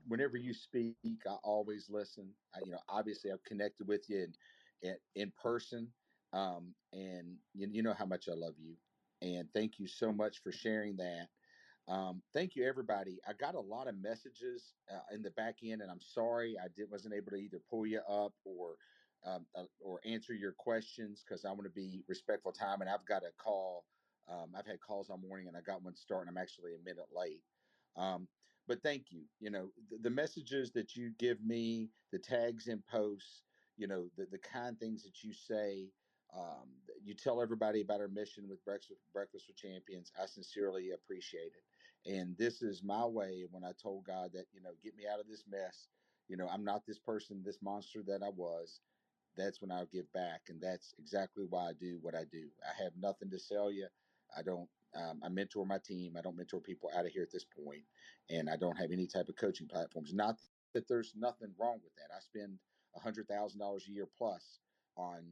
whenever 0.05 0.35
you 0.35 0.53
speak, 0.53 0.97
I 1.25 1.35
always 1.45 1.89
listen. 1.89 2.35
I, 2.53 2.59
you 2.65 2.73
know, 2.73 2.81
obviously, 2.89 3.31
I've 3.31 3.45
connected 3.45 3.87
with 3.87 4.09
you 4.09 4.23
in 4.23 4.33
in, 4.81 4.97
in 5.15 5.31
person, 5.31 5.93
um, 6.33 6.75
and 6.91 7.39
you, 7.53 7.69
you 7.71 7.83
know 7.83 7.93
how 7.93 8.05
much 8.05 8.27
I 8.27 8.33
love 8.33 8.59
you. 8.59 8.75
And 9.21 9.49
thank 9.53 9.79
you 9.79 9.87
so 9.87 10.11
much 10.11 10.39
for 10.43 10.51
sharing 10.51 10.97
that. 10.97 11.29
Um, 11.87 12.21
thank 12.33 12.57
you, 12.57 12.65
everybody. 12.65 13.21
I 13.25 13.31
got 13.31 13.55
a 13.55 13.61
lot 13.61 13.87
of 13.87 13.95
messages 13.97 14.75
uh, 14.91 14.99
in 15.13 15.21
the 15.21 15.31
back 15.31 15.59
end, 15.63 15.81
and 15.81 15.89
I'm 15.89 16.01
sorry 16.01 16.57
I 16.59 16.67
did, 16.67 16.91
wasn't 16.91 17.13
able 17.13 17.31
to 17.31 17.37
either 17.37 17.61
pull 17.69 17.85
you 17.85 17.99
up 17.99 18.33
or 18.43 18.75
um, 19.25 19.45
uh, 19.57 19.63
or 19.79 19.99
answer 20.05 20.33
your 20.33 20.53
questions 20.53 21.23
because 21.23 21.45
I 21.45 21.49
want 21.49 21.63
to 21.63 21.69
be 21.69 22.03
respectful 22.07 22.51
of 22.51 22.57
time. 22.57 22.81
And 22.81 22.89
I've 22.89 23.05
got 23.05 23.23
a 23.23 23.31
call. 23.41 23.85
Um, 24.29 24.51
I've 24.57 24.65
had 24.65 24.79
calls 24.79 25.09
all 25.09 25.17
morning, 25.17 25.47
and 25.47 25.57
I 25.57 25.61
got 25.61 25.83
one 25.83 25.95
starting. 25.95 26.29
I'm 26.29 26.41
actually 26.41 26.71
a 26.75 26.83
minute 26.83 27.07
late. 27.15 27.41
Um, 27.95 28.27
but 28.67 28.81
thank 28.81 29.07
you. 29.11 29.23
You 29.39 29.51
know 29.51 29.69
the, 29.91 29.97
the, 29.97 30.09
messages 30.09 30.71
that 30.71 30.95
you 30.95 31.11
give 31.19 31.43
me, 31.43 31.89
the 32.11 32.19
tags 32.19 32.67
in 32.67 32.81
posts. 32.89 33.43
You 33.77 33.87
know 33.87 34.07
the 34.17 34.25
the 34.31 34.37
kind 34.37 34.79
things 34.79 35.03
that 35.03 35.23
you 35.23 35.33
say. 35.33 35.89
Um, 36.35 36.69
you 37.03 37.13
tell 37.13 37.41
everybody 37.41 37.81
about 37.81 37.99
our 37.99 38.07
mission 38.07 38.45
with 38.49 38.63
Breakfast, 38.65 39.01
Breakfast 39.13 39.45
with 39.47 39.57
Champions. 39.57 40.11
I 40.19 40.25
sincerely 40.25 40.89
appreciate 40.91 41.51
it. 41.53 41.63
And 42.11 42.35
this 42.37 42.61
is 42.61 42.81
my 42.83 43.05
way 43.05 43.45
when 43.51 43.63
I 43.63 43.71
told 43.81 44.05
God 44.05 44.31
that, 44.33 44.45
you 44.51 44.61
know, 44.61 44.71
get 44.83 44.95
me 44.95 45.03
out 45.11 45.19
of 45.19 45.27
this 45.27 45.43
mess. 45.49 45.89
You 46.27 46.37
know, 46.37 46.47
I'm 46.47 46.63
not 46.63 46.87
this 46.87 46.97
person, 46.97 47.43
this 47.45 47.59
monster 47.61 48.01
that 48.07 48.23
I 48.23 48.29
was 48.29 48.79
that's 49.37 49.61
when 49.61 49.71
I'll 49.71 49.87
give 49.87 50.11
back. 50.13 50.41
And 50.49 50.61
that's 50.61 50.93
exactly 50.99 51.45
why 51.49 51.69
I 51.69 51.73
do 51.79 51.97
what 52.01 52.15
I 52.15 52.23
do. 52.31 52.47
I 52.63 52.83
have 52.83 52.93
nothing 52.99 53.29
to 53.31 53.39
sell 53.39 53.71
you. 53.71 53.87
I 54.37 54.41
don't, 54.41 54.69
um, 54.95 55.21
I 55.23 55.29
mentor 55.29 55.65
my 55.65 55.79
team. 55.83 56.15
I 56.17 56.21
don't 56.21 56.37
mentor 56.37 56.59
people 56.59 56.89
out 56.95 57.05
of 57.05 57.11
here 57.11 57.23
at 57.23 57.31
this 57.31 57.45
point, 57.45 57.83
And 58.29 58.49
I 58.49 58.57
don't 58.57 58.77
have 58.77 58.91
any 58.91 59.07
type 59.07 59.29
of 59.29 59.35
coaching 59.35 59.67
platforms. 59.67 60.13
Not 60.13 60.37
that 60.73 60.87
there's 60.87 61.13
nothing 61.15 61.53
wrong 61.59 61.79
with 61.83 61.93
that. 61.95 62.09
I 62.15 62.19
spend 62.19 62.57
$100,000 62.97 63.87
a 63.87 63.91
year 63.91 64.07
plus 64.17 64.59
on 64.97 65.23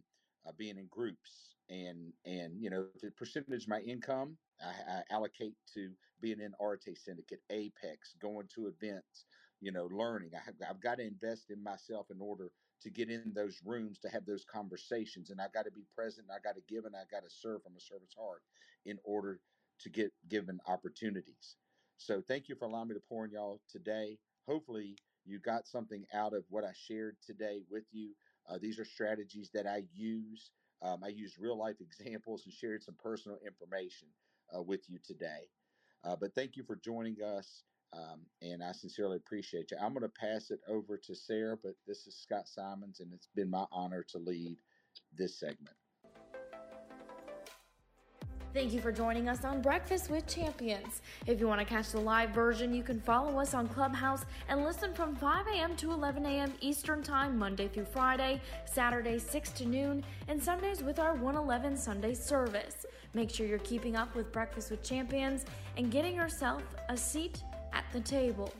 uh, 0.47 0.51
being 0.57 0.77
in 0.77 0.87
groups 0.89 1.55
and 1.69 2.11
and 2.25 2.59
you 2.59 2.71
know 2.71 2.87
the 3.01 3.11
percentage 3.11 3.63
of 3.63 3.69
my 3.69 3.79
income 3.81 4.35
I, 4.61 4.91
I, 4.91 5.01
allocate 5.13 5.55
to 5.75 5.91
being 6.21 6.39
in 6.39 6.53
Arete 6.61 6.97
Syndicate, 6.97 7.41
Apex, 7.49 8.15
going 8.21 8.47
to 8.55 8.67
events, 8.67 9.25
you 9.59 9.71
know, 9.71 9.89
learning. 9.91 10.31
I 10.35 10.45
have, 10.45 10.55
I've 10.69 10.81
got 10.81 10.97
to 10.97 11.07
invest 11.07 11.49
in 11.49 11.61
myself 11.63 12.07
in 12.11 12.17
order 12.21 12.51
to 12.81 12.89
get 12.89 13.09
in 13.09 13.33
those 13.33 13.61
rooms 13.65 13.99
to 13.99 14.09
have 14.09 14.25
those 14.25 14.45
conversations. 14.45 15.29
And 15.29 15.41
I 15.41 15.47
got 15.53 15.65
to 15.65 15.71
be 15.71 15.85
present. 15.95 16.27
I 16.33 16.39
got 16.39 16.55
to 16.55 16.61
give 16.67 16.85
and 16.85 16.95
I 16.95 17.03
got 17.11 17.23
to 17.23 17.29
serve 17.29 17.63
from 17.63 17.75
a 17.77 17.81
servant's 17.81 18.15
heart 18.15 18.43
in 18.85 18.99
order 19.03 19.41
to 19.79 19.89
get 19.89 20.13
given 20.29 20.59
opportunities. 20.67 21.57
So 21.97 22.21
thank 22.21 22.49
you 22.49 22.55
for 22.55 22.65
allowing 22.65 22.89
me 22.89 22.95
to 22.95 23.01
pour 23.01 23.25
in 23.25 23.31
y'all 23.31 23.61
today. 23.69 24.19
Hopefully 24.47 24.97
you 25.25 25.39
got 25.39 25.67
something 25.67 26.05
out 26.13 26.33
of 26.33 26.45
what 26.49 26.63
I 26.63 26.73
shared 26.73 27.17
today 27.21 27.61
with 27.69 27.85
you. 27.91 28.15
Uh, 28.49 28.57
these 28.59 28.79
are 28.79 28.85
strategies 28.85 29.51
that 29.53 29.67
I 29.67 29.83
use. 29.93 30.51
Um, 30.81 31.03
I 31.03 31.09
used 31.09 31.37
real 31.39 31.57
life 31.57 31.77
examples 31.81 32.45
and 32.45 32.53
shared 32.53 32.83
some 32.83 32.95
personal 32.95 33.37
information 33.45 34.09
uh, 34.55 34.61
with 34.61 34.89
you 34.89 34.99
today. 35.03 35.49
Uh, 36.03 36.15
but 36.15 36.33
thank 36.33 36.55
you 36.57 36.63
for 36.63 36.75
joining 36.75 37.21
us. 37.21 37.63
Um, 37.93 38.21
and 38.41 38.63
I 38.63 38.71
sincerely 38.71 39.17
appreciate 39.17 39.71
you. 39.71 39.77
I'm 39.81 39.93
going 39.93 40.03
to 40.03 40.09
pass 40.09 40.49
it 40.49 40.61
over 40.67 40.97
to 40.97 41.13
Sarah, 41.13 41.57
but 41.61 41.73
this 41.85 42.07
is 42.07 42.15
Scott 42.15 42.47
Simons, 42.47 43.01
and 43.01 43.11
it's 43.13 43.27
been 43.35 43.49
my 43.49 43.65
honor 43.71 44.05
to 44.09 44.17
lead 44.17 44.57
this 45.17 45.37
segment. 45.37 45.75
Thank 48.53 48.73
you 48.73 48.81
for 48.81 48.91
joining 48.91 49.29
us 49.29 49.45
on 49.45 49.61
Breakfast 49.61 50.09
with 50.09 50.27
Champions. 50.27 51.01
If 51.25 51.39
you 51.39 51.47
want 51.47 51.61
to 51.61 51.65
catch 51.65 51.91
the 51.91 52.01
live 52.01 52.31
version, 52.31 52.73
you 52.73 52.83
can 52.83 52.99
follow 52.99 53.39
us 53.39 53.53
on 53.53 53.69
Clubhouse 53.69 54.25
and 54.49 54.65
listen 54.65 54.93
from 54.93 55.15
5 55.15 55.47
a.m. 55.47 55.73
to 55.77 55.93
11 55.93 56.25
a.m. 56.25 56.53
Eastern 56.59 57.01
Time, 57.01 57.37
Monday 57.37 57.69
through 57.69 57.85
Friday, 57.85 58.41
Saturday 58.65 59.19
6 59.19 59.51
to 59.51 59.65
noon, 59.65 60.03
and 60.27 60.41
Sundays 60.41 60.83
with 60.83 60.99
our 60.99 61.13
111 61.13 61.77
Sunday 61.77 62.13
service. 62.13 62.85
Make 63.13 63.29
sure 63.29 63.47
you're 63.47 63.59
keeping 63.59 63.95
up 63.95 64.13
with 64.15 64.33
Breakfast 64.33 64.69
with 64.69 64.83
Champions 64.83 65.45
and 65.77 65.89
getting 65.89 66.15
yourself 66.15 66.61
a 66.89 66.97
seat 66.97 67.43
at 67.50 67.50
the 67.91 67.99
table. 67.99 68.53